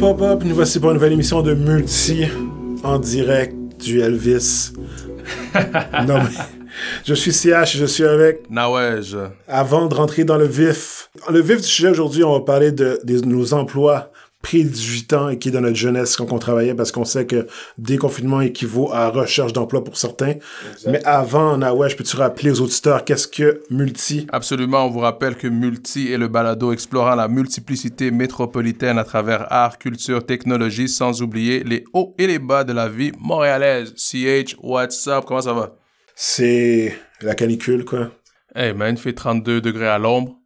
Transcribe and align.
Hop, 0.00 0.20
hop, 0.20 0.20
hop, 0.20 0.44
nous 0.44 0.54
voici 0.54 0.78
pour 0.78 0.90
une 0.90 0.94
nouvelle 0.94 1.14
émission 1.14 1.42
de 1.42 1.54
Multi 1.54 2.26
en 2.84 3.00
direct 3.00 3.52
du 3.80 4.00
Elvis. 4.00 4.70
non, 6.06 6.18
mais 6.18 6.30
je 7.04 7.14
suis 7.14 7.32
CH, 7.32 7.76
je 7.76 7.84
suis 7.84 8.04
avec. 8.04 8.48
Nawej. 8.48 9.16
Avant 9.48 9.88
de 9.88 9.94
rentrer 9.96 10.22
dans 10.22 10.36
le 10.36 10.46
vif, 10.46 11.10
le 11.28 11.40
vif 11.40 11.56
du 11.56 11.66
sujet 11.66 11.88
aujourd'hui, 11.88 12.22
on 12.22 12.32
va 12.32 12.44
parler 12.44 12.70
de, 12.70 13.00
de 13.02 13.18
nos 13.26 13.54
emplois 13.54 14.12
pris 14.42 14.64
18 14.64 15.12
ans 15.14 15.28
et 15.28 15.38
qui 15.38 15.48
est 15.48 15.52
dans 15.52 15.60
notre 15.60 15.76
jeunesse 15.76 16.16
quand 16.16 16.32
on 16.32 16.38
travaillait 16.38 16.74
parce 16.74 16.92
qu'on 16.92 17.04
sait 17.04 17.26
que 17.26 17.46
déconfinement 17.76 18.40
équivaut 18.40 18.92
à 18.92 19.08
recherche 19.08 19.52
d'emploi 19.52 19.82
pour 19.82 19.96
certains. 19.96 20.34
Mais 20.86 21.04
avant, 21.04 21.58
Nawesh, 21.58 21.96
peux-tu 21.96 22.16
rappeler 22.16 22.50
aux 22.50 22.60
auditeurs 22.60 23.04
qu'est-ce 23.04 23.26
que 23.26 23.62
Multi? 23.70 24.26
Absolument, 24.30 24.86
on 24.86 24.90
vous 24.90 25.00
rappelle 25.00 25.36
que 25.36 25.48
Multi 25.48 26.12
est 26.12 26.18
le 26.18 26.28
balado 26.28 26.72
explorant 26.72 27.16
la 27.16 27.28
multiplicité 27.28 28.10
métropolitaine 28.10 28.98
à 28.98 29.04
travers 29.04 29.52
art, 29.52 29.78
culture, 29.78 30.24
technologie, 30.24 30.88
sans 30.88 31.20
oublier 31.20 31.64
les 31.64 31.84
hauts 31.92 32.14
et 32.18 32.26
les 32.26 32.38
bas 32.38 32.64
de 32.64 32.72
la 32.72 32.88
vie 32.88 33.12
montréalaise. 33.18 33.92
CH, 33.96 34.56
what's 34.62 35.06
up? 35.08 35.24
Comment 35.26 35.42
ça 35.42 35.52
va? 35.52 35.76
C'est 36.14 36.96
la 37.22 37.34
canicule, 37.34 37.84
quoi. 37.84 38.10
Hey 38.54 38.72
man, 38.72 38.94
il 38.94 39.00
fait 39.00 39.12
32 39.12 39.60
degrés 39.60 39.88
à 39.88 39.98
l'ombre. 39.98 40.36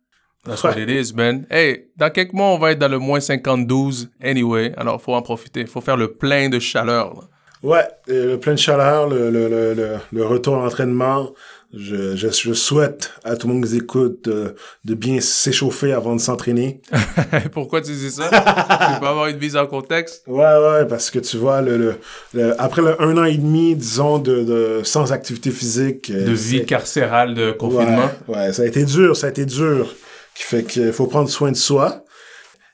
That's 0.44 0.62
what 0.64 0.76
it 0.76 0.90
is, 0.90 1.12
man. 1.14 1.46
Hey, 1.50 1.86
dans 1.96 2.10
quelques 2.10 2.32
mois, 2.32 2.46
on 2.48 2.58
va 2.58 2.72
être 2.72 2.78
dans 2.80 2.88
le 2.88 2.98
moins 2.98 3.20
52 3.20 4.08
anyway. 4.20 4.72
Alors, 4.76 5.00
faut 5.00 5.14
en 5.14 5.22
profiter. 5.22 5.66
Faut 5.66 5.80
faire 5.80 5.96
le 5.96 6.08
plein 6.12 6.48
de 6.48 6.58
chaleur. 6.58 7.14
là. 7.14 7.20
Ouais, 7.62 7.84
le 8.08 8.36
plein 8.38 8.54
de 8.54 8.58
chaleur, 8.58 9.08
le, 9.08 9.30
le, 9.30 9.48
le, 9.48 9.96
le, 10.12 10.26
retour 10.26 10.56
à 10.56 10.64
l'entraînement. 10.64 11.30
Je, 11.72 12.16
je, 12.16 12.28
je 12.28 12.52
souhaite 12.52 13.12
à 13.24 13.36
tout 13.36 13.46
le 13.46 13.54
monde 13.54 13.64
qui 13.66 13.76
écoute 13.76 14.24
de, 14.28 14.56
de 14.84 14.94
bien 14.94 15.20
s'échauffer 15.20 15.92
avant 15.92 16.16
de 16.16 16.20
s'entraîner. 16.20 16.82
Pourquoi 17.52 17.80
tu 17.80 17.92
dis 17.92 18.10
ça? 18.10 18.24
tu 18.94 19.00
peux 19.00 19.06
avoir 19.06 19.28
une 19.28 19.38
mise 19.38 19.56
en 19.56 19.66
contexte? 19.68 20.24
Ouais, 20.26 20.38
ouais, 20.44 20.86
parce 20.88 21.08
que 21.10 21.20
tu 21.20 21.36
vois, 21.38 21.62
le, 21.62 21.76
le, 21.78 21.94
le- 22.34 22.60
après 22.60 22.82
le 22.82 23.00
un 23.00 23.16
an 23.16 23.24
et 23.24 23.36
demi, 23.38 23.74
disons, 23.76 24.18
de, 24.18 24.42
de 24.42 24.80
sans 24.82 25.12
activité 25.12 25.50
physique. 25.52 26.10
euh, 26.10 26.26
De 26.26 26.32
vie 26.32 26.66
carcérale 26.66 27.34
de 27.34 27.52
confinement. 27.52 28.10
Ouais, 28.28 28.34
ouais, 28.36 28.52
ça 28.52 28.62
a 28.62 28.66
été 28.66 28.84
dur, 28.84 29.16
ça 29.16 29.28
a 29.28 29.30
été 29.30 29.46
dur. 29.46 29.94
Qui 30.34 30.42
fait 30.44 30.64
qu'il 30.64 30.92
faut 30.92 31.06
prendre 31.06 31.28
soin 31.28 31.50
de 31.50 31.56
soi. 31.56 32.04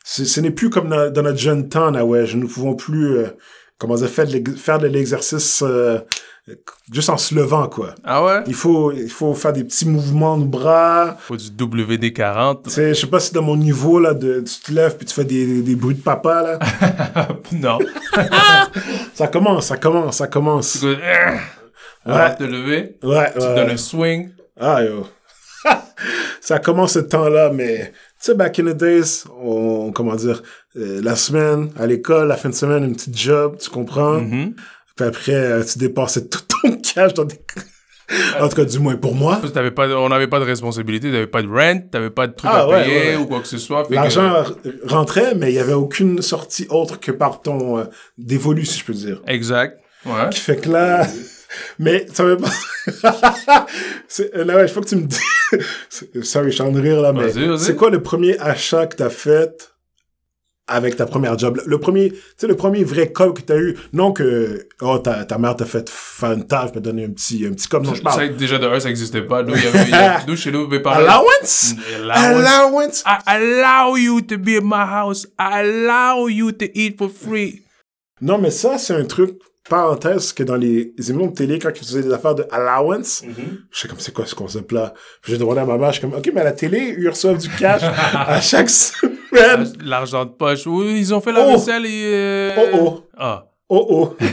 Ce, 0.04 0.40
n'est 0.40 0.50
plus 0.50 0.70
comme 0.70 0.88
dans, 0.88 1.12
dans 1.12 1.22
notre 1.22 1.38
jeune 1.38 1.68
temps, 1.68 1.90
Nawej. 1.90 2.34
Nous 2.34 2.44
ne 2.44 2.52
pouvons 2.52 2.74
plus, 2.74 3.18
euh, 3.18 3.26
comment 3.78 3.94
dire, 3.96 4.08
faire 4.08 4.78
de 4.78 4.86
l'exercice 4.86 5.62
euh, 5.66 5.98
juste 6.90 7.10
en 7.10 7.18
se 7.18 7.34
levant, 7.34 7.68
quoi. 7.68 7.94
Ah 8.04 8.24
ouais? 8.24 8.42
Il 8.46 8.54
faut, 8.54 8.90
il 8.92 9.10
faut 9.10 9.34
faire 9.34 9.52
des 9.52 9.64
petits 9.64 9.86
mouvements 9.86 10.38
de 10.38 10.46
bras. 10.46 11.16
Faut 11.20 11.36
du 11.36 11.50
WD-40. 11.50 12.62
Tu 12.64 12.70
sais, 12.70 12.94
je 12.94 13.00
sais 13.00 13.06
pas 13.06 13.20
si 13.20 13.34
dans 13.34 13.42
mon 13.42 13.56
niveau, 13.56 13.98
là, 14.00 14.14
de, 14.14 14.40
tu 14.40 14.60
te 14.60 14.72
lèves 14.72 14.96
puis 14.96 15.04
tu 15.04 15.14
fais 15.14 15.24
des, 15.24 15.60
des 15.62 15.76
bruits 15.76 15.96
de 15.96 16.00
papa, 16.02 16.42
là. 16.42 17.28
non. 17.52 17.78
ça 19.14 19.26
commence, 19.28 19.66
ça 19.66 19.76
commence, 19.76 20.16
ça 20.16 20.26
commence. 20.26 20.78
Tu 20.80 20.86
Avant 22.06 22.32
de 22.32 22.38
te 22.38 22.44
lever, 22.44 22.96
Ouais, 23.02 23.30
tu 23.32 23.40
ouais. 23.40 23.54
donnes 23.54 23.70
un 23.70 23.76
swing. 23.76 24.30
Ah, 24.58 24.82
yo. 24.82 25.06
Ça 26.48 26.58
commence 26.58 26.92
ce 26.94 27.00
temps-là, 27.00 27.50
mais 27.52 27.92
tu 27.92 27.92
sais, 28.20 28.34
back 28.34 28.58
in 28.58 28.64
the 28.72 28.76
days, 28.76 29.24
on, 29.38 29.92
comment 29.92 30.14
dire, 30.14 30.42
euh, 30.78 31.00
la 31.02 31.14
semaine, 31.14 31.70
à 31.78 31.86
l'école, 31.86 32.28
la 32.28 32.36
fin 32.38 32.48
de 32.48 32.54
semaine, 32.54 32.84
une 32.84 32.94
petite 32.94 33.18
job, 33.18 33.56
tu 33.60 33.68
comprends? 33.68 34.20
Mhm. 34.22 34.54
Puis 34.96 35.06
après, 35.06 35.34
euh, 35.34 35.62
tu 35.62 35.78
dépassais 35.78 36.26
tout 36.26 36.40
ton 36.62 36.76
cash 36.94 37.12
dans 37.12 37.24
des... 37.26 37.38
en 38.40 38.48
tout 38.48 38.56
cas, 38.56 38.64
du 38.64 38.78
moins 38.78 38.96
pour 38.96 39.14
moi. 39.14 39.42
Pas, 39.76 39.88
on 39.98 40.08
n'avait 40.08 40.26
pas 40.26 40.40
de 40.40 40.46
responsabilité, 40.46 41.10
t'avais 41.12 41.26
pas 41.26 41.42
de 41.42 41.48
rent, 41.48 41.80
t'avais 41.92 42.08
pas 42.08 42.26
de 42.26 42.32
trucs 42.32 42.50
Ah, 42.50 42.60
à 42.62 42.66
ouais, 42.68 42.82
payer 42.84 42.96
ouais, 42.98 43.06
ouais. 43.08 43.16
ou 43.16 43.26
quoi 43.26 43.40
que 43.40 43.46
ce 43.46 43.58
soit. 43.58 43.84
que- 43.84 43.92
L'argent 43.92 44.44
rentrait, 44.86 45.34
mais 45.34 45.52
il 45.52 45.54
y 45.54 45.58
avait 45.58 45.74
aucune 45.74 46.22
sortie 46.22 46.66
autre 46.70 46.98
que 46.98 47.12
par 47.12 47.42
ton 47.42 47.76
euh, 47.78 47.84
dévolu, 48.16 48.64
si 48.64 48.78
je 48.80 48.84
peux 48.86 48.94
dire. 48.94 49.20
Exact. 49.26 49.78
Ouais. 50.06 50.30
Qui 50.30 50.40
fait 50.40 50.56
que 50.56 50.70
là... 50.70 51.06
Mais 51.78 52.06
ça 52.12 52.24
veut 52.24 52.36
pas... 52.36 52.50
Là, 54.34 54.56
ouais, 54.56 54.62
il 54.64 54.68
faut 54.68 54.80
que 54.80 54.88
tu 54.88 54.96
me 54.96 55.06
dis... 55.06 55.16
Sorry, 56.22 56.50
je 56.50 56.54
suis 56.56 56.62
en 56.62 56.72
de 56.72 56.80
rire 56.80 57.00
là, 57.00 57.12
mais 57.12 57.32
c'est 57.58 57.76
quoi 57.76 57.90
le 57.90 58.02
premier 58.02 58.38
achat 58.38 58.86
que 58.86 58.96
t'as 58.96 59.10
fait 59.10 59.72
avec 60.66 60.96
ta 60.96 61.06
première 61.06 61.38
job? 61.38 61.58
Le 61.64 61.78
premier, 61.80 62.10
tu 62.10 62.18
sais, 62.36 62.46
le 62.46 62.54
premier 62.56 62.84
vrai 62.84 63.10
cob 63.10 63.34
que 63.36 63.40
t'as 63.42 63.56
eu, 63.56 63.76
non 63.94 64.12
que, 64.12 64.68
oh, 64.82 64.98
ta, 64.98 65.24
ta 65.24 65.38
mère 65.38 65.56
t'a 65.56 65.64
fait 65.64 65.88
faire 65.88 66.32
une 66.32 66.46
tâche, 66.46 66.72
t'a 66.72 66.80
donné 66.80 67.04
un 67.06 67.10
petit, 67.10 67.46
un 67.46 67.52
petit 67.52 67.68
cob, 67.68 67.84
non, 67.86 67.92
je 67.94 67.98
Ça, 67.98 68.02
parle. 68.02 68.36
déjà, 68.36 68.58
de 68.58 68.66
un, 68.66 68.78
ça 68.78 68.88
n'existait 68.88 69.22
pas. 69.22 69.42
Nous, 69.42 69.54
il 69.56 69.64
y 69.64 69.66
avait, 69.66 69.88
y 69.90 69.94
avait- 69.94 70.26
nous, 70.26 70.36
chez 70.36 70.50
nous, 70.52 70.66
mes 70.68 70.80
parents... 70.80 70.96
Allowance? 70.96 71.74
Allowance. 71.96 72.46
Allowance? 72.46 73.02
I 73.06 73.18
allow 73.26 73.96
you 73.96 74.20
to 74.20 74.36
be 74.36 74.58
in 74.60 74.64
my 74.64 74.84
house. 74.86 75.26
I 75.38 75.60
allow 75.60 76.28
you 76.28 76.52
to 76.52 76.66
eat 76.74 76.98
for 76.98 77.08
free. 77.10 77.62
Non, 78.20 78.36
mais 78.36 78.50
ça, 78.50 78.76
c'est 78.76 78.92
un 78.94 79.04
truc, 79.04 79.38
parenthèse, 79.68 80.32
que 80.32 80.42
dans 80.42 80.56
les 80.56 80.92
émissions 80.98 81.26
de 81.26 81.34
télé, 81.34 81.58
quand 81.58 81.70
ils 81.74 81.78
faisaient 81.78 82.02
des 82.02 82.12
affaires 82.12 82.34
de 82.34 82.44
allowance, 82.50 83.22
je 83.70 83.78
sais 83.80 83.88
comme, 83.88 83.98
c'est 84.00 84.12
quoi 84.14 84.26
ce 84.26 84.34
concept-là? 84.34 84.92
Puis 85.22 85.32
j'ai 85.32 85.38
demandé 85.38 85.60
à 85.60 85.64
ma 85.64 85.76
mère, 85.78 85.92
je 85.92 85.98
suis 86.00 86.08
comme, 86.08 86.18
OK, 86.18 86.30
mais 86.34 86.40
à 86.40 86.44
la 86.44 86.52
télé, 86.52 86.94
ils 86.98 87.08
reçoivent 87.08 87.38
du 87.38 87.48
cash 87.50 87.82
à 88.14 88.40
chaque 88.40 88.70
semaine. 88.70 89.72
L'argent 89.84 90.24
de 90.24 90.30
poche. 90.30 90.66
Oui, 90.66 90.96
ils 90.98 91.14
ont 91.14 91.20
fait 91.20 91.32
la 91.32 91.46
Oh. 91.46 91.50
vaisselle 91.52 91.86
et... 91.86 92.02
euh, 92.04 92.50
Oh, 92.56 92.78
oh. 92.80 93.04
Ah. 93.16 93.44
Oh, 93.68 93.86
oh. 93.90 94.16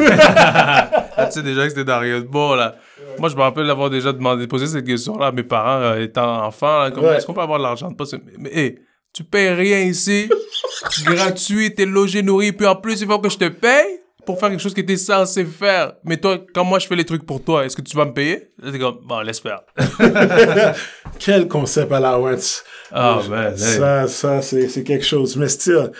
Ah, 1.18 1.28
tu 1.28 1.34
sais 1.34 1.44
déjà 1.44 1.64
que 1.64 1.70
c'était 1.70 1.84
de 1.86 2.22
bon, 2.28 2.56
là. 2.56 2.76
Moi, 3.20 3.30
je 3.30 3.36
me 3.36 3.42
rappelle 3.42 3.68
d'avoir 3.68 3.90
déjà 3.90 4.12
demandé, 4.12 4.48
posé 4.48 4.68
cette 4.68 4.86
question-là 4.86 5.28
à 5.28 5.32
mes 5.32 5.44
parents 5.44 5.82
euh, 5.82 6.02
étant 6.04 6.46
enfant. 6.46 6.90
Ouais. 6.90 7.16
Est-ce 7.18 7.26
qu'on 7.26 7.34
peut 7.34 7.42
avoir 7.42 7.58
de 7.60 7.64
l'argent 7.64 7.90
de 7.90 7.96
poche? 7.96 8.10
Mais, 8.14 8.20
mais, 8.38 8.58
hey, 8.58 8.80
tu 9.14 9.24
payes 9.24 9.50
rien 9.54 9.80
ici. 9.82 10.30
gratuit, 11.06 11.74
t'es 11.74 11.86
logé, 11.86 12.22
nourri. 12.22 12.52
Puis 12.52 12.66
en 12.68 12.76
plus, 12.76 13.00
il 13.02 13.08
faut 13.08 13.20
que 13.20 13.30
je 13.30 13.38
te 13.38 13.48
paye? 13.48 14.00
Pour 14.26 14.40
faire 14.40 14.50
quelque 14.50 14.62
chose 14.62 14.74
que 14.74 14.82
t'es 14.82 14.98
censé 14.98 15.46
faire. 15.46 15.94
Mais 16.04 16.18
toi, 16.18 16.40
quand 16.54 16.64
moi, 16.64 16.80
je 16.80 16.88
fais 16.88 16.96
les 16.96 17.06
trucs 17.06 17.26
pour 17.26 17.44
toi, 17.44 17.66
est-ce 17.66 17.76
que 17.76 17.82
tu 17.82 17.96
vas 17.96 18.06
me 18.06 18.14
payer? 18.14 18.52
Là, 18.60 18.72
t'es 18.72 18.80
comme, 18.80 19.00
bon, 19.04 19.22
laisse 19.22 19.40
faire. 19.40 19.62
Quel 21.20 21.48
concept 21.48 21.92
allowance. 21.92 22.64
Ah, 22.92 23.22
ben, 23.30 23.52
hey. 23.52 23.58
Ça, 23.58 24.08
ça, 24.08 24.42
c'est, 24.42 24.68
c'est 24.70 24.84
quelque 24.84 25.06
chose. 25.06 25.38
Mais 25.38 25.48
still, 25.48 25.92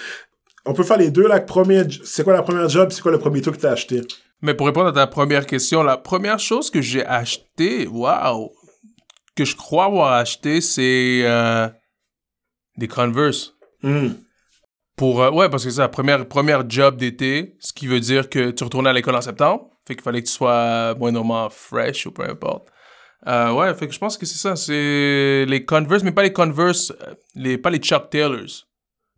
on 0.66 0.74
peut 0.74 0.84
faire 0.84 0.98
les 0.98 1.12
deux, 1.12 1.28
là. 1.28 1.40
Premier, 1.40 1.84
c'est 2.04 2.24
quoi 2.24 2.34
la 2.34 2.42
première 2.42 2.70
job, 2.70 2.92
c'est 2.92 3.02
quoi 3.02 3.12
le 3.12 3.20
premier 3.20 3.42
truc 3.42 3.58
que 3.58 3.62
t'as 3.62 3.72
acheté? 3.72 4.02
Mais 4.42 4.54
pour 4.54 4.68
répondre 4.68 4.88
à 4.88 4.92
ta 4.92 5.08
première 5.08 5.46
question, 5.46 5.84
la 5.84 5.98
première 5.98 6.40
chose 6.40 6.70
que 6.70 6.82
j'ai 6.82 7.06
acheté, 7.06 7.88
waouh, 7.88 8.52
que 9.36 9.46
je 9.46 9.56
crois 9.56 9.86
avoir 9.86 10.14
acheté, 10.14 10.62
c'est 10.62 11.22
euh, 11.24 11.68
des 12.78 12.88
Converse. 12.88 13.54
Hmm. 13.82 14.10
Pour, 14.96 15.22
euh, 15.22 15.32
ouais, 15.32 15.50
parce 15.50 15.64
que 15.66 15.70
c'est 15.70 15.82
la 15.82 15.90
première, 15.90 16.26
première 16.28 16.68
job 16.70 16.96
d'été, 16.98 17.56
ce 17.60 17.74
qui 17.74 17.88
veut 17.88 18.00
dire 18.00 18.30
que 18.30 18.52
tu 18.52 18.64
retournais 18.64 18.90
à 18.90 18.94
l'école 18.94 19.16
en 19.16 19.22
septembre. 19.22 19.70
Fait 19.88 19.94
qu'il 19.96 20.04
fallait 20.04 20.22
que 20.22 20.28
tu 20.28 20.34
sois 20.34 20.96
moindrement 20.96 21.50
fresh 21.50 22.06
ou 22.08 22.12
peu 22.12 22.24
importe. 22.24 22.70
Euh, 23.28 23.52
ouais, 23.54 23.74
fait 23.74 23.88
que 23.88 23.94
je 23.94 24.00
pense 24.00 24.18
que 24.18 24.26
c'est 24.26 24.38
ça. 24.38 24.56
C'est 24.56 25.46
les 25.48 25.66
Converse, 25.66 26.04
mais 26.04 26.12
pas 26.12 26.24
les 26.24 26.32
Converse, 26.34 26.92
euh, 27.08 27.14
les, 27.36 27.58
pas 27.58 27.70
les 27.70 27.80
Chuck 27.80 28.10
Taylors. 28.10 28.66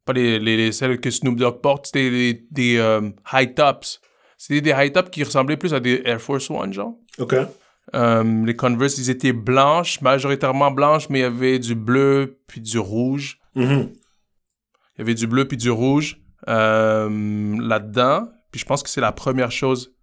Pas 0.05 0.13
les, 0.13 0.39
les, 0.39 0.57
les- 0.57 0.71
celles 0.71 0.99
que 0.99 1.11
Snoop 1.11 1.35
Dogg 1.37 1.61
porte. 1.61 1.87
C'était 1.87 2.09
des, 2.09 2.45
des 2.49 2.77
euh, 2.77 3.09
high 3.33 3.53
tops. 3.53 3.99
C'était 4.37 4.61
des 4.61 4.71
high 4.71 4.91
tops 4.93 5.09
qui 5.09 5.23
ressemblaient 5.23 5.57
plus 5.57 5.73
à 5.73 5.79
des 5.79 6.01
Air 6.05 6.21
Force 6.21 6.49
One, 6.49 6.73
genre. 6.73 6.95
OK. 7.19 7.35
Euh, 7.95 8.45
les 8.45 8.55
Converse, 8.55 8.97
ils 8.97 9.09
étaient 9.09 9.33
blanches, 9.33 10.01
majoritairement 10.01 10.71
blanches, 10.71 11.09
mais 11.09 11.19
il 11.19 11.23
y 11.23 11.25
avait 11.25 11.59
du 11.59 11.75
bleu 11.75 12.39
puis 12.47 12.61
du 12.61 12.79
rouge. 12.79 13.39
Mhm. 13.55 13.89
Il 14.97 15.01
y 15.01 15.03
avait 15.03 15.13
du 15.15 15.27
bleu 15.27 15.47
puis 15.47 15.57
du 15.57 15.69
rouge 15.69 16.19
euh, 16.47 17.57
là-dedans. 17.59 18.27
Puis 18.51 18.59
je 18.59 18.65
pense 18.65 18.83
que 18.83 18.89
c'est 18.89 19.01
la 19.01 19.11
première 19.11 19.51
chose 19.51 19.95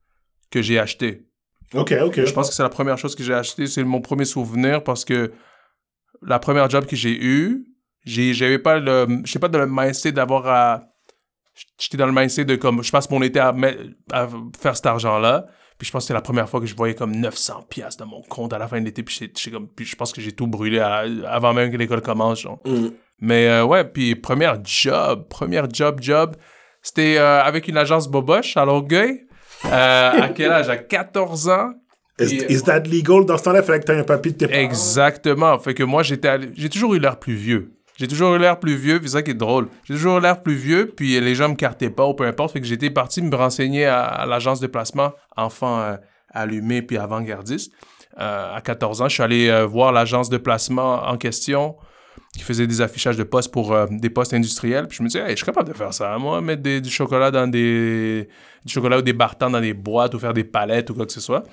que 0.50 0.62
j'ai 0.62 0.78
acheté. 0.78 1.26
OK, 1.74 1.92
OK. 2.02 2.24
Je 2.24 2.32
pense 2.32 2.48
que 2.48 2.54
c'est 2.54 2.62
la 2.62 2.68
première 2.68 2.98
chose 2.98 3.14
que 3.16 3.22
j'ai 3.24 3.34
acheté. 3.34 3.66
C'est 3.66 3.82
mon 3.82 4.00
premier 4.00 4.24
souvenir 4.24 4.84
parce 4.84 5.04
que 5.04 5.32
la 6.22 6.38
première 6.38 6.70
job 6.70 6.86
que 6.86 6.96
j'ai 6.96 7.16
eue, 7.24 7.66
j'ai, 8.04 8.34
j'avais 8.34 8.58
pas 8.58 8.78
le, 8.78 9.22
je 9.24 9.32
sais 9.32 9.38
pas 9.38 9.48
dans 9.48 9.58
le 9.58 9.66
mindset 9.66 10.12
d'avoir 10.12 10.46
à, 10.46 10.82
j'étais 11.78 11.96
dans 11.96 12.06
le 12.06 12.12
mindset 12.12 12.44
de 12.44 12.56
comme, 12.56 12.82
je 12.82 12.90
passe 12.90 13.10
mon 13.10 13.22
été 13.22 13.40
à, 13.40 13.54
faire 14.58 14.76
cet 14.76 14.86
argent-là. 14.86 15.46
Puis 15.78 15.88
je 15.88 15.92
pense 15.92 16.04
que 16.04 16.08
c'est 16.08 16.14
la 16.14 16.20
première 16.22 16.48
fois 16.48 16.60
que 16.60 16.66
je 16.66 16.76
voyais 16.76 16.94
comme 16.94 17.16
900 17.16 17.62
pièces 17.68 17.96
dans 17.96 18.06
mon 18.06 18.22
compte 18.22 18.52
à 18.52 18.58
la 18.58 18.68
fin 18.68 18.80
de 18.80 18.84
l'été. 18.84 19.02
Puis, 19.02 19.32
puis 19.74 19.84
je 19.84 19.96
pense 19.96 20.12
que 20.12 20.20
j'ai 20.20 20.30
tout 20.32 20.46
brûlé 20.46 20.78
à- 20.78 21.04
avant 21.26 21.52
même 21.52 21.72
que 21.72 21.76
l'école 21.76 22.00
commence. 22.00 22.40
Genre. 22.42 22.60
Hmm. 22.64 22.90
Mais 23.20 23.46
euh, 23.48 23.64
ouais, 23.64 23.84
puis 23.84 24.14
première 24.14 24.58
job, 24.64 25.26
première 25.28 25.68
job, 25.72 25.98
job, 26.00 26.36
c'était 26.82 27.16
euh, 27.18 27.42
avec 27.42 27.68
une 27.68 27.76
agence 27.76 28.08
Boboche 28.08 28.56
à 28.56 28.64
Longueuil. 28.64 29.20
Euh, 29.66 30.10
à 30.22 30.28
quel 30.28 30.50
âge? 30.52 30.68
À 30.68 30.76
14 30.76 31.48
ans. 31.48 31.70
Is, 32.20 32.34
Et- 32.34 32.52
is 32.52 32.62
that 32.64 32.80
legal? 32.80 33.24
Dans 33.24 33.38
ce 33.38 33.44
temps-là, 33.44 33.60
il 33.60 33.64
fallait 33.64 33.80
que 33.80 33.86
t'aies 33.86 33.98
un 33.98 34.04
papier 34.04 34.32
de 34.32 34.36
tes 34.38 34.46
parents. 34.48 34.60
Exactement. 34.60 35.58
Fait 35.58 35.74
que 35.74 35.82
moi, 35.82 36.02
j'étais 36.02 36.38
j'ai 36.54 36.68
toujours 36.68 36.94
eu 36.94 36.98
l'air 36.98 37.18
plus 37.18 37.34
vieux. 37.34 37.72
J'ai 37.96 38.08
toujours 38.08 38.34
eu 38.34 38.38
l'air 38.40 38.58
plus 38.58 38.74
vieux, 38.76 38.98
c'est 39.02 39.08
ça 39.10 39.22
qui 39.22 39.30
est 39.30 39.34
drôle. 39.34 39.68
J'ai 39.84 39.94
toujours 39.94 40.18
eu 40.18 40.20
l'air 40.20 40.42
plus 40.42 40.54
vieux, 40.56 40.92
puis 40.96 41.18
les 41.20 41.34
gens 41.36 41.48
me 41.48 41.54
cartaient 41.54 41.90
pas 41.90 42.04
ou 42.06 42.14
peu 42.14 42.24
importe. 42.26 42.52
Fait 42.52 42.60
que 42.60 42.66
j'étais 42.66 42.90
parti 42.90 43.22
me 43.22 43.34
renseigner 43.34 43.86
à, 43.86 44.02
à 44.02 44.26
l'agence 44.26 44.58
de 44.60 44.66
placement 44.66 45.12
enfant 45.36 45.96
allumé 46.30 46.82
puis 46.82 46.98
avant-gardiste. 46.98 47.72
À 48.16 48.60
14 48.64 49.00
ans, 49.02 49.08
je 49.08 49.14
suis 49.14 49.22
allé 49.22 49.64
voir 49.64 49.92
l'agence 49.92 50.28
de 50.28 50.38
placement 50.38 51.04
en 51.08 51.16
question. 51.16 51.76
Qui 52.38 52.44
faisait 52.44 52.66
des 52.66 52.80
affichages 52.80 53.16
de 53.16 53.22
postes 53.22 53.52
pour 53.52 53.72
euh, 53.72 53.86
des 53.90 54.10
postes 54.10 54.34
industriels. 54.34 54.86
Puis 54.88 54.98
je 54.98 55.02
me 55.02 55.08
disais, 55.08 55.24
je 55.30 55.36
suis 55.36 55.44
capable 55.44 55.68
de 55.68 55.74
faire 55.74 55.92
ça. 55.94 56.16
Moi, 56.18 56.40
mettre 56.40 56.62
du 56.62 56.90
chocolat 56.90 57.30
dans 57.30 57.46
des. 57.46 58.28
du 58.64 58.72
chocolat 58.72 58.98
ou 58.98 59.02
des 59.02 59.12
bartans 59.12 59.50
dans 59.50 59.60
des 59.60 59.74
boîtes 59.74 60.14
ou 60.14 60.18
faire 60.18 60.34
des 60.34 60.44
palettes 60.44 60.90
ou 60.90 60.94
quoi 60.94 61.06
que 61.06 61.12
ce 61.12 61.20
soit. 61.20 61.44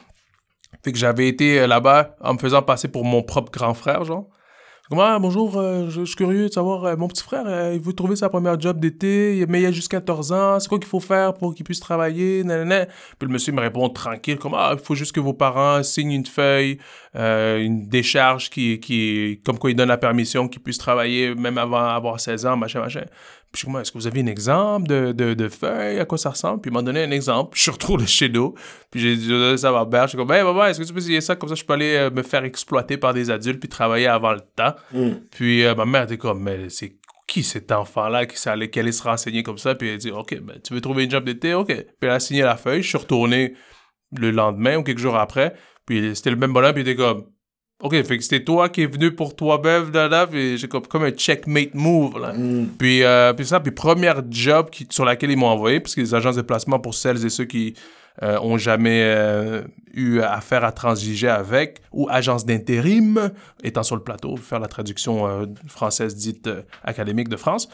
Fait 0.83 0.91
que 0.91 0.97
j'avais 0.97 1.27
été 1.27 1.59
euh, 1.59 1.67
là-bas 1.67 2.15
en 2.21 2.33
me 2.33 2.39
faisant 2.39 2.61
passer 2.61 2.87
pour 2.87 3.05
mon 3.05 3.21
propre 3.21 3.51
grand 3.51 3.73
frère, 3.73 4.03
genre. 4.03 4.27
Ah, 4.99 5.19
bonjour, 5.19 5.57
euh, 5.57 5.89
je, 5.89 6.03
suis 6.03 6.15
curieux 6.15 6.49
de 6.49 6.53
savoir, 6.53 6.83
euh, 6.83 6.95
mon 6.97 7.07
petit 7.07 7.23
frère, 7.23 7.45
euh, 7.47 7.71
il 7.73 7.79
veut 7.79 7.93
trouver 7.93 8.17
sa 8.17 8.27
première 8.27 8.59
job 8.59 8.77
d'été, 8.77 9.45
mais 9.47 9.61
il 9.61 9.65
a 9.65 9.71
juste 9.71 9.87
14 9.89 10.33
ans, 10.33 10.59
c'est 10.59 10.67
quoi 10.67 10.79
qu'il 10.79 10.87
faut 10.87 10.99
faire 10.99 11.33
pour 11.33 11.55
qu'il 11.55 11.63
puisse 11.63 11.79
travailler, 11.79 12.43
nanana. 12.43 12.87
Puis 13.17 13.27
le 13.27 13.29
monsieur 13.29 13.53
me 13.53 13.61
répond 13.61 13.87
tranquille, 13.89 14.37
comme, 14.37 14.53
ah, 14.53 14.71
il 14.73 14.83
faut 14.83 14.95
juste 14.95 15.13
que 15.13 15.21
vos 15.21 15.33
parents 15.33 15.81
signent 15.81 16.11
une 16.11 16.25
feuille, 16.25 16.77
une 17.15 17.87
décharge 17.87 18.49
qui, 18.49 18.79
qui, 18.81 19.39
comme 19.45 19.57
quoi 19.57 19.71
il 19.71 19.75
donne 19.75 19.87
la 19.87 19.97
permission 19.97 20.49
qu'il 20.49 20.61
puisse 20.61 20.77
travailler 20.77 21.35
même 21.35 21.57
avant 21.57 21.85
avoir 21.85 22.19
16 22.19 22.45
ans, 22.45 22.57
machin, 22.57 22.81
machin. 22.81 23.05
Puis 23.51 23.59
je 23.59 23.65
suis 23.65 23.71
comme, 23.71 23.81
est-ce 23.81 23.91
que 23.91 23.97
vous 23.97 24.07
avez 24.07 24.21
un 24.21 24.27
exemple 24.27 24.87
de, 24.87 25.11
de, 25.11 25.33
de 25.33 25.49
feuille, 25.49 25.99
à 25.99 26.05
quoi 26.05 26.17
ça 26.17 26.29
ressemble? 26.29 26.61
Puis 26.61 26.71
il 26.71 26.73
m'a 26.73 26.81
donné 26.81 27.03
un 27.03 27.11
exemple. 27.11 27.57
Je 27.57 27.63
suis 27.63 27.71
retourné 27.71 28.07
chez 28.07 28.29
nous. 28.29 28.55
Puis 28.89 29.01
j'ai 29.01 29.15
dit 29.17 29.57
ça 29.57 29.69
à 29.69 29.71
ma 29.71 29.85
mère. 29.85 30.03
Je 30.03 30.09
suis 30.09 30.17
comme, 30.17 30.31
hey, 30.31 30.41
maman, 30.41 30.67
est-ce 30.67 30.79
que 30.79 30.85
tu 30.85 30.93
peux 30.93 30.99
essayer 30.99 31.19
ça? 31.19 31.35
Comme 31.35 31.49
ça, 31.49 31.55
je 31.55 31.65
peux 31.65 31.73
aller 31.73 31.95
euh, 31.95 32.09
me 32.09 32.23
faire 32.23 32.45
exploiter 32.45 32.95
par 32.95 33.13
des 33.13 33.29
adultes 33.29 33.59
puis 33.59 33.67
travailler 33.67 34.07
avant 34.07 34.31
le 34.31 34.39
temps. 34.39 34.73
Puis 35.31 35.65
euh, 35.65 35.75
ma 35.75 35.85
mère 35.85 36.03
était 36.03 36.17
comme, 36.17 36.41
mais 36.41 36.69
c'est 36.69 36.95
qui 37.27 37.43
cet 37.43 37.71
enfant-là 37.71 38.25
qui, 38.25 38.49
allait, 38.49 38.69
qui 38.69 38.79
allait 38.79 38.91
se 38.91 39.03
renseigner 39.03 39.43
comme 39.43 39.57
ça? 39.57 39.75
Puis 39.75 39.89
elle 39.89 39.97
dit, 39.97 40.11
OK, 40.11 40.37
ben, 40.41 40.59
tu 40.63 40.73
veux 40.73 40.81
trouver 40.81 41.03
une 41.03 41.11
job 41.11 41.25
d'été? 41.25 41.53
OK. 41.53 41.67
Puis 41.67 41.85
elle 42.01 42.09
a 42.09 42.19
signé 42.21 42.43
la 42.43 42.55
feuille. 42.55 42.83
Je 42.83 42.87
suis 42.87 42.97
retourné 42.97 43.53
le 44.17 44.31
lendemain 44.31 44.77
ou 44.77 44.83
quelques 44.83 44.99
jours 44.99 45.17
après. 45.17 45.55
Puis 45.85 46.15
c'était 46.15 46.29
le 46.29 46.37
même 46.37 46.53
bonhomme. 46.53 46.73
Puis 46.73 46.83
il 46.83 46.87
était 46.87 47.01
comme, 47.01 47.25
OK, 47.81 47.91
fait 48.03 48.17
que 48.17 48.23
c'était 48.23 48.43
toi 48.43 48.69
qui 48.69 48.83
es 48.83 48.85
venu 48.85 49.11
pour 49.11 49.35
toi-même, 49.35 49.91
là, 49.91 50.07
là, 50.07 50.27
puis 50.27 50.57
j'ai 50.57 50.67
comme, 50.67 50.85
comme 50.85 51.03
un 51.03 51.11
checkmate 51.11 51.73
move, 51.73 52.19
là. 52.19 52.33
Puis, 52.77 53.03
euh, 53.03 53.33
puis 53.33 53.45
ça, 53.45 53.59
puis 53.59 53.71
première 53.71 54.21
job 54.29 54.69
qui, 54.69 54.87
sur 54.89 55.05
laquelle 55.05 55.31
ils 55.31 55.37
m'ont 55.37 55.47
envoyé, 55.47 55.79
parce 55.79 55.95
que 55.95 56.01
les 56.01 56.13
agences 56.13 56.35
de 56.35 56.41
placement, 56.41 56.79
pour 56.79 56.93
celles 56.93 57.25
et 57.25 57.29
ceux 57.29 57.45
qui 57.45 57.73
euh, 58.21 58.39
ont 58.41 58.57
jamais 58.57 59.01
euh, 59.03 59.63
eu 59.93 60.21
affaire 60.21 60.63
à 60.63 60.71
transiger 60.71 61.29
avec, 61.29 61.81
ou 61.91 62.07
agence 62.09 62.45
d'intérim, 62.45 63.31
étant 63.63 63.83
sur 63.83 63.95
le 63.95 64.03
plateau, 64.03 64.35
faire 64.37 64.59
la 64.59 64.67
traduction 64.67 65.27
euh, 65.27 65.45
française 65.67 66.15
dite 66.15 66.49
académique 66.83 67.29
de 67.29 67.37
France, 67.37 67.67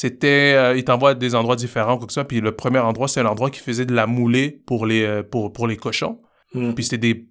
c'était, 0.00 0.54
euh, 0.56 0.76
ils 0.76 0.84
t'envoient 0.84 1.10
à 1.10 1.14
des 1.14 1.34
endroits 1.34 1.56
différents, 1.56 1.98
comme 1.98 2.10
ça, 2.10 2.24
puis 2.24 2.40
le 2.40 2.52
premier 2.52 2.78
endroit, 2.78 3.08
c'est 3.08 3.18
un 3.18 3.26
endroit 3.26 3.50
qui 3.50 3.58
faisait 3.58 3.84
de 3.84 3.94
la 3.94 4.06
moulée 4.06 4.62
pour 4.64 4.86
les, 4.86 5.02
euh, 5.02 5.24
pour, 5.24 5.52
pour 5.52 5.66
les 5.66 5.76
cochons. 5.76 6.20
Mm. 6.54 6.72
Puis 6.74 6.84
c'était 6.84 6.98
des, 6.98 7.28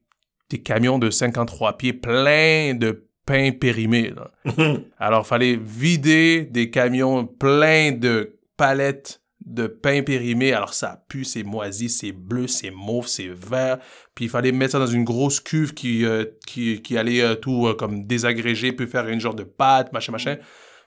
des 0.49 0.59
camions 0.59 0.99
de 0.99 1.09
53 1.09 1.77
pieds 1.77 1.93
pleins 1.93 2.73
de 2.73 3.07
pain 3.25 3.51
périmé. 3.51 4.13
là. 4.15 4.31
Alors, 4.99 5.23
il 5.25 5.27
fallait 5.27 5.59
vider 5.61 6.45
des 6.45 6.69
camions 6.69 7.25
pleins 7.25 7.91
de 7.91 8.37
palettes 8.55 9.21
de 9.45 9.67
pain 9.67 10.01
périmé. 10.03 10.53
Alors, 10.53 10.73
ça 10.73 11.03
pue, 11.07 11.25
c'est 11.25 11.43
moisi, 11.43 11.89
c'est 11.89 12.11
bleu, 12.11 12.47
c'est 12.47 12.71
mauve, 12.71 13.07
c'est 13.07 13.29
vert. 13.29 13.77
Puis, 14.15 14.25
il 14.25 14.29
fallait 14.29 14.51
mettre 14.51 14.73
ça 14.73 14.79
dans 14.79 14.87
une 14.87 15.03
grosse 15.03 15.39
cuve 15.39 15.73
qui, 15.73 16.05
euh, 16.05 16.25
qui, 16.45 16.81
qui 16.81 16.97
allait 16.97 17.21
euh, 17.21 17.35
tout 17.35 17.67
euh, 17.67 17.73
comme 17.73 18.05
désagréger, 18.05 18.71
puis 18.71 18.87
faire 18.87 19.07
une 19.07 19.19
genre 19.19 19.35
de 19.35 19.43
pâte, 19.43 19.93
machin, 19.93 20.11
machin. 20.11 20.37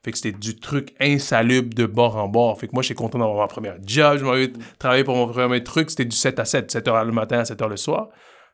Fait 0.02 0.12
que 0.12 0.18
c'était 0.18 0.38
du 0.38 0.58
truc 0.58 0.94
insalubre 0.98 1.74
de 1.74 1.84
bord 1.84 2.16
en 2.16 2.26
bord. 2.26 2.58
Fait 2.58 2.66
que 2.66 2.72
moi, 2.72 2.82
j'étais 2.82 2.94
content 2.94 3.18
d'avoir 3.18 3.36
ma 3.36 3.48
première 3.48 3.76
job. 3.84 4.16
Je 4.18 4.24
m'avais 4.24 4.50
travaillé 4.78 5.04
pour 5.04 5.14
mon 5.14 5.28
premier 5.28 5.62
truc. 5.62 5.90
C'était 5.90 6.06
du 6.06 6.16
7 6.16 6.38
à 6.38 6.46
7, 6.46 6.70
7 6.70 6.88
heures 6.88 7.04
le 7.04 7.12
matin 7.12 7.40
à 7.40 7.44
7 7.44 7.60
heures 7.60 7.68
le 7.68 7.76
soir. 7.76 8.08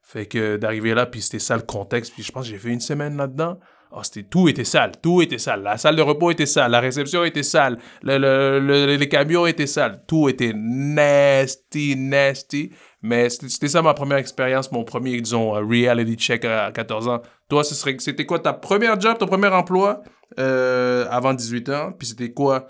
Fait 0.08 0.26
que 0.26 0.56
d'arriver 0.56 0.94
là, 0.94 1.04
puis 1.06 1.20
c'était 1.20 1.40
ça 1.40 1.56
le 1.56 1.62
contexte. 1.62 2.12
Puis 2.14 2.22
je 2.22 2.30
pense 2.30 2.44
que 2.44 2.50
j'ai 2.52 2.58
fait 2.58 2.68
une 2.70 2.78
semaine 2.80 3.16
là-dedans. 3.16 3.58
Oh, 3.90 4.02
c'était, 4.04 4.22
tout 4.28 4.48
était 4.48 4.64
sale, 4.64 4.92
tout 5.02 5.20
était 5.22 5.38
sale. 5.38 5.62
La 5.62 5.76
salle 5.78 5.96
de 5.96 6.02
repos 6.02 6.30
était 6.30 6.46
sale, 6.46 6.70
la 6.70 6.80
réception 6.80 7.24
était 7.24 7.42
sale, 7.42 7.78
le, 8.02 8.18
le- 8.18 8.58
le- 8.60 8.94
les 8.96 9.08
camions 9.08 9.46
étaient 9.46 9.66
sales. 9.66 10.02
Tout 10.06 10.28
était 10.28 10.52
nasty, 10.54 11.96
nasty. 11.96 12.70
Mais 13.02 13.28
c'était, 13.30 13.48
c'était 13.48 13.68
ça 13.68 13.82
ma 13.82 13.94
première 13.94 14.18
expérience, 14.18 14.70
mon 14.72 14.84
premier, 14.84 15.20
disons, 15.20 15.56
euh, 15.56 15.60
reality 15.64 16.16
check 16.16 16.44
à 16.44 16.72
14 16.72 17.08
ans. 17.08 17.22
Toi, 17.48 17.62
ce 17.64 17.74
serait, 17.74 17.96
c'était 17.98 18.26
quoi 18.26 18.38
ta 18.40 18.52
première 18.52 19.00
job, 19.00 19.18
ton 19.18 19.26
premier 19.26 19.48
emploi 19.48 20.02
euh, 20.38 21.06
avant 21.10 21.34
18 21.34 21.68
ans? 21.70 21.92
Puis 21.96 22.08
c'était 22.08 22.32
quoi 22.32 22.66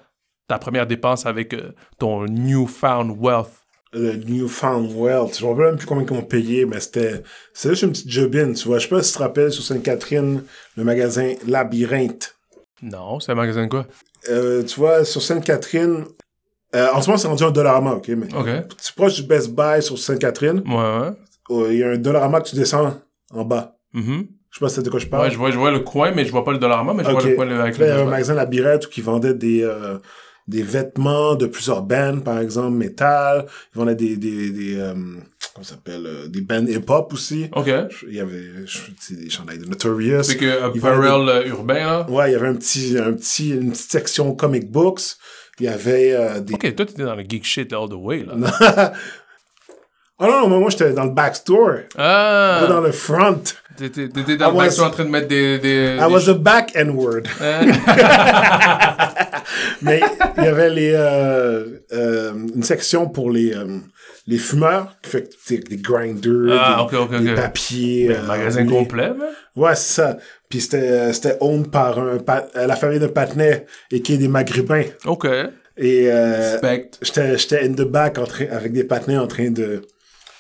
ta 0.48 0.58
première 0.58 0.86
dépense 0.86 1.26
avec 1.26 1.54
euh, 1.54 1.72
ton 1.98 2.24
newfound 2.26 3.16
wealth? 3.18 3.65
Le 3.96 4.12
Newfound 4.16 4.92
Wealth. 4.94 5.38
Je 5.38 5.44
me 5.44 5.50
rappelle 5.50 5.66
même 5.66 5.76
plus 5.76 5.86
combien 5.86 6.04
ils 6.08 6.14
m'ont 6.14 6.22
payé, 6.22 6.66
mais 6.66 6.80
c'était, 6.80 7.22
c'était 7.52 7.70
juste 7.70 7.82
une 7.82 7.90
petite 7.92 8.10
jobine, 8.10 8.54
tu 8.54 8.68
vois. 8.68 8.78
Je 8.78 8.84
sais 8.84 8.90
pas 8.94 9.02
si 9.02 9.12
tu 9.12 9.18
te 9.18 9.22
rappelles, 9.22 9.52
sur 9.52 9.62
Sainte-Catherine, 9.64 10.42
le 10.76 10.84
magasin 10.84 11.32
Labyrinthe. 11.46 12.34
Non, 12.82 13.20
c'est 13.20 13.32
un 13.32 13.36
magasin 13.36 13.64
de 13.64 13.70
quoi? 13.70 13.86
Euh, 14.28 14.62
tu 14.64 14.78
vois, 14.80 15.04
sur 15.04 15.22
Sainte-Catherine, 15.22 16.04
euh, 16.74 16.88
en 16.92 17.00
ce 17.00 17.06
moment, 17.08 17.16
c'est 17.18 17.28
rendu 17.28 17.44
un 17.44 17.50
Dollarama, 17.50 17.92
ok? 17.94 18.08
Mais 18.08 18.34
Ok. 18.34 18.48
tu 18.84 18.92
proche 18.92 19.14
du 19.14 19.22
Best 19.22 19.50
Buy 19.54 19.82
sur 19.82 19.98
Sainte-Catherine, 19.98 20.62
Ouais, 20.66 20.74
ouais. 20.74 21.12
euh, 21.50 21.72
il 21.72 21.78
y 21.78 21.82
a 21.84 21.90
un 21.90 21.96
Dollarama 21.96 22.40
que 22.40 22.48
tu 22.48 22.56
descends 22.56 22.94
en 23.32 23.44
bas. 23.44 23.76
Mhm. 23.94 24.26
Je 24.50 24.58
sais 24.58 24.64
pas 24.64 24.68
si 24.68 24.74
c'est 24.76 24.82
de 24.82 24.90
quoi 24.90 24.98
je 25.00 25.06
parle. 25.06 25.24
Ouais, 25.24 25.30
je 25.30 25.36
vois, 25.38 25.50
je 25.50 25.58
vois 25.58 25.70
le 25.70 25.80
coin, 25.80 26.12
mais 26.12 26.24
je 26.24 26.30
vois 26.32 26.44
pas 26.44 26.52
le 26.52 26.58
dollar 26.58 26.82
mais 26.84 27.04
je 27.04 27.10
vois 27.10 27.22
le 27.22 27.34
coin 27.34 27.44
le- 27.44 27.60
avec 27.60 27.76
Là, 27.78 27.86
il 27.86 27.88
y 27.88 27.90
le 27.90 27.94
avait 27.94 28.02
un 28.06 28.10
magasin 28.10 28.34
Labyrinthe 28.34 28.88
qui 28.88 29.00
vendait 29.02 29.34
des, 29.34 29.62
euh, 29.62 29.98
des 30.48 30.62
vêtements 30.62 31.34
de 31.34 31.46
plusieurs 31.46 31.82
bands, 31.82 32.20
par 32.20 32.38
exemple, 32.40 32.76
métal. 32.76 33.46
Ils 33.74 33.78
vendaient 33.78 33.94
des, 33.94 34.16
des, 34.16 34.50
des 34.50 34.76
euh, 34.78 34.94
comment 35.54 35.64
s'appelle, 35.64 36.06
euh, 36.06 36.28
des 36.28 36.40
bands 36.40 36.66
hip-hop 36.66 37.12
aussi. 37.12 37.48
Ok. 37.52 37.70
Il 38.06 38.14
y 38.14 38.20
avait, 38.20 38.44
je 38.66 39.14
des 39.14 39.30
chandails 39.30 39.58
de 39.58 39.64
Notorious. 39.64 40.22
C'est 40.22 40.36
que 40.36 40.74
Il 40.74 40.78
apparel 40.78 41.28
euh, 41.28 41.48
urbain, 41.48 41.74
là? 41.74 42.06
Ouais, 42.10 42.30
il 42.30 42.32
y 42.32 42.36
avait 42.36 42.48
un 42.48 42.54
petit, 42.54 42.96
un 42.98 43.12
petit, 43.12 43.50
une 43.50 43.72
petite 43.72 43.90
section 43.90 44.34
comic 44.34 44.70
books. 44.70 45.16
Il 45.58 45.64
y 45.66 45.68
avait 45.68 46.12
euh, 46.12 46.40
des... 46.40 46.54
Ok, 46.54 46.74
toi, 46.74 46.86
t'étais 46.86 47.04
dans 47.04 47.14
le 47.14 47.24
geek 47.26 47.44
shit 47.44 47.72
all 47.72 47.88
the 47.88 47.94
way, 47.94 48.24
là. 48.24 48.92
Oh 50.18 50.24
non, 50.24 50.48
non, 50.48 50.60
moi, 50.60 50.70
j'étais 50.70 50.94
dans 50.94 51.04
le 51.04 51.10
backstore. 51.10 51.80
Ah! 51.98 52.60
Pas 52.62 52.66
dans 52.68 52.80
le 52.80 52.90
front. 52.90 53.42
T'étais 53.76 54.36
dans 54.36 54.50
le 54.50 54.80
en 54.82 54.90
train 54.90 55.04
de 55.04 55.10
mettre 55.10 55.28
des... 55.28 55.58
des, 55.58 55.96
I 56.00 56.04
was 56.10 56.28
a 56.28 56.34
back 56.34 56.72
N-word. 56.74 57.22
Mais 59.82 60.00
il 60.38 60.44
y 60.44 60.46
avait 60.46 60.70
les, 60.70 60.92
euh, 60.94 61.64
euh, 61.92 62.32
une 62.54 62.62
section 62.62 63.08
pour 63.08 63.30
les, 63.30 63.52
euh, 63.54 63.78
les 64.26 64.38
fumeurs, 64.38 64.96
qui 65.02 65.10
fait 65.10 65.24
que, 65.60 65.68
des 65.68 65.76
grinders, 65.76 66.58
Ah, 66.60 66.86
des, 67.20 67.34
papiers. 67.34 68.08
Un 68.10 68.22
euh, 68.22 68.26
magasin 68.26 68.62
les- 68.64 68.70
complet, 68.70 69.08
man. 69.08 69.28
Ouais, 69.54 69.74
c'est 69.74 70.02
ça. 70.02 70.16
Puis 70.48 70.60
c'était, 70.60 71.12
c'était 71.12 71.36
owned 71.40 71.70
par 71.70 71.98
un, 71.98 72.18
pa- 72.18 72.46
la 72.54 72.76
famille 72.76 73.00
de 73.00 73.06
Patnais 73.06 73.66
et 73.90 74.00
qui 74.02 74.14
est 74.14 74.18
des 74.18 74.28
Maghrébins. 74.28 74.84
Ok. 75.04 75.26
Et 75.78 76.10
Respect. 76.10 76.90
j'étais, 77.02 77.36
j'étais 77.38 77.64
in 77.66 77.72
the 77.74 77.82
back 77.82 78.18
en 78.18 78.24
train, 78.24 78.46
avec 78.50 78.72
des 78.72 78.84
Patnais 78.84 79.18
en 79.18 79.26
train 79.26 79.50
de, 79.50 79.82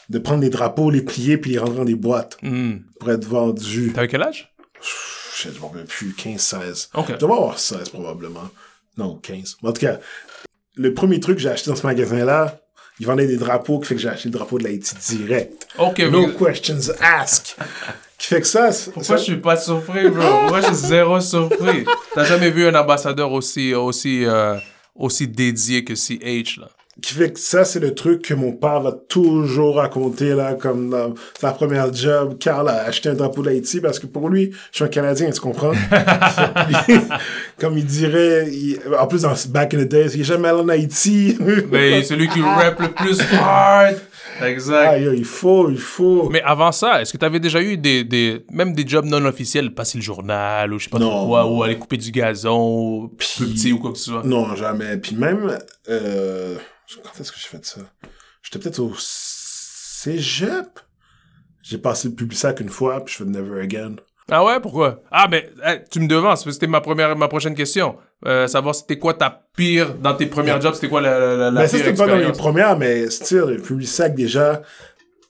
de 0.08 0.18
prendre 0.18 0.40
des 0.40 0.50
drapeaux, 0.50 0.90
les 0.90 1.02
plier 1.02 1.36
puis 1.38 1.52
les 1.52 1.58
rentrer 1.58 1.76
dans 1.76 1.84
des 1.84 1.94
boîtes 1.94 2.36
Hmm. 2.42 2.76
pour 3.00 3.10
être 3.10 3.24
vendus. 3.26 3.92
T'avais 3.94 4.08
quel 4.08 4.22
âge? 4.22 4.52
Je 5.42 5.48
ne 5.48 5.54
me 5.54 5.60
rappelle 5.60 5.84
plus, 5.84 6.12
15, 6.14 6.40
16. 6.40 6.90
Ok. 6.94 7.06
Je 7.10 7.12
devais 7.16 7.32
avoir 7.32 7.58
16 7.58 7.88
probablement. 7.90 8.48
Non, 8.96 9.16
15. 9.16 9.56
Mais 9.62 9.68
en 9.68 9.72
tout 9.72 9.80
cas, 9.82 9.98
le 10.76 10.94
premier 10.94 11.20
truc 11.20 11.36
que 11.36 11.42
j'ai 11.42 11.48
acheté 11.50 11.70
dans 11.70 11.76
ce 11.76 11.86
magasin-là, 11.86 12.60
ils 12.98 13.06
vendaient 13.06 13.26
des 13.26 13.36
drapeaux, 13.36 13.78
qui 13.80 13.88
fait 13.88 13.94
que 13.96 14.00
j'ai 14.00 14.08
acheté 14.08 14.28
le 14.30 14.32
drapeau 14.34 14.58
de 14.58 14.64
l'Haïti 14.64 14.94
direct. 15.16 15.68
Ok, 15.78 15.98
No 15.98 16.26
mais- 16.28 16.34
questions 16.34 16.92
asked. 17.00 17.56
qui 18.18 18.28
fait 18.28 18.40
que 18.40 18.46
ça... 18.46 18.70
Pourquoi 18.84 19.02
ça- 19.04 19.16
je 19.18 19.22
suis 19.24 19.36
pas 19.36 19.56
surpris, 19.58 20.08
bro? 20.08 20.22
Pourquoi 20.40 20.60
je 20.62 20.66
suis 20.68 20.74
zéro 20.86 21.20
surpris? 21.20 21.84
T'as 22.14 22.24
jamais 22.24 22.50
vu 22.50 22.66
un 22.66 22.74
ambassadeur 22.74 23.32
aussi, 23.32 23.74
aussi, 23.74 24.24
euh, 24.24 24.56
aussi 24.94 25.28
dédié 25.28 25.84
que 25.84 25.94
CH, 25.94 26.56
là? 26.58 26.70
Qui 27.02 27.12
fait 27.12 27.32
que 27.32 27.38
ça, 27.38 27.64
c'est 27.64 27.78
le 27.80 27.94
truc 27.94 28.22
que 28.22 28.32
mon 28.34 28.52
père 28.52 28.80
va 28.80 28.92
toujours 28.92 29.76
raconter, 29.76 30.30
là, 30.34 30.54
comme 30.54 30.90
dans 30.90 31.14
sa 31.38 31.52
première 31.52 31.92
job. 31.92 32.38
Carl 32.38 32.68
a 32.68 32.84
acheté 32.84 33.10
un 33.10 33.14
drapeau 33.14 33.42
d'Haïti 33.42 33.80
parce 33.80 33.98
que 33.98 34.06
pour 34.06 34.28
lui, 34.30 34.50
je 34.72 34.76
suis 34.76 34.84
un 34.84 34.88
Canadien, 34.88 35.30
tu 35.30 35.40
comprends? 35.40 35.72
Comme 37.58 37.78
il 37.78 37.84
dirait, 37.86 38.48
il- 38.50 38.78
en 38.98 39.06
plus, 39.06 39.22
dans 39.22 39.32
Back 39.48 39.74
in 39.74 39.84
the 39.84 39.88
Days, 39.88 40.10
il 40.14 40.20
est 40.20 40.24
jamais 40.24 40.48
allé 40.48 40.60
en 40.60 40.68
Haïti. 40.68 41.36
Mais 41.70 42.02
celui 42.02 42.28
qui 42.28 42.40
rap 42.42 42.80
le 42.80 42.88
plus 42.88 43.18
hard. 43.32 43.96
Exact. 44.44 45.00
Il 45.14 45.24
faut, 45.24 45.70
il 45.70 45.78
faut. 45.78 46.28
Mais 46.30 46.42
avant 46.42 46.70
ça, 46.72 47.00
est-ce 47.00 47.12
que 47.12 47.16
tu 47.18 47.24
avais 47.24 47.40
déjà 47.40 47.60
eu 47.62 47.78
des, 47.78 48.04
des, 48.04 48.44
même 48.52 48.74
des 48.74 48.86
jobs 48.86 49.06
non 49.06 49.24
officiels, 49.24 49.72
passer 49.72 49.96
le 49.96 50.02
journal 50.04 50.72
ou 50.74 50.78
je 50.78 50.84
sais 50.84 50.90
pas 50.90 50.98
Non. 50.98 51.26
quoi, 51.26 51.46
ou 51.46 51.62
aller 51.62 51.76
couper 51.76 51.96
du 51.96 52.10
gazon, 52.10 52.58
ou 53.04 53.08
plus 53.16 53.46
petit 53.54 53.72
ou 53.72 53.78
quoi 53.78 53.92
que 53.92 53.98
ce 53.98 54.10
soit? 54.10 54.22
Non, 54.24 54.54
jamais. 54.54 54.98
Puis 54.98 55.16
même, 55.16 55.56
euh, 55.88 56.56
quand 57.02 57.20
est-ce 57.20 57.32
que 57.32 57.38
j'ai 57.38 57.48
fait 57.48 57.64
ça? 57.64 57.80
J'étais 58.42 58.58
peut-être 58.58 58.78
au 58.78 58.92
cégep? 58.96 60.80
J'ai 61.62 61.78
passé 61.78 62.08
le 62.08 62.14
Publisac 62.14 62.60
une 62.60 62.68
fois, 62.68 63.04
puis 63.04 63.14
je 63.14 63.24
fais 63.24 63.28
Never 63.28 63.60
Again. 63.60 63.96
Ah 64.30 64.44
ouais, 64.44 64.60
pourquoi? 64.60 65.02
Ah, 65.10 65.28
mais 65.30 65.50
hey, 65.62 65.82
tu 65.90 66.00
me 66.00 66.08
devances, 66.08 66.42
parce 66.42 66.44
que 66.44 66.50
c'était 66.52 66.66
ma 66.66 66.80
première, 66.80 67.16
ma 67.16 67.28
prochaine 67.28 67.54
question. 67.54 67.96
Euh, 68.24 68.46
savoir 68.46 68.74
c'était 68.74 68.98
quoi 68.98 69.14
ta 69.14 69.30
pire, 69.56 69.94
dans 69.94 70.14
tes 70.14 70.26
premières 70.26 70.60
jobs, 70.60 70.74
c'était 70.74 70.88
quoi 70.88 71.00
la, 71.00 71.18
la, 71.18 71.36
la 71.36 71.50
Mais 71.50 71.68
pire 71.68 71.68
ça, 71.68 71.78
c'était 71.78 71.94
pas 71.94 72.06
dans 72.06 72.16
les 72.16 72.32
premières, 72.32 72.76
mais 72.76 73.08
style, 73.10 73.38
le 73.38 73.62
Publisac, 73.62 74.14
déjà, 74.14 74.62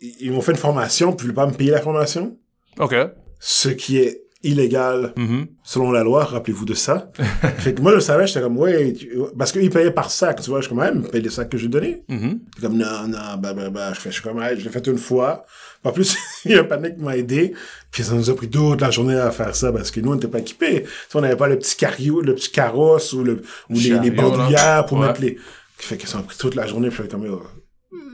ils 0.00 0.14
ils 0.20 0.32
m'ont 0.32 0.40
fait 0.40 0.52
une 0.52 0.58
formation, 0.58 1.12
puis 1.12 1.26
ils 1.26 1.32
voulaient 1.32 1.46
pas 1.46 1.46
me 1.46 1.56
payer 1.56 1.70
la 1.70 1.80
formation. 1.82 2.38
Ok. 2.78 2.94
Ce 3.38 3.68
qui 3.68 3.98
est 3.98 4.25
illégal 4.46 5.12
Mhm. 5.16 5.46
selon 5.62 5.90
la 5.92 6.02
loi, 6.04 6.24
rappelez-vous 6.24 6.64
de 6.64 6.74
ça. 6.74 7.10
fait 7.58 7.74
que 7.74 7.82
moi, 7.82 7.92
je 7.94 8.00
savais, 8.00 8.26
j'étais 8.26 8.40
comme, 8.40 8.56
ouais, 8.58 8.92
tu- 8.92 9.10
parce 9.38 9.52
qu'ils 9.52 9.70
payaient 9.70 9.90
par 9.90 10.10
sac, 10.10 10.40
tu 10.40 10.50
vois, 10.50 10.60
je 10.60 10.66
suis 10.66 10.74
comme, 10.74 10.84
même, 10.84 11.08
paye 11.08 11.20
les 11.22 11.30
sacs 11.30 11.48
que 11.48 11.58
j'ai 11.58 11.68
donnés. 11.68 12.02
C'est 12.08 12.60
comme, 12.62 12.76
non, 12.76 13.08
non, 13.08 13.36
bah, 13.38 13.52
bah, 13.54 13.70
bah, 13.70 13.92
je 13.94 14.00
fais, 14.00 14.10
je 14.10 14.14
suis 14.14 14.22
comme, 14.22 14.38
ouais, 14.38 14.56
je 14.56 14.64
l'ai 14.64 14.70
fait 14.70 14.86
une 14.86 14.98
fois. 14.98 15.44
En 15.84 15.92
plus, 15.92 16.16
il 16.44 16.52
y 16.52 16.54
a 16.54 16.60
un 16.60 16.64
panique 16.64 16.96
qui 16.96 17.02
m'a 17.04 17.16
aidé, 17.16 17.52
puis 17.90 18.02
ça 18.02 18.14
nous 18.14 18.28
a 18.30 18.34
pris 18.34 18.48
toute 18.48 18.80
la 18.80 18.90
journée 18.90 19.14
à 19.14 19.30
faire 19.30 19.54
ça, 19.54 19.70
parce 19.72 19.90
que 19.90 20.00
nous, 20.00 20.10
on 20.10 20.14
n'était 20.14 20.28
pas 20.28 20.38
équipés. 20.40 20.82
Tu 20.82 20.88
sais, 21.08 21.16
on 21.16 21.20
n'avait 21.20 21.36
pas 21.36 21.48
le 21.48 21.58
petit 21.58 21.76
carriou, 21.76 22.20
le 22.22 22.34
petit 22.34 22.50
carrosse, 22.50 23.12
ou 23.12 23.22
le, 23.22 23.42
ou 23.70 23.74
les, 23.74 23.80
Chariot, 23.80 24.02
les 24.02 24.10
bandoulières 24.10 24.86
pour 24.86 24.98
là. 25.00 25.08
mettre 25.08 25.20
les, 25.20 25.36
fait 25.78 25.96
que 25.96 26.08
ça 26.08 26.16
m'a 26.18 26.24
pris 26.24 26.36
toute 26.38 26.54
la 26.54 26.66
journée, 26.66 26.88
puis 26.88 26.96
je 26.98 27.02
fais 27.02 27.08
comme, 27.08 27.26
oh, 27.30 27.42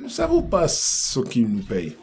ça 0.08 0.26
vaut 0.26 0.42
pas 0.42 0.66
ce 0.68 1.20
qu'ils 1.20 1.48
nous 1.48 1.62
payent. 1.62 1.96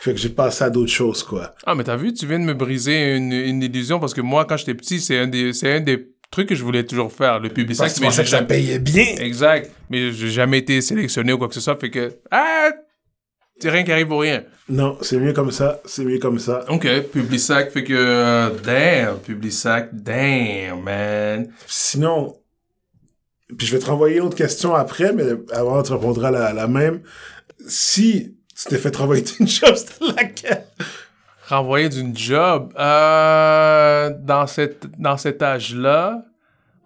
Fait 0.00 0.14
que 0.14 0.18
j'ai 0.18 0.30
passé 0.30 0.64
à 0.64 0.70
d'autres 0.70 0.90
choses, 0.90 1.22
quoi. 1.22 1.54
Ah, 1.66 1.74
mais 1.74 1.84
t'as 1.84 1.96
vu, 1.96 2.14
tu 2.14 2.26
viens 2.26 2.38
de 2.38 2.44
me 2.44 2.54
briser 2.54 3.16
une, 3.16 3.32
une 3.32 3.62
illusion 3.62 4.00
parce 4.00 4.14
que 4.14 4.22
moi, 4.22 4.46
quand 4.46 4.56
j'étais 4.56 4.72
petit, 4.74 4.98
c'est 4.98 5.18
un 5.18 5.26
des, 5.26 5.52
c'est 5.52 5.74
un 5.74 5.80
des 5.80 6.08
trucs 6.30 6.48
que 6.48 6.54
je 6.54 6.64
voulais 6.64 6.84
toujours 6.84 7.12
faire, 7.12 7.38
le 7.38 7.50
public. 7.50 7.76
Parce 7.76 7.92
que 7.92 7.98
tu 7.98 8.00
mais 8.00 8.06
pensais 8.06 8.24
j'ai 8.24 8.30
que 8.30 8.30
ça 8.30 8.42
payait 8.42 8.78
bien. 8.78 9.16
Exact. 9.18 9.70
Mais 9.90 10.10
j'ai 10.10 10.30
jamais 10.30 10.58
été 10.58 10.80
sélectionné 10.80 11.34
ou 11.34 11.38
quoi 11.38 11.48
que 11.48 11.54
ce 11.54 11.60
soit. 11.60 11.76
Fait 11.76 11.90
que, 11.90 12.14
ah, 12.30 12.70
c'est 13.58 13.68
rien 13.68 13.84
qui 13.84 13.92
arrive 13.92 14.06
pour 14.06 14.22
rien. 14.22 14.44
Non, 14.70 14.96
c'est 15.02 15.18
mieux 15.18 15.34
comme 15.34 15.50
ça, 15.50 15.82
c'est 15.84 16.04
mieux 16.04 16.18
comme 16.18 16.38
ça. 16.38 16.64
Ok, 16.70 16.88
Publisac, 17.12 17.70
fait 17.70 17.84
que, 17.84 17.92
euh, 17.94 18.48
damn, 18.64 19.18
Publisac, 19.18 19.90
damn, 19.92 20.80
man. 20.82 21.52
Sinon, 21.66 22.36
puis 23.58 23.66
je 23.66 23.72
vais 23.76 23.80
te 23.80 23.86
renvoyer 23.86 24.16
une 24.16 24.22
autre 24.22 24.36
question 24.36 24.74
après, 24.74 25.12
mais 25.12 25.24
avant 25.52 25.82
tu 25.82 25.92
répondras 25.92 26.30
la, 26.30 26.54
la 26.54 26.68
même. 26.68 27.02
Si 27.66 28.36
tu 28.62 28.68
t'es 28.68 28.78
fait 28.78 28.94
renvoyer 28.96 29.24
une 29.38 29.48
job, 29.48 29.74
c'était 29.74 30.12
laquelle? 30.16 30.66
Renvoyer 31.48 31.88
d'une 31.88 32.16
job, 32.16 32.72
euh, 32.78 34.10
dans 34.22 34.46
cette, 34.46 34.86
dans 35.00 35.16
cet 35.16 35.42
âge-là, 35.42 36.24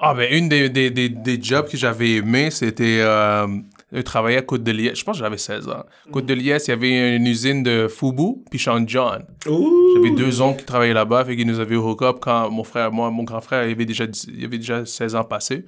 ah, 0.00 0.14
ben, 0.14 0.32
une 0.32 0.48
des, 0.48 0.68
des, 0.68 0.90
des, 0.90 1.08
des 1.08 1.42
jobs 1.42 1.68
que 1.68 1.76
j'avais 1.76 2.16
aimé, 2.16 2.50
c'était, 2.50 3.00
euh, 3.00 3.46
de 3.94 4.02
travailler 4.02 4.38
à 4.38 4.42
Côte-de-Liesse. 4.42 4.98
Je 4.98 5.04
pense 5.04 5.16
que 5.16 5.24
j'avais 5.24 5.38
16 5.38 5.68
ans. 5.68 5.84
Côte-de-Liesse, 6.10 6.66
il 6.66 6.70
y 6.70 6.74
avait 6.74 7.16
une 7.16 7.26
usine 7.26 7.62
de 7.62 7.86
Fubu, 7.88 8.42
puis 8.50 8.58
Sean 8.58 8.84
John. 8.86 9.24
J'avais 9.44 10.10
deux 10.10 10.40
oncles 10.40 10.60
qui 10.60 10.64
travaillaient 10.66 10.94
là-bas, 10.94 11.24
fait 11.24 11.36
qu'ils 11.36 11.46
nous 11.46 11.60
avaient 11.60 11.76
up 11.76 12.16
quand 12.20 12.50
mon 12.50 12.64
frère, 12.64 12.90
moi, 12.90 13.10
mon 13.10 13.22
grand 13.22 13.40
frère, 13.40 13.66
il 13.66 13.72
avait 13.72 13.84
déjà, 13.84 14.04
il 14.28 14.44
avait 14.44 14.58
déjà 14.58 14.84
16 14.84 15.14
ans 15.14 15.24
passés. 15.24 15.64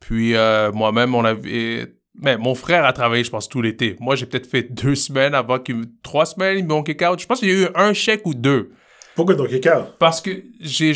Puis 0.00 0.34
euh, 0.34 0.70
moi-même, 0.72 1.14
on 1.14 1.24
avait. 1.24 1.94
Mais 2.16 2.36
mon 2.38 2.54
frère 2.54 2.84
a 2.84 2.92
travaillé, 2.92 3.24
je 3.24 3.30
pense, 3.30 3.48
tout 3.48 3.60
l'été. 3.60 3.96
Moi, 4.00 4.14
j'ai 4.14 4.26
peut-être 4.26 4.46
fait 4.48 4.62
deux 4.62 4.94
semaines 4.94 5.34
avant 5.34 5.58
qu'il. 5.58 5.76
me- 5.76 5.84
Trois 6.02 6.26
semaines, 6.26 6.58
ils 6.58 6.66
m'ont 6.66 6.82
kick 6.82 7.02
out. 7.02 7.18
Je 7.20 7.26
pense 7.26 7.40
qu'il 7.40 7.48
y 7.48 7.52
a 7.52 7.64
eu 7.64 7.68
un 7.74 7.92
chèque 7.92 8.22
ou 8.26 8.34
deux. 8.34 8.70
Pourquoi 9.16 9.34
ton 9.36 9.46
kicker? 9.46 9.96
Parce 9.98 10.20
que 10.20 10.30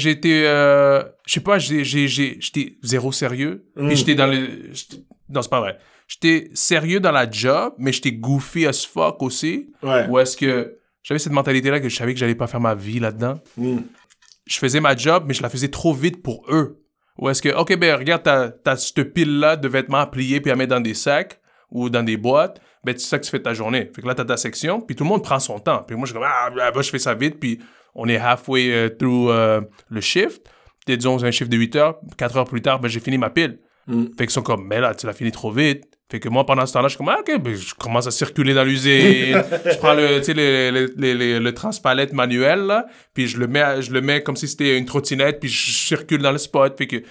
été. 0.09 0.47
euh, 0.47 1.03
je 1.27 1.35
sais 1.35 1.41
pas, 1.41 1.59
j'étais 1.59 2.77
zéro 2.83 3.13
sérieux. 3.13 3.65
Mm. 3.77 3.91
J'étais 3.91 4.15
dans 4.15 4.27
le. 4.27 4.73
j'étais- 4.73 5.03
Non, 5.29 5.43
c'est 5.43 5.51
pas 5.51 5.61
vrai. 5.61 5.79
J'étais 6.09 6.51
sérieux 6.55 7.01
dans 7.01 7.13
la 7.13 7.31
job, 7.31 7.75
mais 7.79 7.93
j'étais 7.93 8.13
goofy 8.13 8.67
as 8.67 8.87
fuck 8.87 9.23
aussi. 9.23 9.71
Ouais. 9.83 10.07
Ou 10.09 10.19
est-ce 10.19 10.37
que 10.37 10.79
j'avais 11.03 11.19
cette 11.19 11.33
mentalité-là 11.33 11.81
que 11.81 11.89
je 11.89 11.97
savais 11.97 12.15
que 12.15 12.19
j'allais 12.21 12.35
pas 12.35 12.47
faire 12.47 12.61
ma 12.61 12.75
vie 12.75 12.99
là-dedans? 12.99 13.41
Mm. 13.57 13.79
Je 14.47 14.59
faisais 14.59 14.81
ma 14.81 14.97
job, 14.97 15.25
mais 15.27 15.35
je 15.35 15.43
la 15.43 15.51
faisais 15.51 15.69
trop 15.69 15.93
vite 15.93 16.23
pour 16.23 16.45
eux. 16.49 16.83
Ou 17.19 17.29
est-ce 17.29 17.43
que, 17.43 17.49
OK, 17.49 17.77
ben 17.77 17.97
regarde, 17.97 18.23
t'as, 18.23 18.51
t'as 18.51 18.77
cette 18.77 19.13
pile-là 19.13 19.57
de 19.57 19.69
vêtements 19.69 19.99
à 19.99 20.07
plier 20.07 20.41
puis 20.41 20.51
à 20.51 20.57
mettre 20.57 20.71
dans 20.71 20.81
des 20.81 20.95
sacs 20.95 21.41
ou 21.71 21.91
dans 21.91 22.03
des 22.03 22.17
boîtes, 22.17 22.61
ben 22.85 22.95
c'est 22.97 23.07
ça 23.07 23.19
que 23.19 23.25
tu 23.25 23.31
fais 23.31 23.43
ta 23.43 23.55
journée. 23.55 23.91
Fait 23.95 24.03
que 24.03 24.07
là, 24.07 24.15
t'as 24.15 24.25
ta 24.25 24.37
section, 24.37 24.81
puis 24.81 24.95
tout 24.95 25.05
le 25.05 25.09
monde 25.09 25.23
prend 25.23 25.39
son 25.39 25.59
temps. 25.59 25.83
Puis 25.87 25.97
moi, 25.97 26.07
je 26.07 26.13
suis 26.13 26.19
comme, 26.19 26.29
ah, 26.29 26.51
bah, 26.51 26.81
je 26.81 26.91
fais 26.91 26.99
ça 26.99 27.15
vite, 27.15 27.39
puis 27.41 27.59
on 27.95 28.09
est 28.09 28.17
halfway 28.17 28.73
euh, 28.73 28.89
through 28.89 29.31
euh, 29.31 29.61
le 29.91 30.01
shift. 30.01 30.49
T'es, 30.87 30.97
disons, 30.97 31.23
un 31.23 31.31
shift 31.31 31.51
de 31.51 31.57
8 31.57 31.77
heures, 31.77 32.01
4 32.17 32.37
heures 32.37 32.45
plus 32.45 32.63
tard, 32.63 32.81
ben 32.81 32.89
j'ai 32.89 33.01
fini 33.01 33.19
ma 33.19 33.31
pile. 33.31 33.59
Mm. 33.89 34.05
Fait 34.17 34.27
qu'ils 34.27 34.31
sont 34.31 34.43
comme, 34.43 34.67
mais 34.67 34.81
là, 34.81 34.95
tu 34.95 35.07
l'as 35.07 35.13
fini 35.13 35.33
trop 35.33 35.51
vite. 35.51 35.85
Fait 36.11 36.21
que 36.21 36.29
moi, 36.31 36.47
pendant 36.47 36.65
ce 36.65 36.73
temps-là, 36.73 36.89
je 36.89 36.93
suis 36.95 36.99
comme, 36.99 37.11
ah, 37.11 37.19
OK, 37.21 37.39
ben, 37.43 37.55
je 37.55 37.75
commence 37.75 38.07
à 38.07 38.11
circuler 38.11 38.55
dans 38.55 38.65
l'usine. 38.65 39.43
je 39.67 39.77
prends 39.79 39.93
le, 39.95 40.19
tu 40.19 40.25
sais, 40.25 40.35
le, 40.35 40.71
le, 40.71 40.93
le, 40.97 41.13
le- 41.15 41.39
le 41.39 41.55
transpalette 41.55 42.15
manuel, 42.15 42.61
là, 42.61 42.87
puis 43.13 43.27
je 43.27 43.37
le 43.39 43.47
mets, 43.47 43.61
à- 43.61 43.81
je 43.83 43.91
le 43.91 44.01
mets 44.01 44.23
comme 44.23 44.37
si 44.37 44.49
c'était 44.49 44.79
une 44.79 44.87
trottinette, 44.87 45.39
puis 45.41 45.51
je 45.51 45.71
circule 45.73 46.23
dans 46.23 46.33
le 46.33 46.39
spot. 46.39 46.79
Fait 46.79 46.87
que 46.87 47.03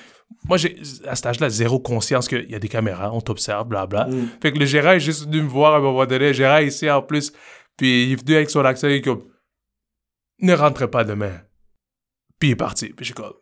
moi, 0.45 0.57
j'ai, 0.57 0.75
à 1.07 1.15
cet 1.15 1.27
âge-là, 1.27 1.49
zéro 1.49 1.79
conscience 1.79 2.27
qu'il 2.27 2.49
y 2.49 2.55
a 2.55 2.59
des 2.59 2.67
caméras, 2.69 3.11
on 3.13 3.21
t'observe, 3.21 3.67
blabla. 3.67 4.05
Mm. 4.07 4.29
Fait 4.41 4.51
que 4.51 4.57
le 4.57 4.65
gérant 4.65 4.93
est 4.93 4.99
juste 4.99 5.25
venu 5.25 5.43
me 5.43 5.47
voir 5.47 5.75
à 5.75 5.77
un 5.77 5.81
moment 5.81 6.05
donné. 6.07 6.27
Le 6.27 6.33
gérant 6.33 6.57
ici, 6.59 6.89
en 6.89 7.03
plus, 7.03 7.31
puis 7.77 8.05
il 8.07 8.11
est 8.13 8.15
venu 8.25 8.35
avec 8.35 8.49
son 8.49 8.65
accent, 8.65 8.87
il 8.87 8.95
est 8.95 9.01
comme, 9.01 9.23
ne 10.41 10.53
rentrez 10.55 10.89
pas 10.89 11.03
demain. 11.03 11.33
Puis 12.39 12.49
il 12.49 12.51
est 12.53 12.55
parti. 12.55 12.87
Puis 12.87 12.97
je 12.99 13.05
suis 13.05 13.13
comme, 13.13 13.33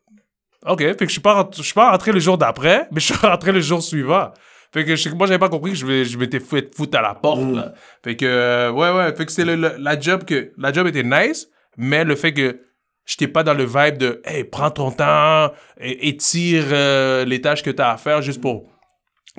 OK. 0.67 0.79
Fait 0.79 0.95
que 0.95 1.05
je 1.07 1.12
suis 1.12 1.22
pas, 1.22 1.50
je 1.55 1.62
suis 1.63 1.74
pas 1.74 1.91
rentré 1.91 2.12
le 2.12 2.19
jour 2.19 2.38
d'après, 2.38 2.88
mais 2.91 3.00
je 3.00 3.13
suis 3.13 3.15
rentré 3.27 3.51
le 3.51 3.62
jour 3.62 3.81
suivant. 3.81 4.31
Fait 4.74 4.84
que 4.84 4.95
je, 4.95 5.10
moi, 5.10 5.25
j'avais 5.27 5.39
pas 5.39 5.48
compris 5.50 5.72
que 5.72 5.77
je, 5.77 6.17
m'étais 6.17 6.39
fait 6.39 6.75
foutre 6.75 6.98
à 6.98 7.01
la 7.01 7.13
porte, 7.15 7.41
Mm. 7.41 7.55
là. 7.55 7.74
Fait 8.03 8.15
que, 8.15 8.25
euh, 8.25 8.72
ouais, 8.72 8.91
ouais. 8.91 9.15
Fait 9.15 9.25
que 9.25 9.31
c'est 9.31 9.45
le, 9.45 9.55
le- 9.55 9.75
la 9.79 10.00
job 10.00 10.25
que, 10.25 10.51
la 10.57 10.74
job 10.74 10.88
était 10.88 11.03
nice, 11.03 11.48
mais 11.77 12.03
le 12.03 12.15
fait 12.15 12.34
que 12.34 12.60
j'étais 13.05 13.27
pas 13.27 13.43
dans 13.43 13.53
le 13.53 13.63
vibe 13.65 13.98
de, 13.98 14.22
hey, 14.25 14.43
prends 14.43 14.72
ton 14.72 14.91
temps, 14.91 15.51
étire 15.79 16.65
euh, 16.72 17.24
les 17.25 17.39
tâches 17.41 17.63
que 17.63 17.69
t'as 17.69 17.91
à 17.91 17.98
faire 17.98 18.22
juste 18.22 18.41
pour 18.41 18.69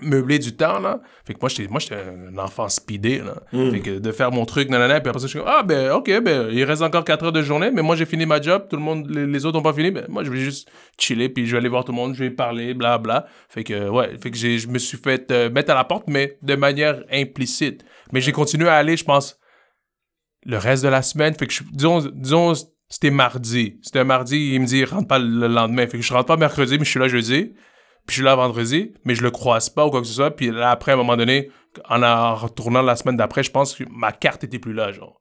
meubler 0.02 0.38
du 0.38 0.54
temps, 0.54 0.78
là. 0.78 1.00
Fait 1.24 1.34
que 1.34 1.38
moi, 1.40 1.48
j'étais, 1.48 1.70
moi, 1.70 1.80
j'étais 1.80 1.96
un 1.96 2.36
enfant 2.38 2.68
speedé, 2.68 3.18
là. 3.18 3.42
Mm. 3.52 3.70
Fait 3.70 3.80
que 3.80 3.98
de 3.98 4.12
faire 4.12 4.30
mon 4.30 4.44
truc, 4.44 4.68
nanana, 4.68 5.00
puis 5.00 5.08
après 5.08 5.20
ça, 5.20 5.26
je 5.26 5.30
suis 5.30 5.38
comme, 5.38 5.48
ah, 5.48 5.62
ben, 5.62 5.92
ok, 5.92 6.20
ben, 6.22 6.48
il 6.52 6.64
reste 6.64 6.82
encore 6.82 7.04
4 7.04 7.24
heures 7.24 7.32
de 7.32 7.42
journée, 7.42 7.70
mais 7.70 7.82
moi, 7.82 7.96
j'ai 7.96 8.04
fini 8.04 8.26
ma 8.26 8.40
job, 8.40 8.66
tout 8.68 8.76
le 8.76 8.82
monde, 8.82 9.08
les, 9.08 9.26
les 9.26 9.46
autres 9.46 9.58
ont 9.58 9.62
pas 9.62 9.72
fini, 9.72 9.90
ben, 9.90 10.04
moi, 10.08 10.22
je 10.24 10.30
vais 10.30 10.38
juste 10.38 10.70
chiller, 10.98 11.28
puis 11.28 11.46
je 11.46 11.52
vais 11.52 11.58
aller 11.58 11.68
voir 11.68 11.84
tout 11.84 11.92
le 11.92 11.96
monde, 11.96 12.14
je 12.14 12.24
vais 12.24 12.30
parler, 12.30 12.74
bla, 12.74 12.98
bla. 12.98 13.26
Fait 13.48 13.64
que, 13.64 13.88
ouais, 13.88 14.16
fait 14.20 14.30
que 14.30 14.36
j'ai, 14.36 14.58
je 14.58 14.68
me 14.68 14.78
suis 14.78 14.98
fait 14.98 15.30
euh, 15.30 15.50
mettre 15.50 15.72
à 15.72 15.74
la 15.74 15.84
porte, 15.84 16.04
mais 16.08 16.38
de 16.42 16.54
manière 16.56 17.02
implicite. 17.10 17.84
Mais 18.12 18.20
j'ai 18.20 18.32
continué 18.32 18.68
à 18.68 18.74
aller, 18.74 18.96
je 18.96 19.04
pense, 19.04 19.38
le 20.44 20.58
reste 20.58 20.84
de 20.84 20.88
la 20.88 21.02
semaine. 21.02 21.34
Fait 21.34 21.46
que, 21.46 21.52
je, 21.52 21.62
disons, 21.72 22.00
disons, 22.12 22.52
c'était 22.88 23.10
mardi. 23.10 23.78
C'était 23.82 24.00
un 24.00 24.04
mardi, 24.04 24.52
il 24.54 24.60
me 24.60 24.66
dit, 24.66 24.84
rentre 24.84 25.08
pas 25.08 25.18
le 25.18 25.48
lendemain. 25.48 25.86
Fait 25.86 25.98
que 25.98 26.04
je 26.04 26.12
rentre 26.12 26.26
pas 26.26 26.36
mercredi, 26.36 26.78
mais 26.78 26.84
je 26.84 26.90
suis 26.90 27.00
là 27.00 27.08
jeudi. 27.08 27.54
Puis 28.06 28.14
je 28.14 28.20
suis 28.20 28.24
là 28.24 28.34
vendredi, 28.36 28.94
mais 29.04 29.14
je 29.14 29.22
le 29.22 29.30
croise 29.30 29.68
pas 29.68 29.86
ou 29.86 29.90
quoi 29.90 30.00
que 30.00 30.06
ce 30.06 30.14
soit. 30.14 30.30
Puis 30.30 30.50
là, 30.50 30.70
après, 30.70 30.92
à 30.92 30.94
un 30.94 30.98
moment 30.98 31.16
donné, 31.16 31.50
en, 31.88 32.02
en 32.02 32.34
retournant 32.36 32.82
la 32.82 32.94
semaine 32.96 33.16
d'après, 33.16 33.42
je 33.42 33.50
pense 33.50 33.74
que 33.74 33.84
ma 33.90 34.12
carte 34.12 34.44
était 34.44 34.58
plus 34.60 34.72
là, 34.72 34.92
genre. 34.92 35.20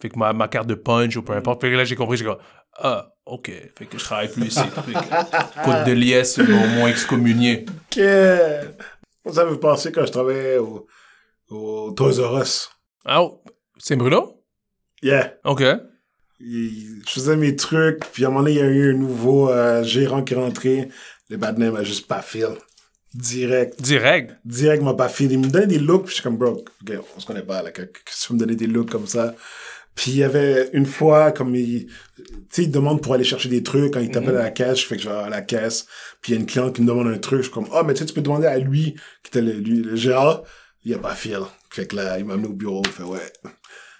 Fait 0.00 0.08
que 0.10 0.18
ma, 0.18 0.32
ma 0.32 0.48
carte 0.48 0.66
de 0.68 0.74
punch 0.74 1.16
ou 1.16 1.22
peu 1.22 1.32
importe. 1.32 1.60
Fait 1.60 1.70
que 1.70 1.76
là, 1.76 1.84
j'ai 1.84 1.96
compris, 1.96 2.16
j'ai 2.16 2.24
comme, 2.24 2.38
ah, 2.78 3.08
ok. 3.26 3.50
Fait 3.76 3.86
que 3.86 3.98
je 3.98 4.04
travaille 4.04 4.30
plus 4.30 4.46
ici. 4.46 4.60
Côte 5.64 5.84
de 5.86 5.92
Liesse, 5.92 6.38
m'ont 6.38 6.66
m'ont 6.68 6.86
excommunié. 6.86 7.64
Que... 7.90 8.60
Ça 9.32 9.44
me 9.46 9.58
penser 9.58 9.90
quand 9.90 10.04
je 10.04 10.12
travaillais 10.12 10.58
au, 10.58 10.86
au 11.50 11.92
Toys 11.92 12.20
R 12.20 12.42
Us? 12.42 12.68
Ah, 13.06 13.22
oh, 13.22 13.42
c'est 13.78 13.96
Bruno? 13.96 14.42
Yeah. 15.02 15.34
Ok. 15.44 15.62
Il- 16.40 17.02
je 17.06 17.10
faisais 17.12 17.36
mes 17.36 17.56
trucs, 17.56 18.00
puis 18.12 18.24
à 18.24 18.28
un 18.28 18.30
moment 18.30 18.42
donné, 18.42 18.54
il 18.56 18.58
y 18.58 18.62
a 18.62 18.66
eu 18.66 18.90
un 18.94 18.98
nouveau 18.98 19.48
euh, 19.50 19.82
gérant 19.82 20.22
qui 20.22 20.34
est 20.34 20.36
rentré. 20.36 20.88
Le 21.30 21.36
bad 21.36 21.58
name 21.58 21.76
a 21.76 21.84
juste 21.84 22.06
pas 22.06 22.22
fil. 22.22 22.48
Direct. 23.14 23.80
Direct. 23.80 24.34
Direct, 24.44 24.82
m'a 24.82 24.94
pas 24.94 25.08
fil. 25.08 25.30
Il 25.30 25.38
me 25.38 25.48
donnait 25.48 25.66
des 25.66 25.78
looks, 25.78 26.04
puis 26.04 26.10
je 26.10 26.14
suis 26.14 26.22
comme, 26.22 26.36
bro, 26.36 26.64
ok, 26.82 26.92
on 27.16 27.20
se 27.20 27.26
connaît 27.26 27.42
pas, 27.42 27.62
là, 27.62 27.70
que, 27.70 27.82
que, 27.82 27.98
tu 28.04 28.28
veux 28.28 28.34
me 28.34 28.40
donner 28.40 28.56
des 28.56 28.66
looks 28.66 28.90
comme 28.90 29.06
ça? 29.06 29.34
Puis 29.94 30.10
il 30.10 30.16
y 30.16 30.24
avait 30.24 30.70
une 30.72 30.86
fois, 30.86 31.30
comme 31.30 31.54
il, 31.54 31.86
tu 32.16 32.24
sais, 32.50 32.62
il 32.64 32.70
demande 32.70 33.00
pour 33.00 33.14
aller 33.14 33.22
chercher 33.22 33.48
des 33.48 33.62
trucs, 33.62 33.94
quand 33.94 34.00
il 34.00 34.10
t'appelle 34.10 34.36
à 34.36 34.42
la 34.42 34.50
caisse, 34.50 34.80
je 34.80 34.86
fais 34.86 34.96
que 34.96 35.02
je 35.02 35.08
vais 35.08 35.14
à 35.14 35.28
la 35.28 35.40
caisse, 35.40 35.86
puis 36.20 36.32
il 36.32 36.34
y 36.34 36.38
a 36.38 36.40
une 36.40 36.46
cliente 36.46 36.74
qui 36.74 36.82
me 36.82 36.88
demande 36.88 37.06
un 37.06 37.18
truc, 37.18 37.38
je 37.38 37.44
suis 37.44 37.52
comme, 37.52 37.68
ah, 37.72 37.84
mais 37.84 37.94
tu 37.94 38.00
sais, 38.00 38.06
tu 38.06 38.14
peux 38.14 38.20
demander 38.20 38.48
à 38.48 38.58
lui, 38.58 38.94
qui 39.22 39.28
était 39.28 39.40
le, 39.40 39.52
lui, 39.52 39.82
le 39.82 39.94
gérant, 39.94 40.42
il 40.84 40.92
a 40.94 40.98
pas 40.98 41.14
fil. 41.14 41.38
Fait 41.70 41.86
que 41.86 41.94
là, 41.94 42.18
il 42.18 42.24
m'a 42.24 42.34
amené 42.34 42.48
au 42.48 42.52
bureau, 42.52 42.82
il 42.84 42.90
fait, 42.90 43.04
ouais. 43.04 43.32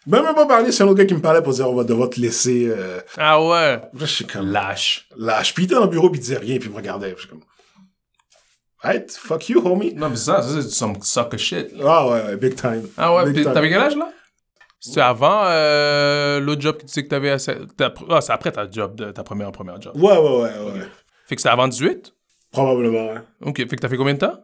M'a 0.06 0.20
même 0.22 0.34
pas 0.34 0.46
parlé, 0.46 0.70
c'est 0.70 0.82
un 0.82 0.86
autre 0.86 0.98
gars 0.98 1.06
qui 1.06 1.14
me 1.14 1.20
parlait 1.20 1.42
pour 1.42 1.52
dire, 1.54 1.68
on 1.68 1.74
va 1.74 1.84
devoir 1.84 2.10
te 2.10 2.20
laisser, 2.20 2.66
euh, 2.68 3.00
Ah 3.16 3.40
ouais. 3.42 3.76
Là, 3.76 3.80
je 4.00 4.04
suis 4.06 4.26
comme 4.26 4.50
Lâche. 4.50 5.08
lâche. 5.16 5.54
Puis 5.54 5.62
il 5.64 5.66
était 5.66 5.74
dans 5.76 5.84
le 5.84 5.90
bureau, 5.90 6.10
puis 6.10 6.18
il 6.18 6.22
disait 6.22 6.36
rien, 6.38 6.58
puis 6.58 6.68
il 6.68 6.72
me 6.72 6.76
regardait. 6.76 7.12
Je 7.16 7.20
suis 7.20 7.28
comme, 7.28 7.40
right, 8.82 9.10
fuck 9.10 9.48
you, 9.48 9.66
homie. 9.66 9.94
Non, 9.94 10.10
mais 10.10 10.16
ça, 10.16 10.42
ça 10.42 10.60
c'est 10.62 10.68
some 10.68 10.94
sucker 11.02 11.38
shit. 11.38 11.72
là. 11.72 11.84
Ah 11.88 12.06
ouais, 12.08 12.22
ouais, 12.26 12.36
big 12.36 12.54
time. 12.54 12.86
Ah 12.96 13.14
ouais, 13.14 13.24
Big 13.26 13.34
puis 13.34 13.44
t'avais 13.44 13.70
quel 13.70 13.80
âge 13.80 13.96
là? 13.96 14.10
C'était 14.78 15.00
avant 15.00 15.44
euh, 15.46 16.40
l'autre 16.40 16.60
job 16.60 16.76
que 16.76 16.82
tu 16.82 16.88
sais 16.88 17.02
que 17.02 17.08
t'avais. 17.08 17.30
Ah, 17.30 17.38
c'est 18.20 18.32
après 18.32 18.52
ta 18.52 18.70
job, 18.70 18.94
de- 18.96 19.10
ta 19.12 19.22
première 19.24 19.50
première 19.52 19.80
job. 19.80 19.96
Ouais, 19.96 20.02
ouais, 20.18 20.18
ouais, 20.42 20.72
ouais. 20.72 20.80
Fait 21.26 21.36
que 21.36 21.40
c'était 21.40 21.48
avant 21.48 21.66
18? 21.68 22.12
Probablement, 22.52 23.14
ouais. 23.14 23.20
Ok, 23.40 23.56
fait 23.56 23.66
que 23.68 23.76
t'as 23.76 23.88
fait 23.88 23.96
combien 23.96 24.12
de 24.12 24.18
temps? 24.18 24.38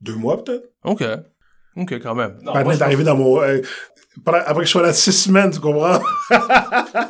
Deux 0.00 0.14
mois, 0.16 0.42
peut-être. 0.42 0.70
Ok. 0.84 1.04
Ok, 1.76 1.92
quand 2.02 2.14
même. 2.14 2.36
Non, 2.42 2.52
Pas 2.52 2.64
moi, 2.64 2.74
est 2.74 2.78
je 2.78 2.82
arrivé 2.84 3.04
dans 3.04 3.16
mon... 3.16 3.40
euh, 3.42 3.60
après 4.26 4.60
que 4.60 4.64
je 4.64 4.70
sois 4.70 4.82
là 4.82 4.92
six 4.92 5.12
semaines, 5.12 5.50
tu 5.50 5.58
comprends? 5.60 5.98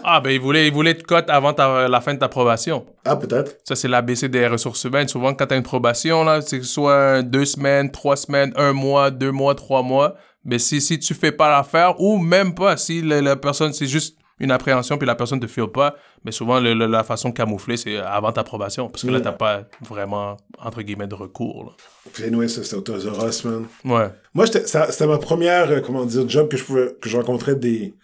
Ah, 0.07 0.21
ben 0.23 0.31
il 0.31 0.41
voulait, 0.41 0.67
il 0.69 0.73
voulait 0.73 0.95
te 0.95 1.03
cote 1.05 1.29
avant 1.29 1.53
ta- 1.53 1.89
la 1.89 2.01
fin 2.01 2.15
de 2.15 2.19
ta 2.19 2.29
probation. 2.29 2.85
ah, 3.05 3.17
peut-être. 3.17 3.57
Ça, 3.65 3.75
c'est 3.75 3.89
l'ABC 3.89 4.29
des 4.29 4.47
ressources 4.47 4.85
humaines. 4.85 5.09
Souvent, 5.09 5.35
quand 5.35 5.47
t'as 5.47 5.57
une 5.57 5.63
probation, 5.63 6.25
là, 6.25 6.41
c'est 6.41 6.63
soit 6.63 7.23
deux 7.23 7.45
semaines, 7.45 7.91
trois 7.91 8.17
semaines, 8.17 8.53
un 8.57 8.73
mois, 8.73 9.11
deux 9.11 9.31
mois, 9.33 9.55
trois 9.55 9.83
mois. 9.83 10.15
Mais 10.45 10.59
si, 10.59 10.81
si 10.81 10.99
tu 10.99 11.15
fais 11.15 11.33
pas 11.33 11.51
l'affaire, 11.51 12.01
ou 12.01 12.19
même 12.19 12.55
pas, 12.55 12.77
si 12.77 13.01
la, 13.03 13.21
la 13.23 13.37
personne, 13.37 13.73
c'est 13.73 13.87
juste 13.87 14.17
une 14.41 14.51
appréhension 14.51 14.99
puis 14.99 15.07
la 15.07 15.15
personne 15.15 15.39
te 15.41 15.47
file 15.47 15.69
pas, 15.69 15.95
mais 16.25 16.33
souvent 16.33 16.59
le- 16.61 16.75
le- 16.75 16.87
la 16.87 17.05
façon 17.05 17.29
de 17.31 17.35
camoufler 17.35 17.77
c'est 17.77 17.97
avant 17.99 18.33
ta 18.33 18.43
probation 18.45 18.89
parce 18.89 19.03
que 19.05 19.11
là 19.11 19.21
t'as 19.21 19.33
pas 19.33 19.65
vraiment 19.81 20.37
entre 20.59 20.83
guillemets 20.83 21.07
de 21.07 21.15
recours. 21.15 21.65
là. 21.65 22.25
Anyway, 22.27 22.49
ça, 22.49 22.63
c'était 22.65 22.77
au 22.77 22.81
Toys 22.81 22.99
R 23.11 23.27
Us, 23.29 23.45
man. 23.45 23.67
Ouais. 23.85 24.09
Moi, 24.35 24.47
c'était 24.47 25.07
ma 25.07 25.19
première, 25.19 25.71
euh, 25.71 25.81
comment 25.81 26.05
dire, 26.05 26.29
job 26.29 26.49
que 26.49 26.57
je 26.57 26.65
pouvais, 26.65 26.95
que 27.01 27.09
je 27.09 27.17
rencontrais 27.17 27.55
des, 27.55 27.95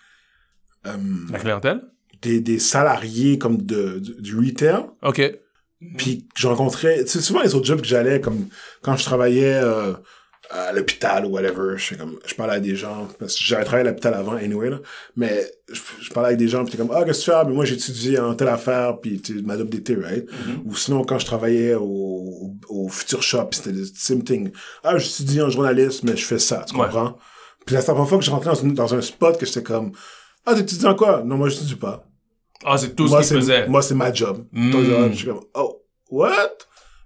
euh, 0.86 0.90
La 1.30 1.38
clientèle? 1.38 1.82
des, 2.22 2.40
des 2.40 2.58
salariés 2.58 3.38
comme 3.38 3.58
de, 3.58 3.98
du, 3.98 4.14
du 4.20 4.36
retail. 4.38 4.84
Ok. 5.02 5.20
Puis 5.96 6.28
je 6.36 6.46
rencontrais, 6.48 7.04
tu 7.04 7.08
sais, 7.10 7.20
souvent 7.22 7.40
les 7.42 7.54
autres 7.54 7.64
jobs 7.66 7.80
que 7.80 7.86
j'allais, 7.86 8.20
comme 8.20 8.48
quand 8.82 8.96
je 8.96 9.04
travaillais 9.04 9.54
euh, 9.62 9.92
à 10.52 10.72
l'hôpital 10.72 11.24
ou 11.26 11.28
whatever, 11.30 11.76
je, 11.76 11.84
sais 11.90 11.96
comme, 11.96 12.18
je 12.26 12.34
parlais 12.34 12.54
à 12.54 12.60
des 12.60 12.74
gens, 12.74 13.06
parce 13.20 13.34
que 13.36 13.44
j'avais 13.44 13.62
travaillé 13.64 13.86
à 13.86 13.90
l'hôpital 13.90 14.14
avant, 14.14 14.32
anyway, 14.32 14.68
là, 14.70 14.80
mais 15.16 15.48
je, 15.72 15.80
je 16.00 16.10
parlais 16.10 16.28
avec 16.30 16.38
des 16.40 16.48
gens, 16.48 16.64
puis 16.64 16.72
t'es 16.72 16.78
comme, 16.78 16.90
ah, 16.92 17.04
qu'est-ce 17.04 17.20
que 17.20 17.24
tu 17.26 17.30
fais? 17.30 17.44
Mais 17.46 17.52
moi, 17.54 17.64
j'ai 17.64 17.74
étudié 17.74 18.18
en 18.18 18.34
telle 18.34 18.48
affaire, 18.48 18.98
puis 19.00 19.20
tu 19.20 19.40
ma 19.42 19.56
job 19.56 19.68
d'été, 19.68 19.94
right? 19.94 20.26
Ou 20.64 20.74
sinon, 20.74 21.04
quand 21.04 21.18
je 21.20 21.26
travaillais 21.26 21.74
au, 21.74 21.84
au, 21.84 22.52
au 22.68 22.88
Future 22.88 23.22
Shop, 23.22 23.48
c'était 23.52 23.70
le 23.72 23.84
same 23.94 24.24
thing. 24.24 24.50
Ah, 24.82 24.98
j'étudie 24.98 25.40
en 25.40 25.50
journalisme, 25.50 26.08
mais 26.10 26.16
je 26.16 26.24
fais 26.24 26.38
ça, 26.40 26.64
tu 26.68 26.74
Ouais. 26.74 26.82
comprends? 26.86 27.16
Puis 27.64 27.76
la 27.76 27.82
première 27.82 28.08
fois 28.08 28.18
que 28.18 28.24
je 28.24 28.30
rentrais 28.30 28.50
dans, 28.50 28.60
une- 28.62 28.74
dans 28.74 28.92
un 28.94 29.00
spot, 29.02 29.38
que 29.38 29.46
j'étais 29.46 29.62
comme, 29.62 29.92
ah, 30.46 30.54
t'étudies 30.56 30.86
en 30.86 30.94
quoi? 30.96 31.22
Non, 31.24 31.36
moi, 31.36 31.48
j'étudie 31.48 31.76
pas. 31.76 32.04
Ah, 32.64 32.76
c'est 32.76 32.96
tout 32.96 33.06
moi, 33.06 33.22
ce 33.22 33.28
qu'il 33.34 33.42
c'est- 33.44 33.52
faisait. 33.52 33.68
Moi, 33.68 33.82
c'est 33.82 33.94
ma 33.94 34.12
job. 34.12 34.44
Mm. 34.52 34.72
Je 35.12 35.16
suis 35.16 35.26
comme, 35.26 35.40
oh, 35.54 35.82
what? 36.10 36.50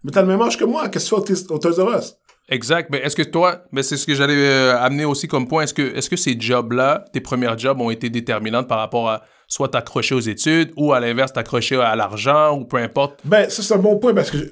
Mais 0.02 0.10
t'as 0.12 0.22
le 0.22 0.28
même 0.28 0.40
âge 0.42 0.56
que 0.58 0.64
moi, 0.64 0.88
qu'est-ce 0.88 1.10
que 1.14 1.20
tu 1.26 1.36
fais 1.36 1.50
au, 1.50 1.54
au 1.54 1.58
Toys 1.58 1.82
R 1.84 1.98
Us? 1.98 2.14
Exact. 2.48 2.90
Mais 2.90 2.98
est-ce 2.98 3.16
que 3.16 3.22
toi, 3.22 3.64
mais 3.72 3.82
c'est 3.82 3.96
ce 3.96 4.06
que 4.06 4.14
j'allais 4.14 4.34
euh, 4.36 4.78
amener 4.78 5.04
aussi 5.04 5.26
comme 5.28 5.48
point, 5.48 5.62
est-ce 5.62 5.74
que, 5.74 5.82
est-ce 5.96 6.10
que 6.10 6.16
ces 6.16 6.36
jobs-là, 6.38 7.04
tes 7.12 7.20
premiers 7.20 7.52
jobs, 7.56 7.80
ont 7.80 7.90
été 7.90 8.10
déterminantes 8.10 8.68
par 8.68 8.78
rapport 8.78 9.08
à 9.08 9.22
soit 9.48 9.68
t'accrocher 9.68 10.14
aux 10.14 10.20
études 10.20 10.72
ou 10.76 10.92
à 10.92 11.00
l'inverse 11.00 11.32
t'accrocher 11.32 11.76
à 11.80 11.96
l'argent 11.96 12.56
ou 12.58 12.64
peu 12.64 12.76
importe? 12.78 13.20
Ben, 13.24 13.48
ça, 13.48 13.62
c'est 13.62 13.74
un 13.74 13.78
bon 13.78 13.98
point 13.98 14.12
parce 14.14 14.30
que 14.30 14.38
je- 14.38 14.44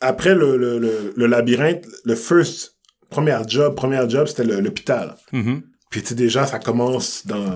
après 0.00 0.34
le, 0.34 0.56
le, 0.56 0.78
le, 0.78 1.12
le 1.14 1.26
labyrinthe, 1.26 1.84
le 2.04 2.14
first, 2.16 2.76
premier 3.10 3.36
job, 3.46 3.74
premier 3.74 4.08
job, 4.08 4.26
c'était 4.26 4.44
l'hôpital. 4.44 5.14
Mhm. 5.32 5.62
Puis, 5.90 6.00
tu 6.02 6.08
sais, 6.08 6.14
déjà, 6.14 6.46
ça 6.46 6.58
commence 6.58 7.26
dans. 7.26 7.54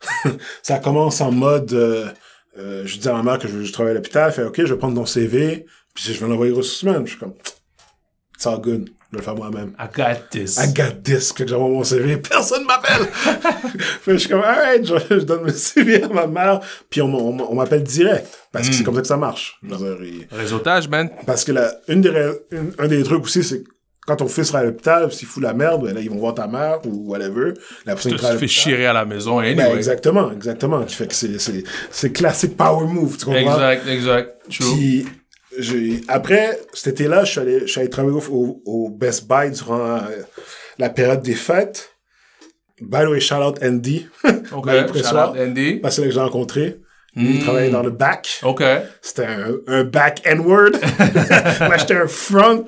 ça 0.62 0.78
commence 0.78 1.20
en 1.20 1.32
mode. 1.32 1.72
euh, 1.72 2.06
euh, 2.58 2.82
je 2.84 2.98
dis 2.98 3.08
à 3.08 3.12
ma 3.12 3.22
mère 3.22 3.38
que 3.38 3.46
je 3.48 3.52
veux 3.54 3.60
juste 3.62 3.74
travailler 3.74 3.92
à 3.92 3.98
l'hôpital. 3.98 4.32
Fait, 4.32 4.42
OK, 4.44 4.56
je 4.58 4.72
vais 4.74 4.78
prendre 4.78 4.94
ton 4.96 5.06
CV. 5.06 5.66
Puis, 5.94 6.12
je 6.12 6.20
vais 6.20 6.28
l'envoyer 6.28 6.52
aux 6.52 6.56
ressources 6.56 6.82
humaines. 6.82 7.02
Je 7.06 7.10
suis 7.12 7.18
comme, 7.20 7.34
it's 8.40 8.46
all 8.46 8.58
good. 8.60 8.88
Je 9.12 9.16
vais 9.16 9.18
le 9.18 9.24
faire 9.24 9.34
moi-même. 9.34 9.72
I 9.78 9.86
got 9.94 10.28
this. 10.30 10.56
I 10.56 10.72
got 10.72 11.02
this. 11.02 11.32
Fait 11.32 11.44
que 11.44 11.50
j'envoie 11.50 11.68
mon 11.68 11.82
CV. 11.84 12.16
Personne 12.18 12.64
m'appelle. 12.64 13.06
fait 13.12 14.12
que 14.12 14.12
je 14.12 14.16
suis 14.18 14.28
comme, 14.28 14.42
alright, 14.42 14.86
je, 14.86 14.94
je 15.10 15.24
donne 15.24 15.42
mon 15.46 15.52
CV 15.52 16.04
à 16.04 16.08
ma 16.08 16.26
mère. 16.28 16.60
Puis, 16.88 17.02
on, 17.02 17.54
m'appelle 17.54 17.82
direct. 17.82 18.26
Parce 18.52 18.68
que 18.68 18.72
Mm. 18.72 18.76
c'est 18.78 18.84
comme 18.84 18.94
ça 18.94 19.00
que 19.02 19.06
ça 19.08 19.16
marche. 19.16 19.58
Dire, 19.64 19.96
Réseautage, 20.30 20.88
man. 20.88 21.10
parce 21.26 21.44
que 21.44 21.50
la, 21.52 21.72
une 21.88 22.00
des, 22.02 22.10
une- 22.52 22.72
un 22.78 22.86
des 22.86 23.02
trucs 23.02 23.24
aussi, 23.24 23.42
c'est 23.42 23.64
quand 24.06 24.14
ton 24.16 24.28
fils 24.28 24.44
sera 24.48 24.60
à 24.60 24.64
l'hôpital, 24.64 25.12
s'il 25.12 25.26
fout 25.28 25.42
la 25.42 25.52
merde, 25.54 25.84
ben 25.84 25.92
là, 25.94 26.00
ils 26.00 26.08
vont 26.10 26.16
voir 26.18 26.34
ta 26.34 26.46
mère 26.46 26.78
ou 26.86 27.10
whatever. 27.10 27.52
La 27.86 27.94
personne 27.94 28.12
Tu 28.12 28.18
qui 28.18 28.24
l'hôpital- 28.24 28.48
chier 28.48 28.86
à 28.86 28.92
la 28.92 29.04
maison, 29.04 29.40
Ben, 29.40 29.58
exactement, 29.76 30.30
exactement. 30.32 30.84
Qui 30.84 30.94
fait 30.94 31.08
que 31.08 31.14
c'est, 31.90 32.12
classique 32.12 32.56
power 32.56 32.86
move, 32.86 33.16
tu 33.18 33.24
comprends? 33.26 33.40
exact, 33.54 33.88
exact. 33.88 34.36
True. 34.50 34.64
Puis, 34.76 35.06
après, 36.08 36.58
cet 36.72 37.00
été-là, 37.00 37.24
je 37.24 37.30
suis 37.32 37.40
allé, 37.40 37.60
je 37.60 37.66
suis 37.66 37.80
allé 37.80 37.90
travailler 37.90 38.16
au, 38.30 38.62
au- 38.64 38.88
Best 38.90 39.28
Buy 39.28 39.50
durant 39.50 39.96
euh, 39.96 40.00
la 40.78 40.88
période 40.90 41.22
des 41.22 41.34
fêtes. 41.34 41.90
By 42.80 43.00
the 43.04 43.08
way, 43.08 43.20
shout 43.20 43.36
out 43.36 43.58
Andy. 43.62 44.06
Ok, 44.52 44.68
shout 44.94 45.16
out 45.16 45.36
Andy. 45.38 45.74
Parce 45.76 45.96
que 45.96 46.00
là 46.02 46.06
que 46.08 46.14
j'ai 46.14 46.20
rencontré. 46.20 46.76
Lui, 47.16 47.34
il 47.38 47.42
travaillait 47.42 47.70
dans 47.70 47.82
le 47.82 47.90
back. 47.90 48.38
Ok. 48.44 48.62
C'était 49.02 49.26
un, 49.26 49.54
un 49.66 49.82
back 49.82 50.20
N-word. 50.24 50.70
Moi, 51.60 51.76
j'étais 51.76 51.96
un 51.96 52.06
front. 52.06 52.64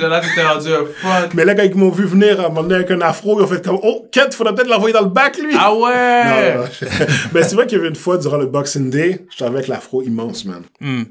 Là, 0.00 0.20
tu 0.22 0.34
t'es 0.34 0.42
rendu 0.42 0.68
un 0.72 0.86
front. 0.86 1.28
Mais 1.34 1.44
là, 1.44 1.54
quand 1.54 1.62
ils 1.62 1.74
m'ont 1.74 1.90
vu 1.90 2.06
venir 2.06 2.40
à 2.40 2.48
m'emmener 2.48 2.76
avec 2.76 2.90
un 2.90 3.02
afro, 3.02 3.38
ils 3.38 3.42
ont 3.42 3.46
fait 3.46 3.62
comme 3.62 3.78
Oh, 3.82 4.06
Kent, 4.10 4.32
faudrait 4.32 4.54
peut-être 4.54 4.68
l'envoyer 4.70 4.94
dans 4.94 5.02
le 5.02 5.10
bac, 5.10 5.36
lui. 5.36 5.54
Ah 5.58 5.74
ouais! 5.74 6.24
Non, 6.24 6.56
non, 6.56 6.62
non. 6.64 7.06
Mais 7.34 7.42
c'est 7.42 7.54
vrai 7.54 7.66
qu'il 7.66 7.76
y 7.76 7.80
avait 7.82 7.90
une 7.90 7.94
fois, 7.94 8.16
durant 8.16 8.38
le 8.38 8.46
Boxing 8.46 8.88
Day, 8.88 9.26
j'étais 9.30 9.44
avec 9.44 9.68
l'afro 9.68 10.02
immense, 10.02 10.46
man. 10.46 10.62
Hmm. 10.80 11.02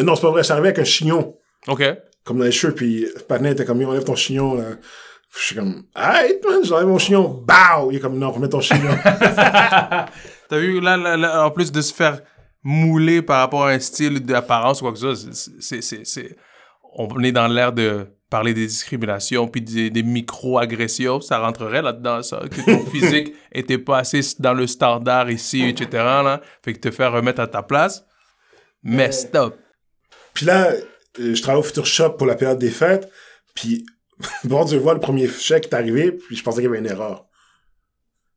Euh, 0.00 0.02
Non, 0.02 0.14
c'est 0.16 0.22
pas 0.22 0.30
vrai, 0.30 0.42
j'étais 0.42 0.52
arrivé 0.52 0.68
avec 0.68 0.78
un 0.80 0.84
chignon, 0.84 1.36
Ok. 1.68 1.82
comme 2.24 2.38
dans 2.38 2.44
les 2.44 2.52
cheveux, 2.52 2.74
puis 2.74 3.06
patin 3.28 3.44
était 3.46 3.64
comme, 3.64 3.84
enlève 3.84 4.04
ton 4.04 4.16
chignon, 4.16 4.54
là. 4.54 4.64
Je 5.32 5.38
suis 5.38 5.54
comme, 5.54 5.84
alright, 5.94 6.44
man, 6.44 6.64
j'enlève 6.64 6.88
mon 6.88 6.98
chignon, 6.98 7.28
bow! 7.46 7.90
Il 7.92 7.96
est 7.96 8.00
comme, 8.00 8.18
non, 8.18 8.32
remets 8.32 8.48
ton 8.48 8.60
chignon. 8.60 8.90
T'as 10.48 10.58
vu, 10.58 10.80
là, 10.80 10.96
là, 10.96 11.16
là, 11.16 11.46
en 11.46 11.50
plus 11.50 11.70
de 11.70 11.80
se 11.80 11.94
faire 11.94 12.20
mouler 12.64 13.22
par 13.22 13.38
rapport 13.38 13.64
à 13.66 13.70
un 13.70 13.78
style 13.78 14.20
d'apparence 14.20 14.80
ou 14.80 14.84
quoi 14.86 14.92
que 14.92 14.98
ce 14.98 15.14
soit, 15.14 15.32
c'est- 15.32 15.60
c'est- 15.60 15.80
c'est- 15.82 16.04
c'est- 16.04 16.36
on 16.94 17.22
est 17.22 17.32
dans 17.32 17.46
l'ère 17.46 17.72
de 17.72 18.08
parler 18.28 18.52
des 18.54 18.66
discriminations 18.66 19.46
puis 19.48 19.60
des, 19.62 19.90
des 19.90 20.02
micro-agressions, 20.02 21.20
ça 21.20 21.38
rentrerait 21.38 21.82
là-dedans, 21.82 22.22
ça, 22.22 22.40
que 22.50 22.60
ton 22.64 22.84
physique 22.90 23.32
était 23.52 23.78
pas 23.78 23.98
assez 23.98 24.20
dans 24.40 24.52
le 24.54 24.66
standard 24.66 25.30
ici, 25.30 25.62
etc., 25.68 25.88
là, 25.92 26.40
fait 26.64 26.74
que 26.74 26.80
te 26.80 26.90
faire 26.90 27.12
remettre 27.12 27.40
à 27.40 27.46
ta 27.46 27.62
place, 27.62 28.04
messed 28.82 29.34
up. 29.36 29.54
Puis 30.40 30.46
là, 30.46 30.72
euh, 30.72 31.34
je 31.34 31.42
travaillais 31.42 31.60
au 31.60 31.66
Future 31.66 31.84
Shop 31.84 32.12
pour 32.12 32.26
la 32.26 32.34
période 32.34 32.58
des 32.58 32.70
fêtes, 32.70 33.10
puis 33.54 33.84
bon, 34.44 34.66
je 34.66 34.78
vois 34.78 34.94
le 34.94 35.00
premier 35.00 35.28
chèque 35.28 35.66
est 35.66 35.74
arrivé, 35.74 36.12
puis 36.12 36.34
je 36.34 36.42
pensais 36.42 36.62
qu'il 36.62 36.64
y 36.64 36.66
avait 36.68 36.78
une 36.78 36.86
erreur. 36.86 37.26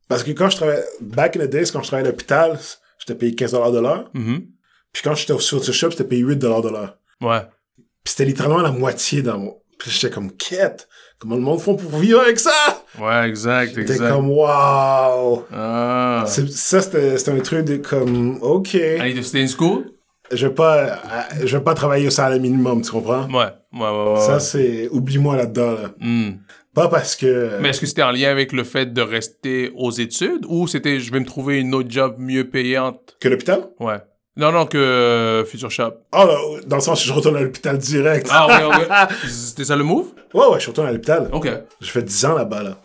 Parce 0.06 0.22
que 0.22 0.32
quand 0.32 0.50
je 0.50 0.56
travaillais, 0.56 0.84
back 1.00 1.34
in 1.36 1.46
the 1.46 1.48
days, 1.48 1.70
quand 1.72 1.80
je 1.80 1.86
travaillais 1.86 2.06
à 2.06 2.10
l'hôpital, 2.10 2.60
j'étais 2.98 3.14
payé 3.14 3.34
15 3.34 3.52
de 3.52 3.78
l'heure. 3.80 4.10
Mhm. 4.12 4.48
Puis 4.92 5.02
quand 5.02 5.14
j'étais 5.14 5.32
au 5.32 5.38
Future 5.38 5.72
Shop, 5.72 5.92
j'étais 5.92 6.04
payé 6.04 6.20
8 6.20 6.36
de 6.36 6.46
l'heure. 6.46 6.98
Ouais. 7.22 7.40
Puis 7.78 8.12
c'était 8.12 8.26
littéralement 8.26 8.60
la 8.60 8.70
moitié 8.70 9.22
dans 9.22 9.38
mon... 9.38 9.56
Puis 9.78 9.90
j'étais 9.90 10.12
comme, 10.12 10.30
quête, 10.30 10.86
comment 11.18 11.36
le 11.36 11.40
monde 11.40 11.62
font 11.62 11.74
pour 11.74 11.98
vivre 11.98 12.20
avec 12.20 12.38
ça? 12.38 12.84
Ouais, 13.00 13.26
exact, 13.26 13.76
J'étais 13.76 13.94
exact. 13.94 14.10
comme, 14.10 14.28
wow! 14.28 15.46
Ah. 15.50 16.26
Ça, 16.26 16.82
c'était 16.82 17.16
c'était 17.16 17.30
un 17.30 17.40
truc 17.40 17.64
de 17.64 17.78
comme, 17.78 18.42
OK, 18.42 18.72
to 18.72 19.22
stay 19.22 19.42
in 19.42 19.48
school? 19.48 19.93
Je 20.32 20.46
vais 20.46 20.54
pas, 20.54 20.76
euh, 20.78 20.96
je 21.44 21.56
vais 21.56 21.62
pas 21.62 21.74
travailler 21.74 22.06
au 22.06 22.10
salaire 22.10 22.40
minimum, 22.40 22.82
tu 22.82 22.90
comprends? 22.90 23.24
Ouais, 23.26 23.52
ouais, 23.72 23.80
ouais, 23.80 24.12
ouais. 24.12 24.20
Ça, 24.20 24.40
c'est, 24.40 24.88
oublie-moi 24.90 25.36
là-dedans, 25.36 25.72
là. 25.72 25.90
Hmm. 26.00 26.32
Pas 26.74 26.88
parce 26.88 27.14
que... 27.14 27.58
Mais 27.60 27.68
est-ce 27.68 27.80
que 27.80 27.86
c'était 27.86 28.02
en 28.02 28.10
lien 28.10 28.30
avec 28.30 28.52
le 28.52 28.64
fait 28.64 28.92
de 28.92 29.00
rester 29.00 29.70
aux 29.76 29.92
études 29.92 30.44
ou 30.48 30.66
c'était 30.66 30.98
je 30.98 31.12
vais 31.12 31.20
me 31.20 31.24
trouver 31.24 31.60
une 31.60 31.72
autre 31.72 31.88
job 31.88 32.16
mieux 32.18 32.50
payante? 32.50 33.16
Que 33.20 33.28
l'hôpital? 33.28 33.68
Ouais. 33.78 33.98
Non, 34.36 34.50
non, 34.50 34.66
que 34.66 34.76
euh, 34.76 35.44
Future 35.44 35.70
Shop. 35.70 35.92
Ah, 36.10 36.24
là, 36.24 36.36
dans 36.66 36.76
le 36.76 36.82
sens 36.82 37.04
je 37.04 37.12
retourne 37.12 37.36
à 37.36 37.40
l'hôpital 37.40 37.78
direct. 37.78 38.26
Ah, 38.32 38.48
ouais, 38.48 38.76
ouais. 38.76 38.88
C'était 39.28 39.64
ça 39.64 39.76
le 39.76 39.84
move? 39.84 40.06
Ouais, 40.32 40.46
ouais, 40.48 40.58
je 40.58 40.66
retourne 40.66 40.88
à 40.88 40.92
l'hôpital. 40.92 41.28
Ok. 41.32 41.48
J'ai 41.80 41.90
fait 41.90 42.02
10 42.02 42.24
ans 42.24 42.34
là-bas, 42.34 42.64
là. 42.64 42.80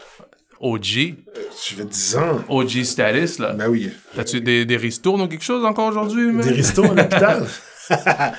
OG. 0.59 0.83
J'ai 0.83 1.15
fait 1.75 1.85
10 1.85 2.15
ans. 2.17 2.43
OG 2.49 2.83
status, 2.83 3.39
là. 3.39 3.53
Ben 3.53 3.67
oui. 3.69 3.91
T'as-tu 4.15 4.41
des, 4.41 4.65
des 4.65 4.77
ristournes 4.77 5.21
ou 5.21 5.27
quelque 5.27 5.43
chose 5.43 5.63
encore 5.65 5.87
aujourd'hui? 5.87 6.33
Des 6.41 6.51
restos 6.51 6.83
à 6.83 6.93
l'hôpital? 6.93 7.47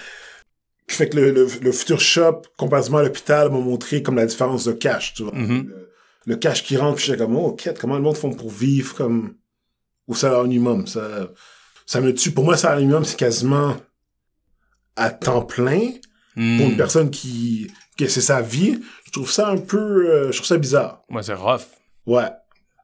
fait 0.89 1.09
que 1.09 1.17
le, 1.17 1.31
le, 1.31 1.49
le 1.63 1.73
futur 1.73 2.01
shop, 2.01 2.43
comparativement 2.57 2.99
à 2.99 3.03
l'hôpital, 3.03 3.51
m'a 3.51 3.59
montré 3.59 4.03
comme 4.03 4.17
la 4.17 4.27
différence 4.27 4.65
de 4.65 4.73
cash, 4.73 5.15
tu 5.15 5.23
vois. 5.23 5.33
Mhm. 5.35 5.69
le, 5.69 5.91
le 6.27 6.37
cash 6.37 6.63
qui 6.63 6.77
rentre, 6.77 6.97
puis 6.97 7.07
j'étais 7.07 7.19
comme, 7.19 7.37
oh, 7.37 7.53
quête, 7.53 7.79
comment 7.79 7.97
le 7.97 8.03
monde 8.03 8.17
font 8.17 8.33
pour 8.33 8.51
vivre 8.51 8.95
comme 8.95 9.35
au 10.07 10.15
salaire 10.15 10.45
minimum? 10.45 10.87
Ça, 10.87 11.31
ça 11.87 12.01
me 12.01 12.13
tue. 12.15 12.33
Pour 12.33 12.45
moi, 12.45 12.55
le 12.55 12.59
salaire 12.59 12.79
minimum, 12.79 13.05
c'est 13.05 13.19
quasiment 13.19 13.77
à 14.97 15.11
temps 15.11 15.43
plein. 15.43 15.93
Hmm. 16.37 16.59
Pour 16.59 16.69
une 16.69 16.77
personne 16.77 17.11
qui, 17.11 17.71
c'est 17.99 18.21
sa 18.21 18.41
vie, 18.41 18.81
je 19.05 19.11
trouve 19.11 19.31
ça 19.31 19.49
un 19.49 19.57
peu, 19.57 20.09
euh, 20.09 20.33
je 20.33 20.37
trouve 20.37 20.47
ça 20.47 20.59
bizarre. 20.59 21.03
Ouais, 21.11 21.23
c'est 21.23 21.35
rough. 21.35 21.63
Ouais. 22.07 22.29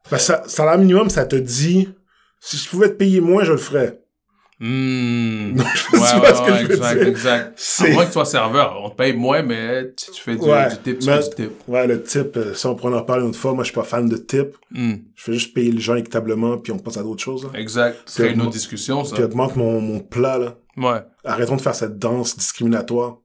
Parce 0.08 0.22
que 0.22 0.26
ça- 0.34 0.42
salaire 0.46 0.78
minimum, 0.78 1.10
ça 1.10 1.24
te 1.26 1.36
dit, 1.36 1.88
si 2.40 2.56
je 2.56 2.68
pouvais 2.68 2.88
te 2.88 2.94
payer 2.94 3.20
moins, 3.20 3.44
je 3.44 3.52
le 3.52 3.58
ferais. 3.58 4.00
Tu 4.58 4.64
Ouais, 4.64 5.52
vois 5.92 6.20
ouais, 6.20 6.34
ce 6.34 6.40
que 6.42 6.50
ouais, 6.50 6.58
je 6.62 6.66
veux 6.66 6.74
exact, 6.74 6.94
dire? 6.98 7.08
exact. 7.08 7.46
À 7.48 7.52
C'est- 7.56 7.92
moins 7.92 8.02
que 8.04 8.08
tu 8.08 8.12
sois 8.14 8.24
serveur. 8.24 8.80
On 8.82 8.88
te 8.88 8.96
paye 8.96 9.12
moins, 9.12 9.42
mais 9.42 9.92
si 9.98 10.10
tu 10.12 10.22
fais 10.22 10.34
du, 10.36 10.40
Ouais, 10.42 10.68
du 10.70 10.76
tip, 10.78 10.98
tu 11.00 11.06
mais- 11.06 11.20
fais 11.20 11.28
du 11.28 11.34
tip. 11.34 11.52
Ouais, 11.68 11.86
le 11.86 12.02
type, 12.02 12.36
euh, 12.38 12.54
ça, 12.54 12.70
on 12.70 12.74
pourrait 12.74 12.94
en 12.94 13.02
parler 13.02 13.22
une 13.24 13.28
autre 13.30 13.38
fois. 13.38 13.52
Moi, 13.52 13.64
je 13.64 13.68
suis 13.70 13.74
pas 13.74 13.84
fan 13.84 14.08
de 14.08 14.16
tip. 14.16 14.56
Hmm. 14.70 14.94
Je 15.14 15.22
fais 15.24 15.32
juste 15.34 15.52
payer 15.54 15.72
les 15.72 15.80
gens 15.80 15.96
équitablement, 15.96 16.56
puis 16.56 16.72
on 16.72 16.78
passe 16.78 16.96
à 16.96 17.02
d'autres 17.02 17.22
choses. 17.22 17.44
Là. 17.44 17.50
Exact. 17.58 17.98
C'est 18.06 18.32
une 18.32 18.40
autre 18.40 18.52
discussion, 18.52 19.04
ça. 19.04 19.14
Puis 19.14 19.24
augmente 19.24 19.56
mon, 19.56 19.80
mon 19.80 20.00
plat, 20.00 20.38
là. 20.38 20.56
Ouais. 20.78 21.00
Arrêtons 21.24 21.56
de 21.56 21.60
faire 21.60 21.74
cette 21.74 21.98
danse 21.98 22.36
discriminatoire. 22.36 23.18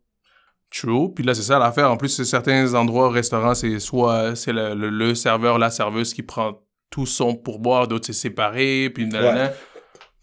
True. 0.71 1.13
Puis 1.13 1.23
là, 1.23 1.33
c'est 1.33 1.41
ça 1.41 1.59
l'affaire. 1.59 1.91
En 1.91 1.97
plus, 1.97 2.23
certains 2.23 2.73
endroits, 2.75 3.09
restaurants, 3.11 3.53
c'est 3.55 3.79
soit 3.79 4.35
c'est 4.35 4.53
le, 4.53 4.73
le- 4.73 4.89
le 4.89 5.15
serveur, 5.15 5.57
la 5.57 5.69
serveuse 5.69 6.13
qui 6.13 6.23
prend 6.23 6.61
tout 6.89 7.05
son 7.05 7.35
pourboire, 7.35 7.87
d'autres 7.87 8.05
c'est 8.07 8.13
séparé, 8.13 8.89
puis 8.93 9.05
nanana. 9.05 9.51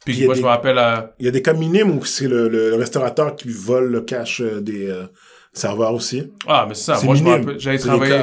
Puis 0.05 0.25
moi, 0.25 0.35
des- 0.35 0.41
je 0.41 0.45
me 0.45 0.51
rappelle 0.51 0.79
à... 0.79 1.15
Il 1.19 1.27
y 1.27 1.29
a 1.29 1.33
des 1.33 1.43
cas 1.43 1.53
minimes 1.53 1.91
où 1.91 2.05
c'est 2.05 2.29
le, 2.29 2.75
restaurateur 2.77 3.37
qui 3.37 3.49
vole 3.51 3.91
le 3.91 4.01
cash 4.03 4.41
euh, 4.41 4.61
des 4.61 4.89
euh, 4.89 5.05
serveurs 5.53 5.93
aussi. 5.93 6.31
Ah, 6.47 6.65
mais 6.69 6.75
c'est 6.75 6.95
ça. 6.95 7.05
Moi, 7.05 7.15
je 7.15 7.23
me 7.23 7.29
minime. 7.31 7.41
rappelle, 7.47 7.61
j'avais 7.61 7.79
travaillé, 7.79 8.21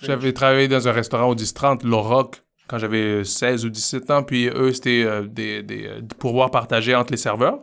j'avais 0.00 0.32
travaillé 0.32 0.68
dans 0.68 0.86
un 0.86 0.92
restaurant 0.92 1.28
au 1.28 1.34
10-30, 1.34 1.84
Le 1.84 1.96
Rock. 1.96 2.42
quand 2.68 2.78
j'avais 2.78 3.24
16 3.24 3.64
ou 3.64 3.70
17 3.70 4.10
ans. 4.10 4.22
Puis 4.22 4.48
eux, 4.48 4.72
c'était 4.72 5.02
euh, 5.04 5.22
des, 5.26 5.62
des, 5.64 5.86
euh, 5.86 6.00
des 6.00 6.14
pourboires 6.18 6.50
partagés 6.52 6.94
entre 6.94 7.10
les 7.12 7.16
serveurs. 7.16 7.58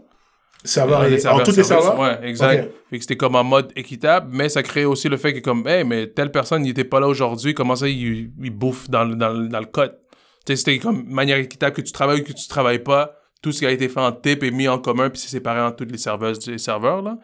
Serveur 0.63 1.01
Euh, 1.01 1.07
et- 1.07 1.11
les 1.11 1.19
serveurs, 1.19 1.41
en 1.41 1.43
tous 1.43 1.55
les 1.57 1.63
serveurs? 1.63 1.99
Ouais, 1.99 2.19
exact. 2.29 2.63
Ok. 2.65 2.71
Fait 2.91 2.97
que 2.97 3.01
c'était 3.03 3.17
comme 3.17 3.35
en 3.35 3.43
mode 3.43 3.71
équitable, 3.75 4.29
mais 4.31 4.47
ça 4.49 4.61
crée 4.63 4.85
aussi 4.85 5.09
le 5.09 5.17
fait 5.17 5.33
que, 5.33 5.39
comme, 5.39 5.67
hey, 5.67 5.83
mais 5.83 6.07
telle 6.07 6.31
personne, 6.31 6.65
il 6.65 6.69
était 6.69 6.83
pas 6.83 6.99
là 6.99 7.07
aujourd'hui, 7.07 7.53
comment 7.53 7.75
ça, 7.75 7.87
il, 7.87 8.31
il 8.41 8.49
bouffe 8.51 8.89
dans, 8.89 9.03
le- 9.03 9.15
dans, 9.15 9.33
dans 9.33 9.59
le 9.59 9.65
code? 9.65 9.97
Tu 10.45 10.53
sais, 10.53 10.55
c'était 10.57 10.79
comme 10.79 11.03
manière 11.07 11.37
équitable 11.37 11.75
que 11.75 11.81
tu 11.81 11.91
travailles 11.91 12.21
ou 12.21 12.23
que 12.23 12.33
tu 12.33 12.47
travailles 12.47 12.79
pas. 12.83 13.15
Tout 13.41 13.51
ce 13.51 13.59
qui 13.59 13.65
a 13.65 13.71
été 13.71 13.89
fait 13.89 13.99
en 13.99 14.11
tip 14.11 14.43
est 14.43 14.51
mis 14.51 14.67
en 14.67 14.77
commun, 14.77 15.09
puis 15.09 15.19
c'est 15.19 15.29
séparé 15.29 15.61
en 15.61 15.71
tous 15.71 15.85
les 15.85 15.97
serveurs, 15.97 16.33
les 16.45 16.57
serveurs, 16.59 17.01
là. 17.01 17.17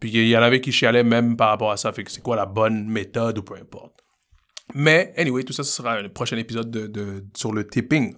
Puis 0.00 0.10
il 0.10 0.28
y 0.28 0.36
en 0.36 0.42
avait 0.42 0.60
qui 0.60 0.72
chialaient 0.72 1.04
même 1.04 1.36
par 1.36 1.48
rapport 1.50 1.70
à 1.70 1.76
ça. 1.76 1.92
Fait 1.92 2.02
que 2.04 2.10
c'est 2.10 2.22
quoi 2.22 2.34
la 2.36 2.44
bonne 2.46 2.86
méthode 2.88 3.38
ou 3.38 3.42
peu 3.42 3.54
importe. 3.54 3.94
Mais, 4.74 5.12
anyway, 5.16 5.44
tout 5.44 5.52
ça, 5.52 5.62
ce 5.64 5.72
sera 5.72 6.00
le 6.00 6.08
prochain 6.08 6.36
épisode 6.36 6.70
de, 6.70 6.86
de- 6.86 7.24
sur 7.36 7.52
le 7.52 7.66
tipping. 7.66 8.14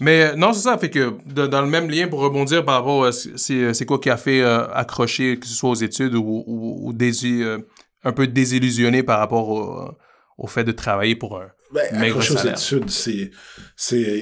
Mais 0.00 0.22
euh, 0.30 0.34
non, 0.36 0.52
c'est 0.52 0.60
ça. 0.62 0.78
Fait 0.78 0.90
que 0.90 1.12
de- 1.26 1.46
dans 1.46 1.62
le 1.62 1.68
même 1.68 1.90
lien, 1.90 2.06
pour 2.08 2.20
rebondir 2.20 2.64
par 2.64 2.76
rapport 2.76 3.04
à 3.04 3.12
c- 3.12 3.30
c'est 3.36 3.74
c'est 3.74 3.84
quoi 3.84 3.98
qui 3.98 4.10
a 4.10 4.16
fait 4.16 4.40
euh, 4.42 4.66
accrocher, 4.72 5.38
que 5.38 5.46
ce 5.46 5.54
soit 5.54 5.70
aux 5.70 5.74
études 5.74 6.14
ou, 6.14 6.44
ou, 6.46 6.88
ou 6.88 6.92
dési- 6.92 7.42
euh, 7.42 7.58
un 8.04 8.12
peu 8.12 8.26
désillusionné 8.26 9.02
par 9.02 9.18
rapport 9.18 9.48
au, 9.48 9.90
au 10.38 10.46
fait 10.46 10.64
de 10.64 10.72
travailler 10.72 11.16
pour 11.16 11.38
un. 11.40 11.48
Ben, 11.72 11.82
accroché 12.08 12.32
aux 12.32 12.36
études, 12.52 12.90
c'est, 12.90 13.30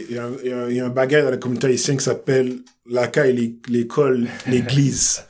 il 0.08 0.14
y, 0.14 0.18
a 0.18 0.24
un- 0.26 0.70
y 0.70 0.80
a 0.80 0.88
bagage 0.88 1.24
dans 1.24 1.30
la 1.30 1.36
communauté 1.36 1.68
haïtienne 1.68 1.96
qui 1.98 2.04
s'appelle 2.04 2.58
l'ACA 2.90 3.26
et 3.28 3.32
l'é- 3.32 3.56
l'école, 3.68 4.26
l'église. 4.48 5.24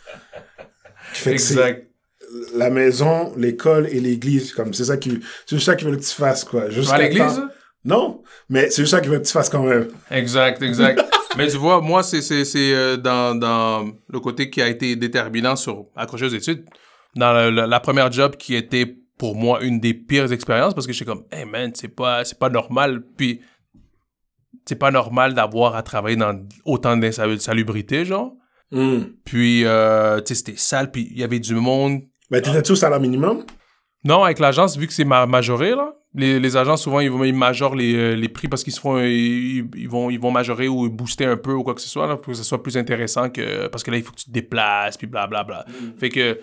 Qui 1.13 1.21
que 1.35 1.39
c'est 1.39 1.55
la 2.55 2.71
maison, 2.71 3.33
l'école 3.37 3.89
et 3.91 4.01
l'église, 4.01 4.53
comme, 4.53 4.73
c'est 4.75 4.85
ça 4.85 4.97
qui, 4.97 5.19
c'est 5.47 5.57
juste 5.57 5.67
ça 5.67 5.75
qu'ils 5.77 5.89
veulent 5.89 5.99
que 5.99 6.05
tu 6.05 6.11
fasses, 6.15 6.45
quoi. 6.45 6.69
Vas 6.89 6.95
à 6.95 6.99
l'église? 7.09 7.41
Non, 7.87 8.23
mais 8.49 8.69
c'est 8.71 8.83
juste 8.83 8.91
ça 8.91 9.01
qu'ils 9.01 9.11
veulent 9.11 9.23
que 9.23 9.27
tu 9.27 9.33
fasses 9.33 9.49
quand 9.49 9.63
même. 9.63 9.89
Exact, 10.11 10.61
exact. 10.63 11.03
Mais 11.39 11.49
tu 11.49 11.59
vois, 11.59 11.83
moi, 11.83 12.03
c'est 12.03 12.23
c'est- 12.23 12.47
c'est, 12.47 12.75
euh, 12.75 12.97
dans, 12.97 13.35
dans 13.39 13.91
le 14.09 14.21
côté 14.21 14.49
qui 14.49 14.63
a 14.63 14.69
été 14.69 14.97
déterminant 14.97 15.55
sur 15.55 15.85
accrocher 15.95 16.25
aux 16.25 16.29
études. 16.31 16.65
Dans 17.15 17.51
la 17.55 17.81
première 17.81 18.11
job 18.11 18.37
qui 18.37 18.55
était 18.55 18.97
pour 19.19 19.35
moi 19.37 19.63
une 19.63 19.79
des 19.79 19.93
pires 19.93 20.33
expériences 20.33 20.73
parce 20.75 20.87
que 20.87 20.95
j'étais 20.95 21.05
comme, 21.11 21.25
hey 21.31 21.45
man, 21.45 21.73
c'est 21.75 21.89
pas, 21.95 22.25
c'est 22.25 22.39
pas 22.39 22.49
normal. 22.49 23.03
Puis, 23.19 23.43
c'est 24.65 24.77
pas 24.77 24.91
normal 24.91 25.35
d'avoir 25.35 25.77
à 25.77 25.83
travailler 25.83 26.17
dans 26.17 26.35
autant 26.65 26.97
d'insalubrité, 26.97 28.05
genre. 28.07 28.33
Puis, 29.25 29.65
euh, 29.65 30.21
tu 30.21 30.29
sais, 30.29 30.35
c'était 30.35 30.57
sale, 30.59 30.91
puis 30.91 31.09
il 31.11 31.19
y 31.19 31.23
avait 31.25 31.39
du 31.39 31.55
monde. 31.55 32.01
Ben, 32.31 32.41
t'étais-tu 32.43 32.73
au 32.73 32.77
salaire 32.77 32.99
minimum? 33.01 33.45
Non, 34.05 34.25
avec 34.25 34.39
l'agence, 34.39 34.77
vu 34.77 34.87
que 34.87 34.93
c'est 34.93 35.05
ma 35.05 35.27
majoré, 35.27 35.71
là, 35.71 35.95
les, 36.17 36.41
les 36.41 36.57
agents, 36.57 36.79
souvent, 36.79 37.01
ils, 37.01 37.11
vont, 37.11 37.25
ils 37.25 37.35
majorent 37.35 37.75
les, 37.75 37.95
euh, 37.95 38.15
les 38.15 38.29
prix 38.29 38.49
parce 38.49 38.65
qu'ils 38.65 38.73
se 38.73 38.81
font, 38.81 38.99
ils, 38.99 39.69
ils 39.77 39.89
vont, 39.89 40.09
ils 40.09 40.19
vont 40.19 40.31
majorer 40.31 40.67
ou 40.67 40.89
booster 40.89 41.27
un 41.27 41.37
peu 41.37 41.53
ou 41.53 41.63
quoi 41.63 41.75
que 41.75 41.81
ce 41.81 41.89
soit, 41.89 42.07
là, 42.07 42.17
pour 42.17 42.33
que 42.33 42.39
ce 42.39 42.43
soit 42.43 42.63
plus 42.63 42.79
intéressant 42.79 43.29
que. 43.29 43.67
Parce 43.69 43.85
que 43.85 43.91
là, 43.91 43.99
il 43.99 44.03
faut 44.03 44.13
que 44.13 44.19
tu 44.19 44.25
te 44.25 44.31
déplaces, 44.31 44.97
puis 44.97 45.07
blablabla. 45.07 45.67
Fait 45.99 46.09
que, 46.09 46.41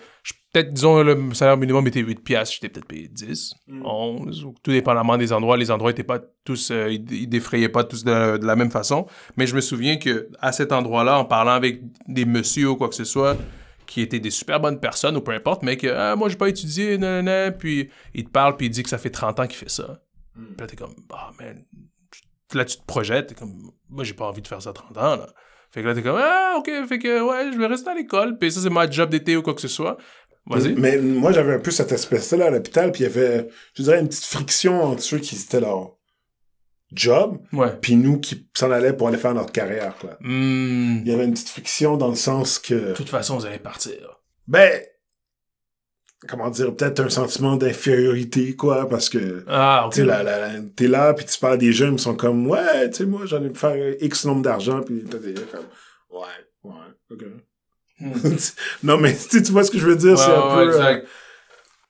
peut-être, 0.52 0.72
disons, 0.72 1.02
le 1.02 1.34
salaire 1.34 1.56
minimum 1.56 1.84
était 1.88 2.00
8 2.00 2.22
piastres, 2.22 2.54
j'étais 2.54 2.68
peut-être 2.68 2.86
payé 2.86 3.08
10, 3.08 3.54
11, 3.84 4.44
ou 4.44 4.54
tout 4.62 4.70
dépendamment 4.70 5.16
des 5.16 5.32
endroits. 5.32 5.56
Les 5.56 5.72
endroits 5.72 5.90
étaient 5.90 6.04
pas 6.04 6.20
tous, 6.44 6.70
euh, 6.70 6.92
ils, 6.92 7.28
défrayaient 7.28 7.68
pas 7.68 7.82
tous 7.82 8.04
de, 8.04 8.38
de 8.38 8.46
la 8.46 8.54
même 8.54 8.70
façon. 8.70 9.06
Mais 9.36 9.48
je 9.48 9.56
me 9.56 9.60
souviens 9.60 9.96
que 9.96 10.28
à 10.40 10.52
cet 10.52 10.70
endroit-là, 10.70 11.18
en 11.18 11.24
parlant 11.24 11.52
avec 11.52 11.80
des 12.06 12.26
messieurs 12.26 12.70
ou 12.70 12.76
quoi 12.76 12.88
que 12.88 12.94
ce 12.94 13.04
soit, 13.04 13.36
qui 13.86 14.00
étaient 14.00 14.20
des 14.20 14.30
super 14.30 14.60
bonnes 14.60 14.80
personnes 14.80 15.16
ou 15.16 15.20
peu 15.20 15.32
importe, 15.32 15.62
mais 15.62 15.76
que 15.76 15.88
ah, 15.88 16.16
moi 16.16 16.28
j'ai 16.28 16.36
pas 16.36 16.48
étudié, 16.48 16.98
nanana, 16.98 17.52
puis 17.52 17.90
il 18.14 18.24
te 18.24 18.30
parle, 18.30 18.56
puis 18.56 18.66
il 18.66 18.70
dit 18.70 18.82
que 18.82 18.88
ça 18.88 18.98
fait 18.98 19.10
30 19.10 19.40
ans 19.40 19.46
qu'il 19.46 19.56
fait 19.56 19.70
ça. 19.70 20.00
Puis 20.34 20.44
là 20.58 20.66
t'es 20.66 20.76
comme, 20.76 20.94
ah 21.12 21.30
man, 21.38 21.64
là 22.54 22.64
tu 22.64 22.76
te 22.76 22.84
projettes, 22.84 23.28
t'es 23.28 23.34
comme, 23.34 23.70
moi 23.88 24.04
j'ai 24.04 24.14
pas 24.14 24.26
envie 24.26 24.42
de 24.42 24.48
faire 24.48 24.62
ça 24.62 24.72
30 24.72 24.96
ans 24.96 25.16
là. 25.16 25.26
Fait 25.70 25.82
que 25.82 25.86
là 25.86 25.94
t'es 25.94 26.02
comme, 26.02 26.18
ah 26.18 26.56
ok, 26.58 26.70
fait 26.88 26.98
que 26.98 27.22
ouais, 27.22 27.52
je 27.52 27.58
vais 27.58 27.66
rester 27.66 27.90
à 27.90 27.94
l'école, 27.94 28.38
puis 28.38 28.52
ça 28.52 28.60
c'est 28.60 28.70
ma 28.70 28.90
job 28.90 29.10
d'été 29.10 29.36
ou 29.36 29.42
quoi 29.42 29.54
que 29.54 29.60
ce 29.60 29.68
soit. 29.68 29.96
Vas-y. 30.46 30.74
Mais 30.74 30.98
moi, 30.98 31.32
j'avais 31.32 31.54
un 31.54 31.58
peu 31.58 31.70
cette 31.70 31.92
espèce-là 31.92 32.46
à 32.46 32.50
l'hôpital, 32.50 32.92
puis 32.92 33.02
il 33.02 33.04
y 33.04 33.06
avait, 33.06 33.48
je 33.74 33.82
dirais, 33.82 34.00
une 34.00 34.08
petite 34.08 34.24
friction 34.24 34.82
entre 34.82 35.02
ceux 35.02 35.18
qui 35.18 35.36
c'était 35.36 35.60
leur 35.60 35.96
job, 36.94 37.38
puis 37.80 37.96
nous 37.96 38.18
qui 38.20 38.46
s'en 38.54 38.70
allaient 38.70 38.92
pour 38.92 39.08
aller 39.08 39.18
faire 39.18 39.34
notre 39.34 39.52
carrière, 39.52 39.94
quoi. 39.98 40.16
Hmm. 40.20 40.98
Il 41.04 41.08
y 41.08 41.12
avait 41.12 41.24
une 41.24 41.32
petite 41.32 41.48
friction 41.50 41.96
dans 41.96 42.08
le 42.08 42.14
sens 42.16 42.58
que, 42.58 42.74
De 42.74 42.92
toute 42.92 43.08
façon, 43.08 43.36
vous 43.38 43.46
allez 43.46 43.58
partir. 43.58 44.20
ben, 44.46 44.80
comment 46.28 46.48
dire, 46.50 46.74
peut-être 46.74 47.00
un 47.00 47.10
sentiment 47.10 47.56
d'infériorité, 47.56 48.56
quoi, 48.56 48.88
parce 48.88 49.08
que, 49.10 49.44
Ah, 49.46 49.84
ok. 49.86 49.92
tu 49.92 50.00
sais, 50.00 50.06
la- 50.06 50.22
la- 50.22 50.38
la- 50.54 50.60
t'es 50.74 50.88
là, 50.88 51.12
puis 51.12 51.26
tu 51.26 51.38
parles 51.38 51.58
des 51.58 51.72
jeunes, 51.72 51.94
ils 51.94 51.98
sont 51.98 52.16
comme, 52.16 52.46
ouais, 52.46 52.88
tu 52.90 52.96
sais, 52.98 53.04
moi, 53.06 53.26
j'en 53.26 53.42
ai 53.44 53.48
me 53.50 53.54
faire 53.54 53.94
X 54.00 54.24
nombre 54.24 54.42
d'argent, 54.42 54.80
puis 54.82 55.04
t'as 55.10 55.18
des 55.18 55.34
comme, 55.34 55.66
ouais, 56.10 56.20
ouais, 56.62 56.72
ok. 57.10 57.24
Hmm. 58.00 58.12
non, 58.82 58.96
mais 58.98 59.14
tu 59.30 59.40
vois 59.52 59.64
ce 59.64 59.70
que 59.70 59.78
je 59.78 59.86
veux 59.86 59.96
dire, 59.96 60.18
c'est 60.18 60.30
un 60.30 60.56
ouais, 60.56 60.64
peu... 60.64 60.70
euh, 60.72 60.76
exact. 60.76 61.06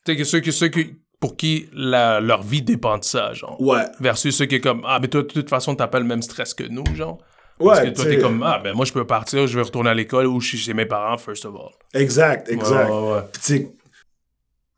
Tu 0.05 0.13
sais, 0.13 0.17
que 0.19 0.25
ceux, 0.25 0.41
que 0.41 0.51
ceux 0.51 0.69
qui, 0.69 0.97
pour 1.21 1.37
qui 1.37 1.69
la- 1.73 2.21
leur 2.21 2.43
vie 2.43 2.63
dépend 2.63 2.99
de 2.99 3.05
ça, 3.05 3.33
genre. 3.33 3.61
ouais, 3.61 3.85
Versus 4.01 4.37
ceux 4.37 4.47
qui 4.47 4.57
est 4.57 4.61
comme, 4.61 4.83
ah, 4.87 4.99
mais 5.01 5.09
toi, 5.09 5.23
de 5.23 5.27
toute 5.29 5.49
façon, 5.49 5.75
t'as 5.75 5.87
pas 5.89 5.99
le 5.99 6.05
même 6.05 6.23
stress 6.23 6.53
que 6.55 6.65
nous, 6.65 6.85
genre. 6.95 7.19
ouais, 7.61 7.67
Parce 7.67 7.81
que 7.81 7.89
toi, 7.89 8.05
t'es 8.07 8.19
comme, 8.19 8.43
ah, 8.43 8.59
ben 8.63 8.75
moi, 8.75 8.85
je 8.85 8.93
peux 8.93 9.07
partir, 9.07 9.47
je 9.47 9.57
vais 9.57 9.65
retourner 9.65 9.91
à 9.91 9.95
l'école 9.95 10.27
ou 10.27 10.41
je 10.41 10.49
suis 10.49 10.59
chez 10.59 10.75
mes 10.75 10.87
parents, 10.87 11.17
first 11.17 11.45
of 11.47 11.55
all. 11.55 11.71
Exact, 12.01 12.49
exact. 12.51 12.91
Ouais, 12.91 12.97
ouais, 12.99 13.13
ouais. 13.15 13.23
Puis, 13.33 13.41
tu 13.43 13.47
sais, 13.59 13.73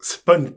c'est 0.00 0.24
pas 0.24 0.36
une, 0.36 0.52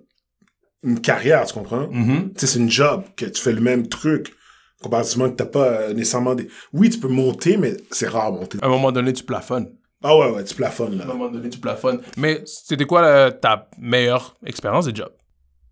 une 0.84 1.02
carrière, 1.02 1.46
tu 1.46 1.54
comprends? 1.54 1.88
Tu 1.88 2.32
sais, 2.42 2.48
c'est 2.48 2.60
une 2.60 2.70
job, 2.70 3.04
que 3.16 3.26
tu 3.26 3.42
fais 3.42 3.54
le 3.54 3.62
même 3.62 3.88
truc, 3.88 4.34
comparativement 4.82 5.30
que 5.30 5.36
t'as 5.36 5.46
pas 5.46 5.66
euh, 5.66 5.94
nécessairement 5.94 6.36
des... 6.36 6.48
Oui, 6.74 6.90
tu 6.90 7.00
peux 7.00 7.08
monter, 7.08 7.58
mais 7.58 7.76
c'est 7.92 8.08
rare 8.08 8.32
monter. 8.32 8.60
À 8.62 8.66
un 8.68 8.70
moment 8.70 8.92
donné, 8.92 9.12
tu 9.14 9.24
plafonnes. 9.24 9.74
Ah 10.04 10.16
ouais, 10.18 10.30
ouais, 10.32 10.44
tu 10.46 10.56
plafonnes, 10.56 10.98
là. 10.98 11.04
À 11.04 11.08
un 11.08 11.14
moment 11.14 11.30
donné, 11.30 11.50
tu 11.50 11.58
plafonnes. 11.60 12.02
Mais 12.16 12.42
c'était 12.46 12.86
quoi 12.86 13.02
la- 13.02 13.32
ta 13.32 13.70
meilleure 13.78 14.36
expérience 14.46 14.86
de 14.86 14.96
job? 14.96 15.10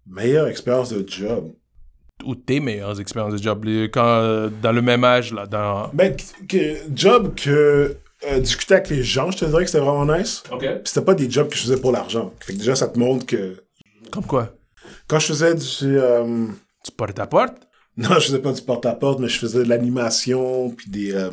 Meilleure 0.09 0.47
expérience 0.47 0.89
de 0.89 1.07
job. 1.07 1.51
Ou 2.25 2.33
tes 2.35 2.59
meilleures 2.59 2.99
expériences 2.99 3.33
de 3.33 3.37
job? 3.43 3.63
Les- 3.65 3.89
Quand, 3.91 4.05
euh, 4.05 4.49
dans 4.61 4.71
le 4.71 4.81
même 4.81 5.03
âge, 5.03 5.33
là, 5.33 5.45
dans... 5.45 5.89
Ben, 5.93 6.15
que, 6.47 6.77
job 6.95 7.33
que 7.35 7.97
euh, 8.27 8.39
discuter 8.39 8.75
avec 8.75 8.89
les 8.89 9.03
gens, 9.03 9.29
je 9.31 9.37
te 9.39 9.45
dirais 9.45 9.63
que 9.65 9.69
c'était 9.69 9.83
vraiment 9.85 10.05
nice. 10.17 10.41
OK. 10.51 10.59
Puis 10.61 10.79
c'était 10.85 11.05
pas 11.05 11.13
des 11.13 11.29
jobs 11.29 11.47
que 11.49 11.55
je 11.55 11.61
faisais 11.61 11.77
pour 11.79 11.91
l'argent. 11.91 12.33
Fait 12.39 12.53
que 12.53 12.57
déjà, 12.57 12.75
ça 12.75 12.87
te 12.87 12.97
montre 12.97 13.25
que... 13.25 13.57
Comme 14.11 14.25
quoi? 14.25 14.53
Quand 15.07 15.19
je 15.19 15.27
faisais 15.27 15.53
du... 15.53 15.99
euh, 15.99 16.47
Tu 16.83 16.91
portes 16.91 17.13
ta 17.15 17.27
porte? 17.27 17.53
Non, 17.97 18.09
je 18.15 18.27
faisais 18.27 18.39
pas 18.39 18.51
du 18.53 18.61
porte-à-porte, 18.61 19.19
mais 19.19 19.27
je 19.27 19.37
faisais 19.39 19.63
de 19.63 19.69
l'animation, 19.69 20.69
puis 20.71 20.89
des... 20.89 21.13
euh, 21.13 21.29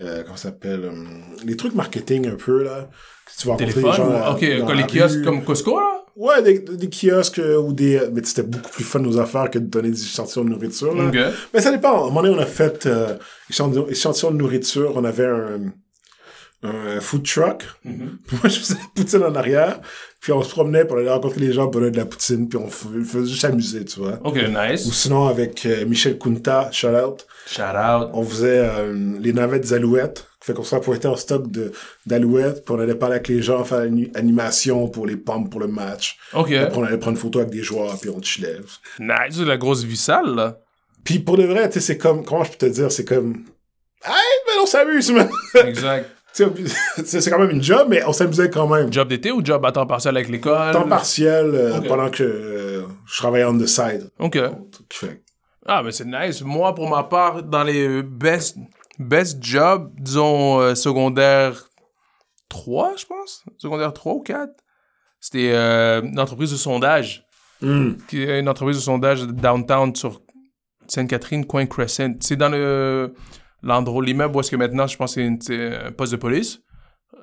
euh, 0.00 0.22
comment 0.22 0.36
ça 0.36 0.44
s'appelle? 0.50 0.80
euh, 0.84 1.44
des 1.44 1.56
trucs 1.56 1.74
marketing 1.74 2.28
un 2.28 2.36
peu, 2.36 2.62
là. 2.64 2.88
Que 3.26 3.40
tu 3.40 3.46
vas 3.46 3.52
rencontrer 3.54 3.66
les 3.74 3.80
Téléphone? 3.82 3.96
gens 3.96 4.08
ou- 4.10 4.24
à- 4.24 4.32
OK, 4.32 4.58
dans 4.58 4.66
comme 4.66 4.76
la 4.76 4.86
les 4.86 4.86
kiosques 5.00 5.16
rue. 5.18 5.24
comme 5.24 5.44
Costco, 5.44 5.78
là? 5.78 6.04
Ouais, 6.18 6.42
des, 6.42 6.58
des 6.58 6.88
kiosques 6.90 7.38
euh, 7.38 7.56
ou 7.58 7.72
des... 7.72 7.96
euh, 7.96 8.10
Mais 8.12 8.22
c'était 8.24 8.42
beaucoup 8.42 8.70
plus 8.70 8.82
fun 8.84 8.98
nos 8.98 9.18
affaires 9.18 9.48
que 9.50 9.58
de 9.60 9.66
donner 9.66 9.90
des 9.90 10.02
échantillons 10.02 10.44
de 10.44 10.50
nourriture, 10.50 10.92
là. 10.94 11.10
Mais 11.54 11.60
ça 11.60 11.70
dépend. 11.70 11.92
À 11.94 12.06
un 12.06 12.08
moment 12.08 12.22
donné, 12.22 12.34
on 12.34 12.40
a 12.40 12.46
fait 12.46 12.86
euh, 12.86 13.16
échantillon, 13.48 13.86
échantillon 13.88 14.32
de 14.32 14.36
nourriture. 14.36 14.92
On 14.96 15.04
avait 15.04 15.26
un, 15.26 15.60
un 16.64 17.00
food 17.00 17.22
truck. 17.24 17.64
Mhm. 17.84 18.18
Moi, 18.32 18.40
je 18.44 18.58
faisais 18.58 18.74
la 18.74 18.80
poutine 18.94 19.22
en 19.22 19.34
arrière. 19.34 19.80
Puis 20.20 20.32
on 20.32 20.42
se 20.42 20.50
promenait 20.50 20.84
pour 20.84 20.96
aller 20.98 21.08
rencontrer 21.08 21.40
les 21.40 21.52
gens 21.52 21.68
pour 21.68 21.80
donner 21.80 21.92
de 21.92 21.96
la 21.98 22.04
poutine. 22.06 22.48
Puis 22.48 22.58
on 22.58 22.66
faisait 22.66 23.26
juste 23.30 23.40
s'amuser, 23.42 23.84
tu 23.84 24.00
vois. 24.00 24.18
OK, 24.24 24.34
Ou 24.36 24.70
nice. 24.70 24.90
sinon, 24.92 25.28
avec 25.28 25.64
euh, 25.66 25.86
Michel 25.86 26.18
Kunta, 26.18 26.68
shout 26.72 26.88
out, 26.88 27.24
Shout 27.46 27.62
out. 27.62 28.10
on 28.12 28.24
faisait 28.24 28.58
euh, 28.58 29.16
les 29.20 29.32
navettes 29.32 29.62
des 29.62 29.72
alouettes. 29.74 30.26
Fait 30.48 30.54
qu'on 30.54 30.64
se 30.64 30.74
rapportait 30.74 31.06
en 31.06 31.14
stock 31.16 31.50
de, 31.50 31.70
d'alouettes. 32.06 32.64
Puis 32.64 32.74
on 32.74 32.80
allait 32.80 32.94
parler 32.96 33.16
avec 33.16 33.28
les 33.28 33.40
gens, 33.42 33.62
faire 33.64 33.84
une 33.84 34.10
animation 34.14 34.88
pour 34.88 35.06
les 35.06 35.16
pommes 35.16 35.48
pour 35.48 35.60
le 35.60 35.68
match. 35.68 36.18
OK. 36.34 36.50
Après, 36.52 36.78
on 36.78 36.82
allait 36.84 36.98
prendre 36.98 37.16
une 37.16 37.22
photo 37.22 37.38
avec 37.38 37.50
des 37.52 37.62
joueurs. 37.62 37.98
Puis 38.00 38.10
on 38.10 38.20
chillait. 38.22 38.56
Nice, 38.98 39.34
c'est 39.36 39.44
la 39.44 39.56
grosse 39.58 39.84
vie 39.84 39.96
sale, 39.96 40.34
là. 40.34 40.58
Puis 41.04 41.18
pour 41.20 41.36
de 41.36 41.44
vrai, 41.44 41.68
tu 41.68 41.74
sais, 41.74 41.80
c'est 41.86 41.98
comme... 41.98 42.24
Comment 42.24 42.44
je 42.44 42.50
peux 42.50 42.56
te 42.56 42.66
dire? 42.66 42.90
C'est 42.90 43.04
comme... 43.04 43.44
Hey, 44.04 44.12
mais 44.46 44.62
on 44.62 44.66
s'amuse, 44.66 45.10
man! 45.12 45.28
Exact. 45.66 46.10
Tu 46.34 46.44
sais, 47.04 47.20
c'est 47.20 47.30
quand 47.30 47.38
même 47.40 47.50
une 47.50 47.62
job, 47.62 47.88
mais 47.90 48.04
on 48.04 48.12
s'amusait 48.12 48.48
quand 48.50 48.68
même. 48.68 48.92
Job 48.92 49.08
d'été 49.08 49.32
ou 49.32 49.44
job 49.44 49.64
à 49.64 49.72
temps 49.72 49.86
partiel 49.86 50.16
avec 50.16 50.28
l'école? 50.28 50.72
Temps 50.72 50.86
partiel 50.86 51.50
euh, 51.52 51.80
pendant 51.80 52.10
que 52.10 52.22
euh, 52.22 52.82
je 53.06 53.16
travaillais 53.16 53.44
on 53.46 53.58
the 53.58 53.66
side. 53.66 54.08
OK. 54.20 54.38
Fait- 54.92 55.20
Ah, 55.66 55.82
mais 55.82 55.90
c'est 55.90 56.04
nice. 56.04 56.42
Moi, 56.42 56.72
pour 56.74 56.88
ma 56.88 57.02
part, 57.02 57.42
dans 57.42 57.64
les 57.64 58.02
best, 58.02 58.56
best 58.98 59.42
jobs, 59.42 59.92
disons 59.98 60.60
euh, 60.60 60.74
secondaire 60.74 61.68
3, 62.48 62.94
je 62.96 63.06
pense. 63.06 63.44
Secondaire 63.56 63.92
3 63.92 64.14
ou 64.14 64.20
4. 64.20 64.50
C'était 65.20 65.52
euh, 65.52 66.02
une 66.02 66.18
entreprise 66.20 66.50
de 66.52 66.56
sondage. 66.56 67.24
Hmm. 67.60 67.94
qui 68.06 68.22
est 68.22 68.38
une 68.38 68.48
entreprise 68.48 68.76
de 68.76 68.82
sondage 68.82 69.22
downtown 69.26 69.92
sur 69.96 70.22
Sainte-Catherine, 70.86 71.44
coin 71.44 71.66
Crescent. 71.66 72.14
C'est 72.20 72.36
dans 72.36 72.48
le 72.50 73.14
l'endroit, 73.62 74.04
l'immeuble 74.04 74.36
où 74.36 74.40
est-ce 74.40 74.52
que 74.52 74.56
maintenant, 74.56 74.86
je 74.86 74.96
pense 74.96 75.14
c'est 75.14 75.26
un 75.86 75.90
poste 75.90 76.12
de 76.12 76.16
police. 76.18 76.60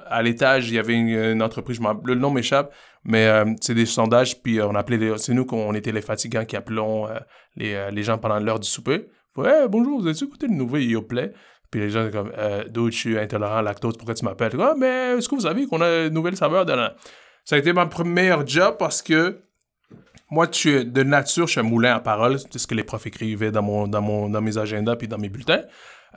À 0.08 0.22
l'étage, 0.22 0.68
il 0.70 0.76
y 0.76 0.80
avait 0.80 0.94
une, 0.94 1.08
une 1.08 1.42
entreprise, 1.42 1.78
je 1.78 1.82
m'en- 1.82 2.02
le 2.04 2.16
nom 2.16 2.32
m'échappe, 2.32 2.74
mais 3.06 3.26
euh, 3.28 3.46
c'est 3.62 3.74
des 3.76 3.86
sondages, 3.86 4.42
puis 4.44 4.62
on 4.62 4.76
appelait 4.76 4.98
les- 4.98 5.18
c'est 5.18 5.34
nous 5.34 5.46
qu'on 5.46 5.74
était 5.74 5.94
les 5.94 6.02
fatigants 6.02 6.44
qui 6.44 6.58
appelons 6.58 7.08
euh, 7.08 7.18
les, 7.56 7.90
les 7.92 8.04
gens 8.04 8.18
pendant 8.18 8.38
l'heure 8.40 8.60
du 8.60 8.68
souper 8.68 9.08
Ouais, 9.38 9.68
bonjour, 9.70 10.02
vous 10.02 10.08
avez 10.08 10.18
écouté 10.22 10.48
le 10.48 10.54
nouveau 10.54 10.78
Yoplait? 10.78 11.32
Puis 11.72 11.82
les 11.82 11.90
gens 11.90 12.06
sont 12.06 12.12
comme, 12.12 12.32
euh, 12.38 12.64
d'où 12.70 12.90
je 12.92 12.98
suis 12.98 13.20
intolérant 13.20 13.58
à 13.58 13.62
lactose, 13.62 13.98
pourquoi 13.98 14.16
tu 14.16 14.26
m'appelles? 14.26 14.52
Ah, 14.60 14.74
mais 14.78 15.18
est-ce 15.18 15.28
que 15.28 15.36
vous 15.36 15.42
savez 15.42 15.68
qu'on 15.68 15.82
a 15.82 16.06
une 16.06 16.14
nouvelle 16.14 16.38
saveur 16.38 16.66
la... 16.66 16.96
Ça 17.44 17.56
a 17.56 17.60
été 17.60 17.74
mon 17.74 17.88
premier 17.88 18.36
job 18.46 18.76
parce 18.80 19.02
que 19.02 19.40
moi, 20.32 20.48
suis 20.52 20.86
de 20.86 21.04
nature, 21.04 21.46
je 21.46 21.52
suis 21.52 21.60
un 21.60 21.64
moulin 21.64 21.96
à 21.96 22.00
parole. 22.00 22.40
C'est 22.40 22.58
ce 22.58 22.66
que 22.66 22.74
les 22.74 22.84
profs 22.84 23.06
écrivaient 23.06 23.52
dans, 23.52 23.62
mon, 23.62 23.88
dans, 23.88 24.02
mon, 24.02 24.30
dans 24.30 24.42
mes 24.42 24.58
agendas 24.58 24.96
puis 24.96 25.08
dans 25.08 25.20
mes 25.20 25.30
bulletins. 25.30 25.62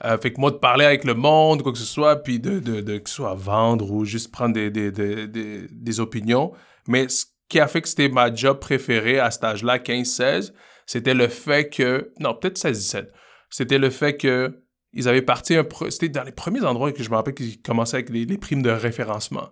Euh, 0.05 0.17
fait 0.17 0.33
que 0.33 0.39
moi, 0.39 0.51
de 0.51 0.55
parler 0.55 0.85
avec 0.85 1.03
le 1.03 1.13
monde, 1.13 1.61
quoi 1.61 1.71
que 1.71 1.77
ce 1.77 1.85
soit, 1.85 2.15
puis 2.23 2.39
de, 2.39 2.59
de, 2.59 2.81
de 2.81 2.97
que 2.97 3.09
ce 3.09 3.17
soit 3.17 3.35
vendre 3.35 3.91
ou 3.91 4.05
juste 4.05 4.31
prendre 4.31 4.53
des, 4.53 4.71
des, 4.71 4.91
des, 4.91 5.67
des 5.69 5.99
opinions. 5.99 6.53
Mais 6.87 7.07
ce 7.09 7.25
qui 7.49 7.59
a 7.59 7.67
fait 7.67 7.81
que 7.81 7.87
c'était 7.87 8.09
ma 8.09 8.33
job 8.33 8.59
préférée 8.59 9.19
à 9.19 9.29
cet 9.29 9.43
âge-là, 9.43 9.77
15-16, 9.77 10.53
c'était 10.85 11.13
le 11.13 11.27
fait 11.27 11.69
que... 11.69 12.11
Non, 12.19 12.33
peut-être 12.33 12.57
16-17. 12.57 13.07
C'était 13.49 13.77
le 13.77 13.89
fait 13.89 14.17
que 14.17 14.63
ils 14.93 15.07
avaient 15.07 15.21
parti. 15.21 15.55
C'était 15.89 16.09
dans 16.09 16.23
les 16.23 16.31
premiers 16.31 16.63
endroits 16.63 16.91
que 16.91 17.03
je 17.03 17.09
me 17.09 17.15
rappelle 17.15 17.33
qu'ils 17.33 17.61
commençaient 17.61 17.97
avec 17.97 18.09
les, 18.09 18.37
primes 18.37 18.61
de 18.61 18.69
référencement. 18.69 19.49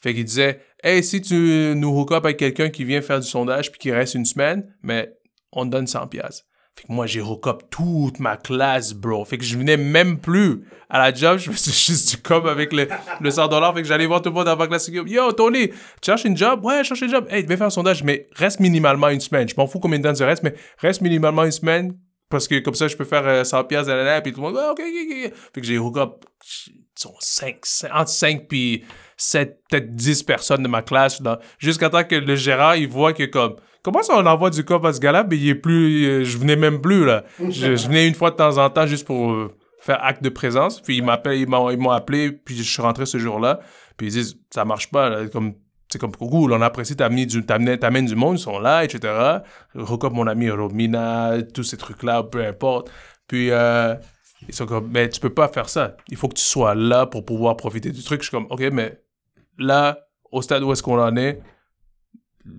Fait 0.00 0.14
qu'il 0.14 0.24
disait, 0.24 0.60
hey, 0.84 1.02
si 1.02 1.20
tu 1.20 1.72
nous 1.74 1.88
hook 1.88 2.12
up 2.12 2.24
avec 2.24 2.36
quelqu'un 2.36 2.70
qui 2.70 2.84
vient 2.84 3.00
faire 3.00 3.20
du 3.20 3.26
sondage 3.26 3.72
puis 3.72 3.80
qui 3.80 3.90
reste 3.90 4.14
une 4.14 4.24
semaine, 4.24 4.64
mais 4.82 5.12
on 5.52 5.64
te 5.64 5.70
donne 5.70 5.86
100 5.86 6.06
pièces. 6.06 6.44
Fait 6.76 6.86
que 6.86 6.92
moi, 6.92 7.06
j'ai 7.06 7.20
hook 7.20 7.48
up 7.48 7.62
toute 7.70 8.20
ma 8.20 8.36
classe, 8.36 8.92
bro. 8.92 9.24
Fait 9.24 9.36
que 9.36 9.44
je 9.44 9.58
venais 9.58 9.76
même 9.76 10.20
plus 10.20 10.62
à 10.88 11.00
la 11.00 11.12
job. 11.12 11.38
Je 11.38 11.50
me 11.50 11.56
suis 11.56 11.72
juste 11.92 12.10
du 12.10 12.22
com 12.22 12.46
avec 12.46 12.72
le, 12.72 12.86
le 13.20 13.30
100 13.32 13.48
dollars. 13.48 13.74
Fait 13.74 13.82
que 13.82 13.88
j'allais 13.88 14.06
voir 14.06 14.22
tout 14.22 14.28
le 14.28 14.36
monde 14.36 14.56
ma 14.56 14.66
classe. 14.68 14.88
Yo, 14.88 15.32
Tony, 15.32 15.70
tu 15.70 15.74
cherches 16.04 16.24
une 16.24 16.36
job? 16.36 16.64
Ouais, 16.64 16.84
je 16.84 16.88
cherche 16.88 17.02
une 17.02 17.10
job. 17.10 17.26
Hey, 17.28 17.44
viens 17.44 17.56
faire 17.56 17.66
un 17.66 17.70
sondage, 17.70 18.04
mais 18.04 18.28
reste 18.36 18.60
minimalement 18.60 19.08
une 19.08 19.18
semaine. 19.18 19.48
Je 19.48 19.56
m'en 19.56 19.66
fous 19.66 19.80
combien 19.80 19.98
de 19.98 20.04
temps 20.04 20.12
tu 20.12 20.22
restes, 20.22 20.44
mais 20.44 20.54
reste 20.78 21.00
minimalement 21.00 21.42
une 21.42 21.50
semaine 21.50 21.96
parce 22.28 22.46
que 22.46 22.58
comme 22.58 22.74
ça, 22.74 22.88
je 22.88 22.96
peux 22.96 23.04
faire 23.04 23.26
euh, 23.26 23.44
100 23.44 23.64
pièces 23.64 23.86
puis 24.22 24.32
tout 24.32 24.40
le 24.40 24.48
monde, 24.48 24.58
ah, 24.60 24.72
ok, 24.72 24.80
ok, 24.80 25.26
ok. 25.26 25.32
Fait 25.54 25.60
que 25.60 25.66
j'ai 25.66 25.78
hook 25.78 25.96
up, 25.96 26.24
sont 26.94 27.14
5, 27.20 27.56
entre 27.92 28.10
5 28.10 28.48
puis 28.48 28.84
7, 29.16 29.62
peut-être 29.70 29.90
10 29.90 30.22
personnes 30.24 30.62
de 30.62 30.68
ma 30.68 30.82
classe, 30.82 31.22
jusqu'à 31.58 31.90
temps 31.90 32.04
que 32.04 32.16
le 32.16 32.36
gérant, 32.36 32.72
il 32.72 32.88
voit 32.88 33.12
que 33.12 33.24
comme, 33.24 33.56
comment 33.82 34.02
ça 34.02 34.14
on 34.16 34.26
envoie 34.26 34.50
du 34.50 34.64
cop 34.64 34.84
à 34.84 34.92
ce 34.92 35.00
gars-là, 35.00 35.24
mais 35.28 35.36
il 35.36 35.48
est 35.48 35.54
plus, 35.54 36.06
euh, 36.06 36.24
je 36.24 36.38
venais 36.38 36.56
même 36.56 36.80
plus, 36.80 37.04
là. 37.04 37.24
Je, 37.38 37.86
venais 37.86 38.06
une 38.06 38.14
fois 38.14 38.30
de 38.30 38.36
temps 38.36 38.58
en 38.58 38.68
temps 38.68 38.86
juste 38.86 39.06
pour 39.06 39.32
euh, 39.32 39.54
faire 39.80 40.04
acte 40.04 40.22
de 40.22 40.28
présence, 40.28 40.80
puis 40.80 40.98
ils 40.98 41.34
ils 41.34 41.48
m'ont 41.48 41.90
appelé, 41.90 42.32
puis 42.32 42.56
je 42.56 42.62
suis 42.62 42.82
rentré 42.82 43.06
ce 43.06 43.18
jour-là, 43.18 43.60
puis 43.96 44.08
ils 44.08 44.12
disent, 44.12 44.38
ça 44.50 44.64
marche 44.64 44.90
pas, 44.90 45.08
là, 45.08 45.28
comme, 45.28 45.54
c'est 45.90 45.98
comme 45.98 46.14
cool, 46.14 46.52
on 46.52 46.60
apprécie, 46.60 46.96
t'amènes 46.96 47.26
du, 47.26 47.44
t'amènes 47.44 48.06
du 48.06 48.14
monde, 48.14 48.36
ils 48.36 48.42
sont 48.42 48.58
là, 48.58 48.84
etc. 48.84 49.40
Recop 49.74 50.12
mon 50.12 50.26
ami 50.26 50.50
Romina, 50.50 51.42
tous 51.54 51.62
ces 51.62 51.76
trucs-là, 51.76 52.24
peu 52.24 52.44
importe. 52.44 52.90
Puis, 53.26 53.50
euh, 53.50 53.94
ils 54.46 54.54
sont 54.54 54.66
comme, 54.66 54.90
mais 54.92 55.08
tu 55.08 55.20
peux 55.20 55.32
pas 55.32 55.48
faire 55.48 55.68
ça. 55.68 55.96
Il 56.08 56.16
faut 56.16 56.28
que 56.28 56.34
tu 56.34 56.44
sois 56.44 56.74
là 56.74 57.06
pour 57.06 57.24
pouvoir 57.24 57.56
profiter 57.56 57.90
du 57.90 58.02
truc. 58.02 58.22
Je 58.22 58.28
suis 58.28 58.36
comme, 58.36 58.46
ok, 58.50 58.60
mais 58.72 59.00
là, 59.58 59.98
au 60.30 60.42
stade 60.42 60.62
où 60.62 60.72
est-ce 60.72 60.82
qu'on 60.82 61.00
en 61.00 61.16
est, 61.16 61.40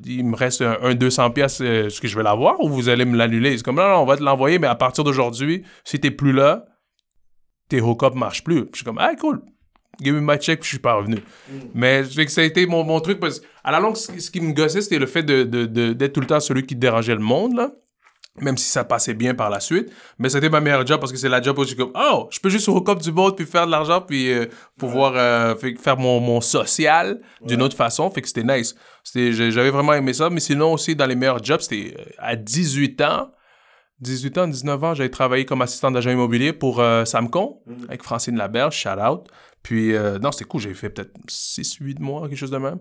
il 0.05 0.25
me 0.25 0.35
reste 0.35 0.61
un, 0.61 0.93
200 0.93 1.31
pièces 1.31 1.61
est-ce 1.61 1.99
que 1.99 2.07
je 2.07 2.15
vais 2.15 2.23
l'avoir 2.23 2.59
ou 2.61 2.69
vous 2.69 2.89
allez 2.89 3.05
me 3.05 3.17
l'annuler? 3.17 3.57
C'est 3.57 3.63
comme, 3.63 3.77
non, 3.77 3.87
non, 3.87 3.97
on 3.97 4.05
va 4.05 4.17
te 4.17 4.23
l'envoyer, 4.23 4.59
mais 4.59 4.67
à 4.67 4.75
partir 4.75 5.03
d'aujourd'hui, 5.03 5.63
si 5.83 5.99
t'es 5.99 6.11
plus 6.11 6.31
là, 6.31 6.65
tes 7.69 7.81
hook-up 7.81 8.15
marchent 8.15 8.43
plus. 8.43 8.65
je 8.71 8.77
suis 8.77 8.85
comme, 8.85 8.97
ah, 8.99 9.15
cool. 9.15 9.41
Give 10.01 10.13
me 10.13 10.21
my 10.21 10.37
check, 10.37 10.59
puis 10.59 10.67
je 10.67 10.73
suis 10.75 10.79
pas 10.79 10.93
revenu. 10.93 11.17
Mm. 11.17 11.53
Mais 11.73 12.03
je 12.03 12.21
que 12.21 12.31
ça 12.31 12.41
a 12.41 12.43
été 12.43 12.65
mon, 12.65 12.83
mon 12.83 12.99
truc, 12.99 13.19
parce 13.19 13.41
à 13.63 13.71
la 13.71 13.79
longue, 13.79 13.97
ce, 13.97 14.31
qui 14.31 14.41
me 14.41 14.53
gossait, 14.53 14.81
c'était 14.81 14.99
le 14.99 15.05
fait 15.05 15.23
d'être 15.23 15.49
de, 15.49 15.65
de, 15.65 16.07
tout 16.07 16.21
le 16.21 16.27
temps 16.27 16.39
celui 16.39 16.65
qui 16.65 16.75
dérangeait 16.75 17.15
le 17.15 17.21
monde, 17.21 17.55
là 17.55 17.71
même 18.41 18.57
si 18.57 18.69
ça 18.69 18.83
passait 18.83 19.13
bien 19.13 19.35
par 19.35 19.49
la 19.49 19.59
suite. 19.59 19.91
Mais 20.17 20.29
c'était 20.29 20.49
ma 20.49 20.61
meilleure 20.61 20.85
job 20.85 20.99
parce 20.99 21.11
que 21.11 21.17
c'est 21.17 21.29
la 21.29 21.41
job 21.41 21.57
où 21.57 21.63
je 21.63 21.69
suis 21.69 21.77
comme, 21.77 21.91
oh, 21.95 22.27
je 22.31 22.39
peux 22.39 22.49
juste 22.49 22.69
up 22.69 22.99
du 22.99 23.11
boat 23.11 23.33
puis 23.33 23.45
faire 23.45 23.65
de 23.65 23.71
l'argent 23.71 24.01
puis 24.01 24.31
euh, 24.31 24.45
pouvoir 24.77 25.13
euh, 25.15 25.55
faire 25.55 25.97
mon, 25.97 26.19
mon 26.19 26.41
social 26.41 27.21
d'une 27.41 27.61
autre 27.61 27.75
façon. 27.75 28.09
Fait 28.09 28.21
que 28.21 28.27
c'était 28.27 28.43
nice. 28.43 28.75
J'avais 29.13 29.71
vraiment 29.71 29.93
aimé 29.93 30.13
ça. 30.13 30.29
Mais 30.29 30.39
sinon 30.39 30.73
aussi, 30.73 30.95
dans 30.95 31.05
les 31.05 31.15
meilleurs 31.15 31.43
jobs, 31.43 31.61
c'était 31.61 31.95
euh, 31.97 32.03
à 32.17 32.35
18 32.35 33.01
ans. 33.01 33.31
18 34.01 34.37
ans, 34.37 34.47
19 34.47 34.83
ans, 34.85 34.93
j'avais 34.93 35.09
travaillé 35.09 35.43
comme 35.43 35.61
assistant 35.61 35.91
d'agent 35.91 36.09
immobilier 36.09 36.53
pour 36.53 36.81
Samcon 37.03 37.59
mm. 37.65 37.73
avec 37.89 38.01
Francine 38.01 38.37
Laberge, 38.37 38.73
shout 38.73 38.97
out. 38.97 39.27
Puis, 39.63 39.93
non, 40.21 40.31
c'était 40.31 40.45
cool. 40.45 40.61
J'ai 40.61 40.73
fait 40.73 40.89
peut-être 40.89 41.13
6-8 41.27 41.99
mois, 41.99 42.27
quelque 42.27 42.37
chose 42.37 42.51
de 42.51 42.57
même. 42.57 42.79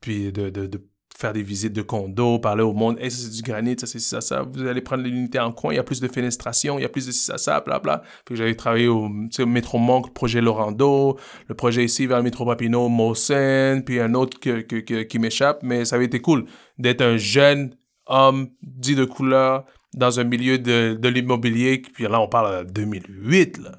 Puis 0.00 0.32
de, 0.32 0.50
de, 0.50 0.68
faire 1.16 1.32
des 1.32 1.42
visites 1.42 1.72
de 1.72 1.82
condos, 1.82 2.38
parler 2.38 2.62
au 2.62 2.72
monde, 2.72 2.98
hey, 3.00 3.10
c'est 3.10 3.30
du 3.30 3.42
granit, 3.42 3.76
ça 3.78 3.86
c'est 3.86 3.98
ça, 3.98 4.20
ça, 4.20 4.42
vous 4.42 4.66
allez 4.66 4.80
prendre 4.80 5.04
l'unité 5.04 5.38
en 5.38 5.52
coin, 5.52 5.72
il 5.72 5.76
y 5.76 5.78
a 5.78 5.84
plus 5.84 6.00
de 6.00 6.08
fenestration, 6.08 6.78
il 6.78 6.82
y 6.82 6.84
a 6.84 6.88
plus 6.88 7.06
de 7.06 7.12
ça, 7.12 7.38
ça, 7.38 7.60
bla 7.60 7.78
bla. 7.78 8.02
Puis 8.24 8.36
j'avais 8.36 8.54
travaillé 8.54 8.88
au, 8.88 9.06
au 9.06 9.46
métro 9.46 9.78
Monk, 9.78 10.12
projet 10.14 10.40
Lorando, 10.40 11.18
le 11.48 11.54
projet 11.54 11.84
ici 11.84 12.06
vers 12.06 12.18
le 12.18 12.24
métro 12.24 12.44
Papineau, 12.44 12.88
Mosen, 12.88 13.84
puis 13.84 14.00
un 14.00 14.14
autre 14.14 14.40
que, 14.40 14.60
que, 14.60 15.02
qui 15.02 15.18
m'échappe, 15.18 15.62
mais 15.62 15.84
ça 15.84 15.96
avait 15.96 16.06
été 16.06 16.20
cool 16.20 16.46
d'être 16.78 17.02
un 17.02 17.16
jeune 17.16 17.76
homme 18.06 18.48
dit 18.62 18.94
de 18.94 19.04
couleur 19.04 19.64
dans 19.94 20.18
un 20.18 20.24
milieu 20.24 20.58
de, 20.58 20.94
de 20.94 21.08
l'immobilier, 21.08 21.82
puis 21.82 22.04
là 22.04 22.20
on 22.20 22.28
parle 22.28 22.66
de 22.66 22.72
2008, 22.72 23.58
là, 23.58 23.72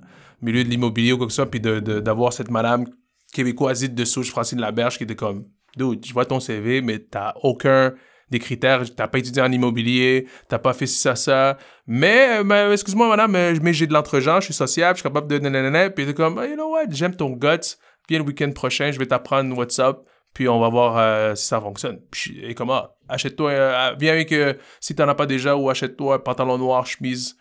milieu 0.43 0.63
de 0.63 0.69
l'immobilier 0.69 1.13
ou 1.13 1.17
quoi 1.17 1.27
que 1.27 1.31
ce 1.31 1.37
soit, 1.37 1.49
puis 1.49 1.59
d'avoir 1.59 2.29
de, 2.29 2.35
cette 2.35 2.51
madame 2.51 2.85
québécoise 3.33 3.83
de 3.83 4.05
souche 4.05 4.29
Francine 4.29 4.59
Laberge 4.59 4.97
qui 4.97 5.03
était 5.03 5.15
comme 5.15 5.45
dude, 5.75 6.05
je 6.05 6.13
vois 6.13 6.25
ton 6.25 6.39
CV, 6.39 6.81
mais 6.81 6.99
t'as 6.99 7.33
aucun 7.41 7.93
des 8.29 8.39
critères, 8.39 8.83
t'as 8.95 9.07
pas 9.07 9.19
étudié 9.19 9.41
en 9.41 9.51
immobilier, 9.51 10.27
t'as 10.49 10.57
pas 10.57 10.73
fait 10.73 10.87
ci, 10.87 10.99
ça, 10.99 11.15
ça. 11.15 11.57
Mais, 11.85 12.43
mais 12.43 12.71
excuse-moi, 12.71 13.07
madame, 13.07 13.31
mais 13.31 13.73
j'ai 13.73 13.87
de 13.87 13.93
l'entre-genre, 13.93 14.41
je 14.41 14.45
suis 14.45 14.53
sociable, 14.53 14.95
je 14.95 15.01
suis 15.01 15.09
capable 15.09 15.27
de 15.27 15.37
nanana. 15.37 15.89
Puis 15.89 16.05
t'es 16.05 16.13
comme, 16.13 16.43
you 16.49 16.55
know 16.55 16.71
what, 16.71 16.85
j'aime 16.89 17.15
ton 17.15 17.29
guts. 17.31 17.75
Viens 18.09 18.19
le 18.19 18.25
week-end 18.25 18.51
prochain, 18.51 18.91
je 18.91 18.99
vais 18.99 19.05
t'apprendre 19.05 19.55
WhatsApp, 19.57 19.99
puis 20.33 20.49
on 20.49 20.59
va 20.59 20.69
voir 20.69 20.97
euh, 20.97 21.35
si 21.35 21.45
ça 21.45 21.61
fonctionne. 21.61 21.99
Puis, 22.11 22.43
et 22.43 22.53
comme, 22.53 22.71
ah, 22.71 22.95
achète-toi, 23.07 23.51
euh, 23.51 23.95
viens 23.99 24.11
avec, 24.11 24.31
euh, 24.31 24.53
si 24.81 24.95
t'en 24.95 25.07
as 25.07 25.15
pas 25.15 25.25
déjà, 25.25 25.55
ou 25.55 25.69
achète-toi 25.69 26.15
un 26.15 26.19
pantalon 26.19 26.57
noir, 26.57 26.85
chemise, 26.85 27.37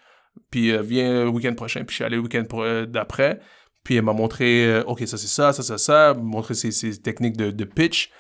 puis 0.50 0.76
viens 0.82 1.24
le 1.24 1.28
week-end 1.28 1.54
prochain. 1.54 1.80
Puis 1.84 1.90
je 1.90 1.94
suis 1.96 2.04
allé 2.04 2.16
le 2.16 2.22
week-end 2.22 2.44
d'après. 2.88 3.40
Puis 3.84 3.96
elle 3.96 4.04
m'a 4.04 4.12
montré, 4.12 4.80
OK, 4.86 5.00
ça 5.06 5.16
c'est 5.16 5.26
ça, 5.26 5.52
ça 5.52 5.62
c'est 5.62 5.78
ça, 5.78 6.14
montré 6.14 6.54
ses, 6.54 6.70
ses 6.70 7.00
techniques 7.00 7.36
de, 7.36 7.50
de 7.50 7.64
pitch. 7.64 8.10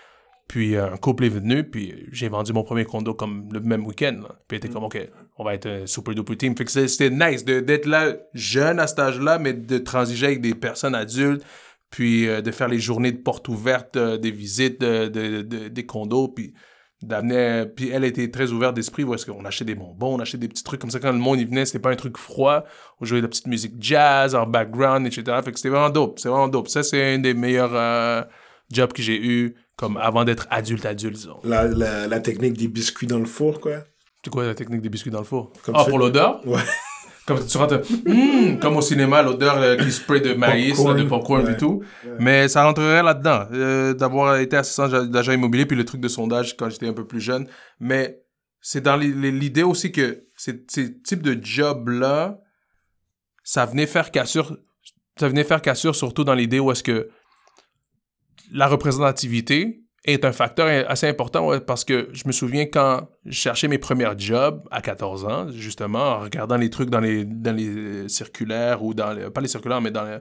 Puis 0.52 0.76
euh, 0.76 0.92
un 0.92 0.96
couple 0.98 1.24
est 1.24 1.30
venu, 1.30 1.64
puis 1.64 1.94
j'ai 2.12 2.28
vendu 2.28 2.52
mon 2.52 2.62
premier 2.62 2.84
condo 2.84 3.14
comme 3.14 3.48
le 3.52 3.60
même 3.60 3.86
week-end. 3.86 4.20
Puis 4.48 4.58
était 4.58 4.68
comme, 4.68 4.84
OK, 4.84 4.98
on 5.38 5.44
va 5.44 5.54
être 5.54 5.66
un 5.66 5.86
super 5.86 6.14
duper 6.14 6.36
team. 6.36 6.54
Fait 6.54 6.66
que 6.66 6.70
c'était 6.70 7.08
nice 7.08 7.42
d'être 7.44 7.86
là, 7.86 8.16
jeune 8.34 8.78
à 8.78 8.86
cet 8.86 8.98
âge-là, 8.98 9.38
mais 9.38 9.54
de 9.54 9.78
transiger 9.78 10.26
avec 10.26 10.42
des 10.42 10.54
personnes 10.54 10.94
adultes, 10.94 11.42
puis 11.88 12.28
euh, 12.28 12.42
de 12.42 12.50
faire 12.50 12.68
les 12.68 12.78
journées 12.78 13.12
de 13.12 13.16
portes 13.16 13.48
ouvertes, 13.48 13.96
euh, 13.96 14.18
des 14.18 14.30
visites 14.30 14.80
de, 14.80 15.40
des 15.68 15.86
condos, 15.86 16.28
puis 16.28 16.52
d'amener... 17.06 17.66
Puis 17.66 17.90
elle 17.90 18.04
était 18.04 18.30
très 18.30 18.52
ouverte 18.52 18.74
d'esprit, 18.74 19.04
parce 19.04 19.24
qu'on 19.24 19.44
achetait 19.44 19.64
des 19.64 19.74
bonbons, 19.74 20.16
on 20.16 20.20
achetait 20.20 20.38
des 20.38 20.48
petits 20.48 20.64
trucs 20.64 20.80
comme 20.80 20.90
ça. 20.90 21.00
Quand 21.00 21.12
le 21.12 21.18
monde 21.18 21.40
y 21.40 21.44
venait, 21.44 21.64
c'était 21.64 21.78
pas 21.78 21.90
un 21.90 21.96
truc 21.96 22.16
froid. 22.18 22.64
On 23.00 23.04
jouait 23.04 23.18
de 23.18 23.22
la 23.22 23.28
petite 23.28 23.46
musique 23.46 23.74
jazz 23.80 24.34
en 24.34 24.46
background, 24.46 25.06
etc. 25.06 25.24
Fait 25.44 25.52
que 25.52 25.58
c'était 25.58 25.70
vraiment 25.70 25.90
dope. 25.90 26.18
C'est 26.18 26.28
vraiment 26.28 26.48
dope. 26.48 26.68
Ça, 26.68 26.82
c'est 26.82 27.14
un 27.14 27.18
des 27.18 27.34
meilleurs 27.34 28.26
jobs 28.70 28.92
que 28.92 29.02
j'ai 29.02 29.20
eu 29.22 29.56
comme 29.76 29.96
avant 29.96 30.24
d'être 30.24 30.46
adulte, 30.50 30.86
adulte, 30.86 31.16
disons. 31.16 31.38
La, 31.44 31.66
la, 31.66 32.06
la, 32.06 32.20
technique 32.20 32.56
des 32.56 32.68
biscuits 32.68 33.06
dans 33.06 33.18
le 33.18 33.24
four, 33.24 33.60
quoi. 33.60 33.78
C'est 34.24 34.30
quoi 34.30 34.46
la 34.46 34.54
technique 34.54 34.80
des 34.80 34.88
biscuits 34.88 35.10
dans 35.10 35.18
le 35.18 35.24
four? 35.24 35.52
ah, 35.74 35.84
pour 35.88 35.98
l'odeur? 35.98 36.46
Ouais. 36.46 36.60
Comme 37.26 37.44
tu 37.46 37.56
rentres, 37.56 37.82
hmm, 38.06 38.58
comme 38.58 38.76
au 38.76 38.82
cinéma, 38.82 39.22
l'odeur 39.22 39.56
euh, 39.58 39.76
qui 39.76 39.92
spray 39.92 40.20
de 40.20 40.34
maïs, 40.34 40.76
de 40.76 41.04
popcorn 41.04 41.48
et 41.48 41.56
tout. 41.56 41.82
Mais 42.18 42.48
ça 42.48 42.64
rentrerait 42.64 43.02
là-dedans, 43.02 43.46
euh, 43.52 43.94
d'avoir 43.94 44.38
été 44.38 44.56
assistant 44.56 44.88
d'agent 44.88 45.32
immobilier, 45.32 45.66
puis 45.66 45.76
le 45.76 45.84
truc 45.84 46.00
de 46.00 46.08
sondage 46.08 46.56
quand 46.56 46.68
j'étais 46.68 46.88
un 46.88 46.92
peu 46.92 47.06
plus 47.06 47.20
jeune. 47.20 47.46
Mais 47.78 48.22
c'est 48.60 48.80
dans 48.80 48.96
l'idée 48.96 49.62
aussi 49.62 49.92
que 49.92 50.24
ces, 50.36 50.64
ces 50.68 51.00
types 51.00 51.22
de 51.22 51.38
jobs-là, 51.40 52.38
ça 53.44 53.66
venait 53.66 53.86
faire 53.86 54.10
cassure, 54.10 54.56
ça 55.18 55.28
venait 55.28 55.44
faire 55.44 55.62
cassure 55.62 55.94
surtout 55.94 56.24
dans 56.24 56.34
l'idée 56.34 56.58
où 56.58 56.72
est-ce 56.72 56.82
que 56.82 57.08
la 58.52 58.66
représentativité 58.66 59.81
est 60.04 60.24
un 60.24 60.32
facteur 60.32 60.68
assez 60.88 61.06
important 61.06 61.60
parce 61.60 61.84
que 61.84 62.08
je 62.12 62.24
me 62.26 62.32
souviens 62.32 62.66
quand 62.66 63.08
je 63.24 63.32
cherchais 63.32 63.68
mes 63.68 63.78
premiers 63.78 64.10
jobs 64.18 64.66
à 64.70 64.80
14 64.80 65.24
ans, 65.26 65.48
justement, 65.50 66.16
en 66.16 66.20
regardant 66.20 66.56
les 66.56 66.70
trucs 66.70 66.90
dans 66.90 67.00
les, 67.00 67.24
dans 67.24 67.54
les 67.54 68.08
circulaires 68.08 68.82
ou 68.82 68.94
dans 68.94 69.12
les, 69.12 69.30
pas 69.30 69.40
les 69.40 69.48
circulaires, 69.48 69.80
mais 69.80 69.92
dans 69.92 70.20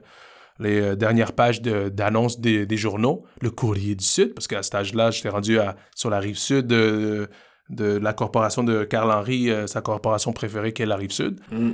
les, 0.60 0.80
euh, 0.80 0.94
dernières 0.94 1.32
pages 1.32 1.62
d'annonces 1.62 2.38
des, 2.38 2.64
des, 2.64 2.76
journaux, 2.76 3.24
le 3.40 3.50
Courrier 3.50 3.96
du 3.96 4.04
Sud, 4.04 4.34
parce 4.34 4.46
qu'à 4.46 4.62
cet 4.62 4.76
âge-là, 4.76 5.10
j'étais 5.10 5.30
rendu 5.30 5.58
à, 5.58 5.74
sur 5.96 6.10
la 6.10 6.20
rive 6.20 6.38
sud 6.38 6.68
de, 6.68 7.28
de 7.70 7.96
la 7.96 8.12
corporation 8.12 8.62
de 8.62 8.84
Carl 8.84 9.10
Henry, 9.10 9.50
euh, 9.50 9.66
sa 9.66 9.80
corporation 9.80 10.32
préférée 10.32 10.72
qui 10.72 10.82
est 10.82 10.86
la 10.86 10.96
rive 10.96 11.10
sud. 11.10 11.40
Mm. 11.50 11.72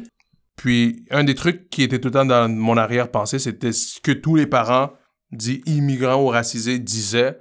Puis, 0.57 1.05
un 1.11 1.25
des 1.25 1.35
trucs 1.35 1.69
qui 1.69 1.83
était 1.83 2.01
tout 2.01 2.09
le 2.09 2.15
temps 2.15 2.25
dans 2.25 2.49
mon 2.49 2.77
arrière-pensée, 2.79 3.39
c'était 3.39 3.73
ce 3.73 4.01
que 4.01 4.13
tous 4.13 4.35
les 4.35 4.47
parents 4.47 4.93
dit 5.31 5.63
immigrants 5.67 6.23
ou 6.23 6.29
racisés 6.29 6.79
disait 6.79 7.39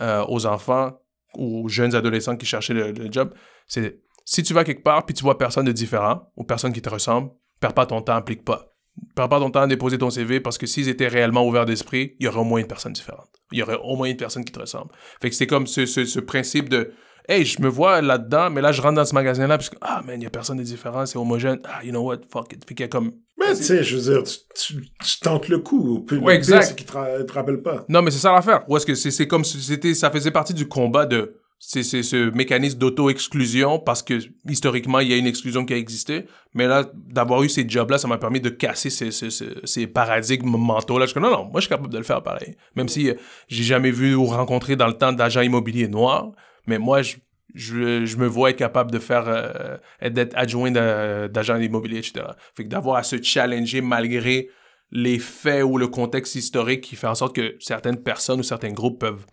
euh, 0.00 0.24
aux 0.28 0.46
enfants, 0.46 0.92
aux 1.34 1.68
jeunes 1.68 1.94
adolescents 1.94 2.36
qui 2.36 2.46
cherchaient 2.46 2.74
le, 2.74 2.94
job, 3.10 3.32
c'est 3.66 4.00
si 4.24 4.42
tu 4.42 4.54
vas 4.54 4.64
quelque 4.64 4.82
part 4.82 5.04
puis 5.04 5.14
tu 5.14 5.22
vois 5.22 5.36
personne 5.36 5.66
de 5.66 5.72
différent 5.72 6.30
ou 6.36 6.44
personne 6.44 6.72
qui 6.72 6.82
te 6.82 6.88
ressemble, 6.88 7.30
perds 7.60 7.74
pas 7.74 7.86
ton 7.86 8.00
temps, 8.02 8.14
applique 8.14 8.44
pas. 8.44 8.70
Perds 9.16 9.28
pas 9.28 9.40
ton 9.40 9.50
temps 9.50 9.62
à 9.62 9.66
déposer 9.66 9.98
ton 9.98 10.10
CV 10.10 10.40
parce 10.40 10.56
que 10.56 10.66
s'ils 10.66 10.88
étaient 10.88 11.08
réellement 11.08 11.46
ouverts 11.46 11.66
d'esprit, 11.66 12.14
il 12.20 12.24
y 12.24 12.28
aurait 12.28 12.38
au 12.38 12.44
moins 12.44 12.60
une 12.60 12.66
personne 12.66 12.92
différente. 12.92 13.28
Il 13.52 13.58
y 13.58 13.62
aurait 13.62 13.78
au 13.82 13.96
moins 13.96 14.08
une 14.08 14.16
personne 14.16 14.44
qui 14.44 14.52
te 14.52 14.60
ressemble. 14.60 14.90
Fait 15.20 15.30
que 15.30 15.36
c'est 15.36 15.46
comme 15.46 15.66
ce 15.66 16.20
principe 16.20 16.68
de 16.68 16.92
hey, 17.28 17.44
je 17.44 17.60
me 17.60 17.68
vois 17.68 18.00
là-dedans, 18.00 18.50
mais 18.50 18.60
là, 18.60 18.72
je 18.72 18.82
rentre 18.82 18.94
dans 18.94 19.04
ce 19.04 19.14
magasin-là, 19.14 19.56
parce 19.56 19.70
que, 19.70 19.76
ah, 19.80 20.02
man, 20.04 20.16
il 20.16 20.20
n'y 20.20 20.26
a 20.26 20.30
personne 20.30 20.58
de 20.58 20.62
différent, 20.62 21.06
c'est 21.06 21.18
homogène. 21.18 21.60
Ah, 21.64 21.84
you 21.84 21.90
know 21.90 22.02
what, 22.02 22.18
fuck 22.30 22.52
it. 22.52 22.64
Fait 22.66 22.74
qu'il 22.74 22.84
y 22.84 22.86
a 22.86 22.88
comme. 22.88 23.12
Mais 23.38 23.54
tu 23.54 23.62
sais, 23.64 23.82
je 23.82 23.96
veux 23.96 24.12
dire, 24.14 24.22
tu, 24.22 24.74
tu, 25.04 25.20
tentes 25.20 25.48
le 25.48 25.58
coup. 25.58 26.04
Puis 26.06 26.16
Ouais, 26.18 26.38
le 26.38 26.44
pire, 26.44 26.56
exact. 26.56 26.76
qu'ils 26.76 26.86
te, 26.86 27.22
te 27.22 27.32
rappellent 27.32 27.62
pas. 27.62 27.84
Non, 27.88 28.00
mais 28.02 28.10
c'est 28.10 28.18
ça 28.18 28.32
l'affaire. 28.32 28.62
Ou 28.68 28.76
est-ce 28.76 28.86
que 28.86 28.94
c'est 28.94 29.10
c'est 29.10 29.26
comme 29.26 29.44
si 29.44 29.60
c'était, 29.60 29.94
ça 29.94 30.10
faisait 30.10 30.30
partie 30.30 30.54
du 30.54 30.68
combat 30.68 31.06
de. 31.06 31.40
C'est 31.66 31.82
ce 31.82 32.30
mécanisme 32.30 32.78
d'auto-exclusion 32.78 33.78
parce 33.78 34.02
que 34.02 34.18
historiquement, 34.46 35.00
il 35.00 35.08
y 35.08 35.14
a 35.14 35.16
une 35.16 35.26
exclusion 35.26 35.64
qui 35.64 35.72
a 35.72 35.78
existé. 35.78 36.26
Mais 36.52 36.66
là, 36.66 36.84
d'avoir 36.94 37.42
eu 37.42 37.48
ces 37.48 37.66
jobs-là, 37.66 37.96
ça 37.96 38.06
m'a 38.06 38.18
permis 38.18 38.40
de 38.40 38.50
casser 38.50 38.90
ces, 38.90 39.10
ces, 39.10 39.30
ces, 39.30 39.86
paradigmes 39.86 40.58
mentaux-là. 40.58 41.06
Je 41.06 41.14
comme, 41.14 41.22
non, 41.22 41.30
non, 41.30 41.44
moi, 41.44 41.54
je 41.56 41.60
suis 41.60 41.68
capable 41.70 41.90
de 41.90 41.96
le 41.96 42.04
faire 42.04 42.22
pareil. 42.22 42.54
Même 42.76 42.88
si 42.88 43.08
euh, 43.08 43.14
j'ai 43.48 43.62
jamais 43.62 43.90
vu 43.90 44.14
ou 44.14 44.26
rencontré 44.26 44.76
dans 44.76 44.86
le 44.86 44.92
temps 44.92 45.14
d'agents 45.14 45.40
immobiliers 45.40 45.88
noirs. 45.88 46.32
Mais 46.66 46.78
moi, 46.78 47.00
je, 47.00 47.16
je, 47.54 48.04
je 48.04 48.16
me 48.18 48.26
vois 48.26 48.50
être 48.50 48.58
capable 48.58 48.90
de 48.90 48.98
faire, 48.98 49.24
euh, 49.26 49.78
d'être 50.10 50.36
adjoint 50.36 50.70
d'a- 50.70 51.28
d'agent 51.28 51.56
immobilier, 51.56 51.98
etc. 51.98 52.26
Fait 52.54 52.64
que 52.64 52.68
d'avoir 52.68 52.96
à 52.96 53.02
se 53.04 53.20
challenger 53.22 53.80
malgré 53.80 54.50
les 54.90 55.18
faits 55.18 55.64
ou 55.64 55.78
le 55.78 55.88
contexte 55.88 56.34
historique 56.34 56.82
qui 56.82 56.94
fait 56.94 57.06
en 57.06 57.14
sorte 57.14 57.34
que 57.34 57.56
certaines 57.58 58.02
personnes 58.02 58.40
ou 58.40 58.44
certains 58.44 58.72
groupes 58.72 59.00
peuvent 59.00 59.24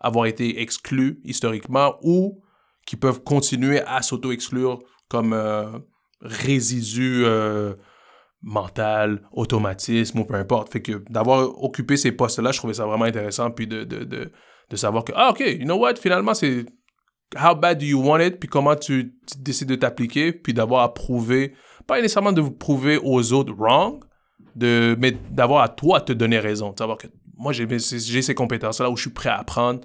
avoir 0.00 0.26
été 0.26 0.60
exclus 0.60 1.20
historiquement 1.24 1.96
ou 2.02 2.42
qui 2.86 2.96
peuvent 2.96 3.22
continuer 3.22 3.80
à 3.82 4.02
s'auto-exclure 4.02 4.80
comme 5.08 5.32
euh, 5.32 5.78
résidu 6.22 7.22
euh, 7.24 7.74
mental, 8.42 9.22
automatisme 9.32 10.20
ou 10.20 10.24
peu 10.24 10.34
importe. 10.34 10.72
Fait 10.72 10.82
que 10.82 11.04
d'avoir 11.10 11.62
occupé 11.62 11.96
ces 11.96 12.12
postes-là, 12.12 12.52
je 12.52 12.58
trouvais 12.58 12.74
ça 12.74 12.86
vraiment 12.86 13.04
intéressant 13.04 13.50
puis 13.50 13.66
de, 13.66 13.84
de, 13.84 14.04
de, 14.04 14.32
de 14.70 14.76
savoir 14.76 15.04
que, 15.04 15.12
ah, 15.14 15.30
OK, 15.30 15.40
you 15.40 15.64
know 15.64 15.76
what, 15.76 15.96
finalement, 15.96 16.34
c'est 16.34 16.64
how 17.36 17.54
bad 17.54 17.78
do 17.78 17.86
you 17.86 18.00
want 18.00 18.20
it, 18.20 18.38
puis 18.40 18.48
comment 18.48 18.76
tu, 18.76 19.14
décides 19.38 19.68
de 19.68 19.76
t'appliquer, 19.76 20.32
puis 20.32 20.54
d'avoir 20.54 20.82
à 20.82 20.94
prouver, 20.94 21.54
pas 21.86 22.00
nécessairement 22.00 22.32
de 22.32 22.42
prouver 22.42 22.98
aux 23.02 23.32
autres 23.32 23.52
wrong, 23.52 24.02
de, 24.56 24.96
mais 24.98 25.12
d'avoir 25.30 25.62
à 25.62 25.68
toi 25.68 26.00
te 26.00 26.12
donner 26.12 26.38
raison. 26.38 26.72
De 26.72 26.78
savoir 26.78 26.98
que 26.98 27.06
moi, 27.40 27.52
j'ai 27.52 27.66
ces 28.22 28.34
compétences-là 28.34 28.90
où 28.90 28.96
je 28.96 29.02
suis 29.02 29.10
prêt 29.10 29.30
à 29.30 29.38
apprendre, 29.38 29.80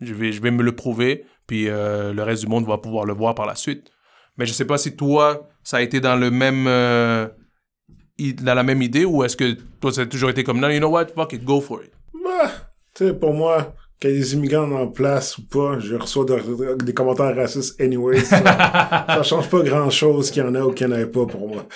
je 0.00 0.12
vais, 0.12 0.32
je 0.32 0.42
vais 0.42 0.50
me 0.50 0.62
le 0.62 0.74
prouver, 0.74 1.24
puis 1.46 1.68
euh, 1.68 2.12
le 2.12 2.22
reste 2.24 2.42
du 2.42 2.48
monde 2.48 2.66
va 2.66 2.78
pouvoir 2.78 3.04
le 3.04 3.12
voir 3.14 3.34
par 3.34 3.46
la 3.46 3.54
suite. 3.54 3.92
Mais 4.36 4.44
je 4.44 4.52
sais 4.52 4.64
pas 4.64 4.76
si 4.76 4.96
toi, 4.96 5.48
ça 5.62 5.76
a 5.78 5.82
été 5.82 6.00
dans 6.00 6.16
le 6.16 6.30
même... 6.30 6.66
euh, 6.66 7.28
dans 8.42 8.54
la 8.54 8.62
même 8.64 8.82
idée, 8.82 9.04
ou 9.04 9.22
est-ce 9.24 9.36
que 9.36 9.56
toi, 9.80 9.92
ça 9.92 10.02
a 10.02 10.06
toujours 10.06 10.30
été 10.30 10.42
comme, 10.44 10.58
non, 10.60 10.68
you 10.68 10.78
know 10.78 10.88
what, 10.88 11.06
fuck 11.14 11.32
it, 11.32 11.44
go 11.44 11.60
for 11.60 11.80
it. 11.82 11.92
Bah, 12.24 12.50
tu 12.94 13.06
sais, 13.06 13.14
pour 13.14 13.32
moi, 13.32 13.74
qu'il 14.00 14.10
y 14.10 14.14
ait 14.14 14.18
des 14.18 14.34
immigrants 14.34 14.70
en 14.72 14.88
place 14.88 15.38
ou 15.38 15.46
pas, 15.46 15.78
je 15.78 15.94
reçois 15.94 16.24
de- 16.24 16.74
des 16.84 16.92
commentaires 16.92 17.34
racistes 17.36 17.80
anyway. 17.80 18.20
Ça, 18.20 18.42
ça 19.06 19.22
change 19.22 19.48
pas 19.48 19.62
grand 19.62 19.90
chose 19.90 20.30
qu'il 20.30 20.42
y 20.42 20.46
en 20.46 20.54
a 20.54 20.62
ou 20.62 20.72
qu'il 20.72 20.88
y 20.88 20.92
en 20.92 20.96
ait 20.96 21.06
pas 21.06 21.24
pour 21.26 21.48
moi. 21.48 21.66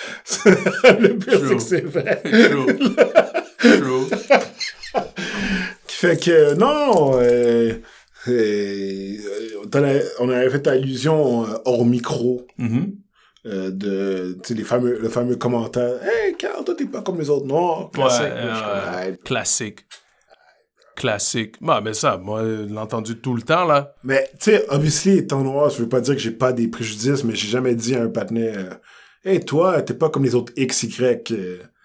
le 0.44 1.16
pire, 1.16 1.38
c'est 1.38 1.55
que 1.55 1.62
c'est 1.62 1.85
vrai. 1.85 2.22
Fait 6.05 6.19
que, 6.19 6.55
non, 6.55 7.12
euh, 7.19 7.73
euh, 8.29 9.17
on 10.21 10.29
avait 10.29 10.51
fait 10.51 10.67
allusion 10.67 11.45
euh, 11.47 11.57
hors 11.64 11.87
micro 11.87 12.47
Mhm. 12.59 12.93
euh, 13.47 13.71
de, 13.71 14.37
les 14.51 14.64
fameux, 14.64 14.99
le 15.01 15.09
fameux 15.09 15.37
commentaire 15.37 16.03
«Hey, 16.05 16.35
Carl, 16.37 16.62
toi, 16.62 16.75
t'es 16.77 16.85
pas 16.85 17.01
comme 17.01 17.19
les 17.19 17.31
autres 17.31 17.47
noirs.» 17.47 17.90
Classique. 17.93 18.27
Euh, 18.27 19.12
classique. 19.25 19.81
Classique. 20.95 21.57
Bah, 21.62 21.81
mais 21.83 21.95
ça, 21.95 22.19
moi, 22.19 22.43
je 22.45 22.64
l'ai 22.73 22.79
entendu 22.79 23.17
tout 23.19 23.35
le 23.35 23.43
temps, 23.43 23.64
là. 23.64 23.95
Mais, 24.05 24.29
tu 24.38 24.51
sais, 24.53 24.64
obviously, 24.69 25.19
étant 25.19 25.43
noir, 25.43 25.71
je 25.71 25.83
veux 25.83 25.88
pas 25.88 26.01
dire 26.03 26.14
que 26.14 26.21
j'ai 26.21 26.31
pas 26.31 26.53
des 26.53 26.69
préjudices, 26.69 27.25
mais 27.25 27.35
j'ai 27.35 27.49
jamais 27.49 27.75
dit 27.75 27.95
à 27.97 28.03
un 28.03 28.09
patinet 28.09 28.53
euh, 28.57 28.71
Hey, 29.25 29.40
toi, 29.40 29.81
t'es 29.81 29.95
pas 29.95 30.11
comme 30.11 30.25
les 30.25 30.35
autres 30.35 30.53
XY. 30.57 30.99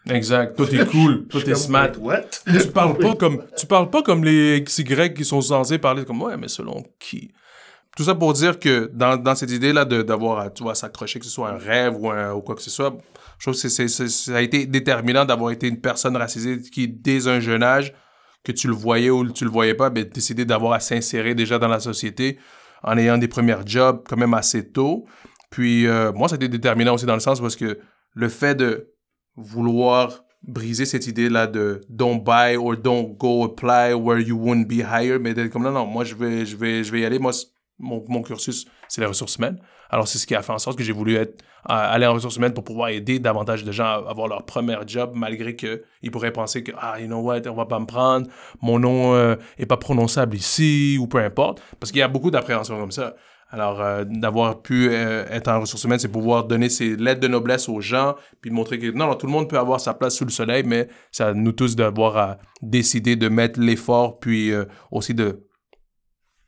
Exact. 0.07 0.55
Toi, 0.55 0.67
t'es 0.67 0.85
cool. 0.85 1.27
Toi, 1.27 1.41
t'es 1.43 1.55
smart. 1.55 1.91
What? 1.99 2.21
Tu 2.45 2.67
parles 2.67 2.97
pas 2.97 3.15
comme, 3.15 3.43
tu 3.57 3.65
parles 3.65 3.89
pas 3.89 4.01
comme 4.01 4.23
les 4.23 4.63
XY 4.63 5.13
qui 5.13 5.25
sont 5.25 5.41
censés 5.41 5.77
parler 5.77 6.05
comme, 6.05 6.21
ouais, 6.21 6.37
mais 6.37 6.47
selon 6.47 6.83
qui? 6.99 7.31
Tout 7.95 8.03
ça 8.03 8.15
pour 8.15 8.33
dire 8.33 8.59
que 8.59 8.89
dans, 8.93 9.17
dans 9.17 9.35
cette 9.35 9.51
idée-là 9.51 9.83
de, 9.83 10.01
d'avoir 10.01 10.39
à, 10.39 10.49
tu 10.49 10.63
vois, 10.63 10.75
s'accrocher, 10.75 11.19
que 11.19 11.25
ce 11.25 11.31
soit 11.31 11.49
un 11.49 11.57
rêve 11.57 11.95
ou, 11.99 12.09
un, 12.09 12.33
ou 12.33 12.41
quoi 12.41 12.55
que 12.55 12.61
ce 12.61 12.69
soit, 12.69 12.95
je 13.37 13.45
trouve 13.45 13.61
que 13.61 13.67
c'est, 13.67 13.87
ça 13.87 14.35
a 14.35 14.41
été 14.41 14.65
déterminant 14.65 15.25
d'avoir 15.25 15.51
été 15.51 15.67
une 15.67 15.81
personne 15.81 16.15
racisée 16.15 16.61
qui, 16.61 16.87
dès 16.87 17.27
un 17.27 17.39
jeune 17.39 17.63
âge, 17.63 17.93
que 18.43 18.51
tu 18.51 18.67
le 18.67 18.73
voyais 18.73 19.09
ou 19.09 19.29
tu 19.29 19.43
le 19.43 19.49
voyais 19.49 19.73
pas, 19.73 19.89
ben, 19.89 20.05
décidé 20.05 20.45
d'avoir 20.45 20.73
à 20.73 20.79
s'insérer 20.79 21.35
déjà 21.35 21.59
dans 21.59 21.67
la 21.67 21.79
société 21.79 22.39
en 22.83 22.97
ayant 22.97 23.17
des 23.17 23.27
premiers 23.27 23.57
jobs 23.65 24.01
quand 24.07 24.17
même 24.17 24.33
assez 24.33 24.71
tôt. 24.71 25.05
Puis 25.49 25.87
euh, 25.87 26.13
moi, 26.13 26.29
ça 26.29 26.35
a 26.35 26.37
été 26.37 26.47
déterminant 26.47 26.93
aussi 26.93 27.05
dans 27.05 27.15
le 27.15 27.19
sens 27.19 27.41
parce 27.41 27.55
que 27.55 27.79
le 28.13 28.29
fait 28.29 28.55
de 28.55 28.93
vouloir 29.39 30.23
briser 30.43 30.85
cette 30.85 31.07
idée-là 31.07 31.47
de 31.47 31.81
don't 31.89 32.23
buy 32.23 32.55
or 32.55 32.75
don't 32.77 33.17
go 33.17 33.43
apply 33.43 33.93
where 33.93 34.19
you 34.19 34.37
won't 34.37 34.65
be 34.65 34.81
hired, 34.81 35.21
mais 35.21 35.33
d'être 35.33 35.49
comme 35.49 35.63
non, 35.63 35.71
non, 35.71 35.85
moi 35.85 36.03
je 36.03 36.15
vais, 36.15 36.45
je 36.45 36.55
vais, 36.55 36.83
je 36.83 36.91
vais 36.91 37.01
y 37.01 37.05
aller. 37.05 37.19
Moi, 37.19 37.31
mon, 37.77 38.03
mon 38.07 38.21
cursus, 38.21 38.65
c'est 38.87 39.01
les 39.01 39.07
ressources 39.07 39.37
humaines. 39.37 39.59
Alors, 39.89 40.07
c'est 40.07 40.19
ce 40.19 40.27
qui 40.27 40.35
a 40.35 40.41
fait 40.41 40.51
en 40.51 40.59
sorte 40.59 40.77
que 40.77 40.83
j'ai 40.83 40.91
voulu 40.91 41.15
être, 41.15 41.41
euh, 41.69 41.73
aller 41.73 42.05
en 42.05 42.13
ressources 42.13 42.35
humaines 42.35 42.53
pour 42.53 42.63
pouvoir 42.63 42.89
aider 42.89 43.17
davantage 43.17 43.63
de 43.63 43.71
gens 43.71 43.85
à 43.85 44.09
avoir 44.09 44.27
leur 44.27 44.45
premier 44.45 44.77
job, 44.85 45.11
malgré 45.15 45.55
qu'ils 45.55 46.11
pourraient 46.11 46.31
penser 46.31 46.63
que, 46.63 46.71
ah, 46.77 46.99
you 46.99 47.07
know 47.07 47.21
what, 47.21 47.41
on 47.47 47.55
va 47.55 47.65
pas 47.65 47.79
me 47.79 47.85
prendre, 47.85 48.27
mon 48.61 48.77
nom 48.77 49.15
euh, 49.15 49.35
est 49.57 49.65
pas 49.65 49.77
prononçable 49.77 50.35
ici, 50.35 50.97
ou 50.99 51.07
peu 51.07 51.17
importe. 51.17 51.61
Parce 51.79 51.91
qu'il 51.91 51.99
y 51.99 52.03
a 52.03 52.07
beaucoup 52.07 52.29
d'appréhension 52.29 52.77
comme 52.79 52.91
ça. 52.91 53.15
Alors, 53.51 53.81
euh, 53.81 54.03
d'avoir 54.05 54.61
pu 54.61 54.89
euh, 54.89 55.25
être 55.29 55.47
en 55.47 55.61
ressources 55.61 55.83
humaines, 55.83 55.97
c'est 55.97 56.07
pouvoir 56.07 56.43
donner 56.43 56.69
ses 56.69 56.95
lettres 56.95 57.19
de 57.19 57.27
noblesse 57.27 57.67
aux 57.67 57.81
gens, 57.81 58.15
puis 58.41 58.51
de 58.51 58.55
montrer 58.55 58.77
que 58.77 58.91
non, 58.91 59.07
non, 59.07 59.15
tout 59.15 59.25
le 59.25 59.31
monde 59.31 59.49
peut 59.49 59.57
avoir 59.57 59.79
sa 59.79 59.95
place 59.95 60.15
sous 60.15 60.25
le 60.25 60.29
soleil, 60.31 60.63
mais 60.63 60.87
c'est 61.11 61.23
à 61.23 61.33
nous 61.33 61.51
tous 61.51 61.75
d'avoir 61.75 62.17
à 62.17 62.37
décider 62.61 63.15
de 63.15 63.27
mettre 63.27 63.59
l'effort, 63.59 64.19
puis 64.19 64.51
euh, 64.51 64.65
aussi 64.91 65.15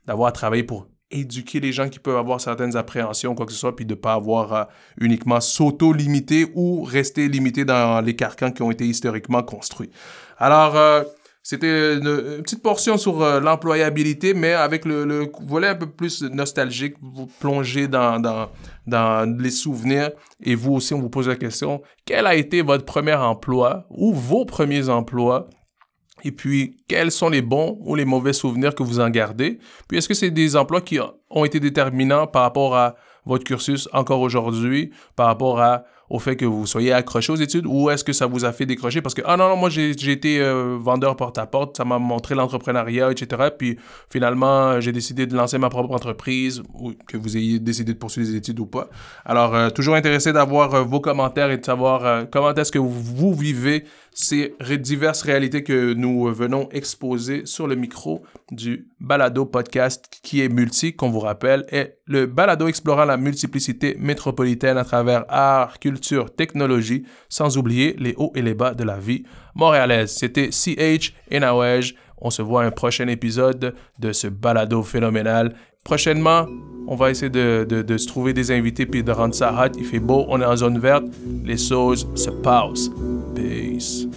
d'avoir 0.05 0.27
à 0.27 0.31
travailler 0.31 0.63
pour 0.63 0.89
éduquer 1.09 1.59
les 1.59 1.73
gens 1.73 1.89
qui 1.89 1.97
peuvent 1.97 2.17
avoir 2.17 2.39
certaines 2.39 2.77
appréhensions, 2.77 3.33
quoi 3.33 3.47
que 3.47 3.51
ce 3.51 3.57
soit, 3.57 3.75
puis 3.75 3.85
de 3.85 3.95
ne 3.95 3.99
pas 3.99 4.13
avoir 4.13 4.69
uniquement 4.99 5.41
s'auto-limiter 5.41 6.51
ou 6.53 6.83
rester 6.83 7.27
limité 7.27 7.65
dans 7.65 7.99
les 7.99 8.15
carcans 8.15 8.51
qui 8.51 8.61
ont 8.61 8.71
été 8.71 8.85
historiquement 8.85 9.43
construits. 9.43 9.89
Alors, 10.37 10.75
c'était 11.43 11.95
une, 11.95 12.41
petite 12.43 12.61
portion 12.61 12.97
sur 12.97 13.21
euh, 13.23 13.39
l'employabilité, 13.39 14.33
mais 14.35 14.53
avec 14.53 14.85
le, 14.85 15.05
le 15.05 15.31
volet 15.41 15.69
un 15.69 15.75
peu 15.75 15.87
plus 15.87 16.21
nostalgique, 16.21 16.95
vous 17.01 17.25
plongez 17.39 17.87
dans, 17.87 18.19
dans, 18.19 18.51
dans 18.85 19.37
les 19.39 19.49
souvenirs. 19.49 20.11
Et 20.43 20.53
vous 20.53 20.73
aussi, 20.73 20.93
on 20.93 21.01
vous 21.01 21.09
pose 21.09 21.27
la 21.27 21.35
question, 21.35 21.81
quel 22.05 22.27
a 22.27 22.35
été 22.35 22.61
votre 22.61 22.85
premier 22.85 23.15
emploi 23.15 23.87
ou 23.89 24.13
vos 24.13 24.45
premiers 24.45 24.89
emplois? 24.89 25.49
Et 26.23 26.31
puis, 26.31 26.77
quels 26.87 27.11
sont 27.11 27.29
les 27.29 27.41
bons 27.41 27.79
ou 27.81 27.95
les 27.95 28.05
mauvais 28.05 28.33
souvenirs 28.33 28.75
que 28.75 28.83
vous 28.83 28.99
en 28.99 29.09
gardez? 29.09 29.57
Puis, 29.87 29.97
est-ce 29.97 30.07
que 30.07 30.13
c'est 30.13 30.29
des 30.29 30.55
emplois 30.55 30.81
qui 30.81 30.99
ont 31.31 31.45
été 31.45 31.59
déterminants 31.59 32.27
par 32.27 32.43
rapport 32.43 32.75
à 32.75 32.95
votre 33.25 33.43
cursus 33.43 33.87
encore 33.93 34.21
aujourd'hui, 34.21 34.91
par 35.15 35.27
rapport 35.27 35.59
au 36.11 36.19
fait 36.19 36.35
que 36.35 36.45
vous 36.45 36.67
soyez 36.67 36.91
accroché 36.91 37.31
aux 37.31 37.37
études, 37.37 37.65
ou 37.65 37.89
est-ce 37.89 38.03
que 38.03 38.11
ça 38.11 38.25
vous 38.25 38.43
a 38.43 38.51
fait 38.51 38.65
décrocher? 38.65 39.01
Parce 39.01 39.15
que, 39.15 39.21
ah 39.25 39.37
non, 39.37 39.47
non, 39.47 39.55
moi, 39.55 39.69
j'ai 39.69 39.91
été 40.11 40.41
euh, 40.41 40.77
vendeur 40.77 41.15
porte-à-porte, 41.15 41.77
ça 41.77 41.85
m'a 41.85 41.99
montré 41.99 42.35
l'entrepreneuriat, 42.35 43.11
etc. 43.11 43.49
Puis, 43.57 43.77
finalement, 44.09 44.81
j'ai 44.81 44.91
décidé 44.91 45.25
de 45.25 45.35
lancer 45.35 45.57
ma 45.57 45.69
propre 45.69 45.93
entreprise, 45.93 46.61
ou 46.73 46.91
que 47.07 47.15
vous 47.15 47.37
ayez 47.37 47.59
décidé 47.59 47.93
de 47.93 47.97
poursuivre 47.97 48.27
des 48.27 48.35
études 48.35 48.59
ou 48.59 48.65
pas. 48.65 48.89
Alors, 49.23 49.55
euh, 49.55 49.69
toujours 49.69 49.95
intéressé 49.95 50.33
d'avoir 50.33 50.73
euh, 50.73 50.83
vos 50.83 50.99
commentaires 50.99 51.49
et 51.49 51.57
de 51.57 51.65
savoir 51.65 52.25
comment 52.29 52.53
est-ce 52.53 52.73
que 52.73 52.79
vous 52.79 53.33
vivez 53.33 53.85
ces 54.13 54.53
diverses 54.77 55.21
réalités 55.21 55.63
que 55.63 55.93
nous 55.93 56.33
venons 56.33 56.67
exposer 56.71 57.45
sur 57.45 57.67
le 57.67 57.75
micro 57.75 58.23
du 58.51 58.89
Balado 58.99 59.45
Podcast 59.45 60.19
qui 60.21 60.41
est 60.41 60.49
multi, 60.49 60.93
qu'on 60.93 61.09
vous 61.09 61.21
rappelle, 61.21 61.65
est 61.69 61.99
le 62.05 62.25
Balado 62.25 62.67
explorant 62.67 63.05
la 63.11 63.17
multiplicité 63.17 63.95
métropolitaine 63.99 64.77
à 64.77 64.83
travers 64.83 65.25
art, 65.29 65.79
culture, 65.79 66.33
technologie, 66.33 67.03
sans 67.29 67.57
oublier 67.57 67.95
les 67.99 68.13
hauts 68.17 68.31
et 68.35 68.41
les 68.41 68.53
bas 68.53 68.73
de 68.73 68.83
la 68.83 68.97
vie 68.97 69.23
montréalaise. 69.55 70.11
C'était 70.11 70.49
CH 70.51 71.13
et 71.29 71.39
Nawej. 71.39 71.95
On 72.17 72.29
se 72.29 72.41
voit 72.41 72.63
à 72.63 72.65
un 72.67 72.71
prochain 72.71 73.07
épisode 73.07 73.73
de 73.99 74.11
ce 74.13 74.27
balado 74.27 74.83
phénoménal. 74.83 75.55
Prochainement, 75.83 76.45
on 76.87 76.95
va 76.95 77.09
essayer 77.09 77.31
de 77.31 77.97
se 77.97 78.07
trouver 78.07 78.33
des 78.33 78.51
invités 78.51 78.85
puis 78.85 79.03
de 79.03 79.11
rendre 79.11 79.33
ça 79.33 79.51
hot. 79.51 79.71
Il 79.77 79.85
fait 79.85 79.99
beau, 79.99 80.25
on 80.29 80.39
est 80.41 80.45
en 80.45 80.55
zone 80.55 80.77
verte. 80.77 81.05
Les 81.43 81.57
choses 81.57 82.07
se 82.15 82.29
passent. 82.29 82.89
Peace. 83.35 84.07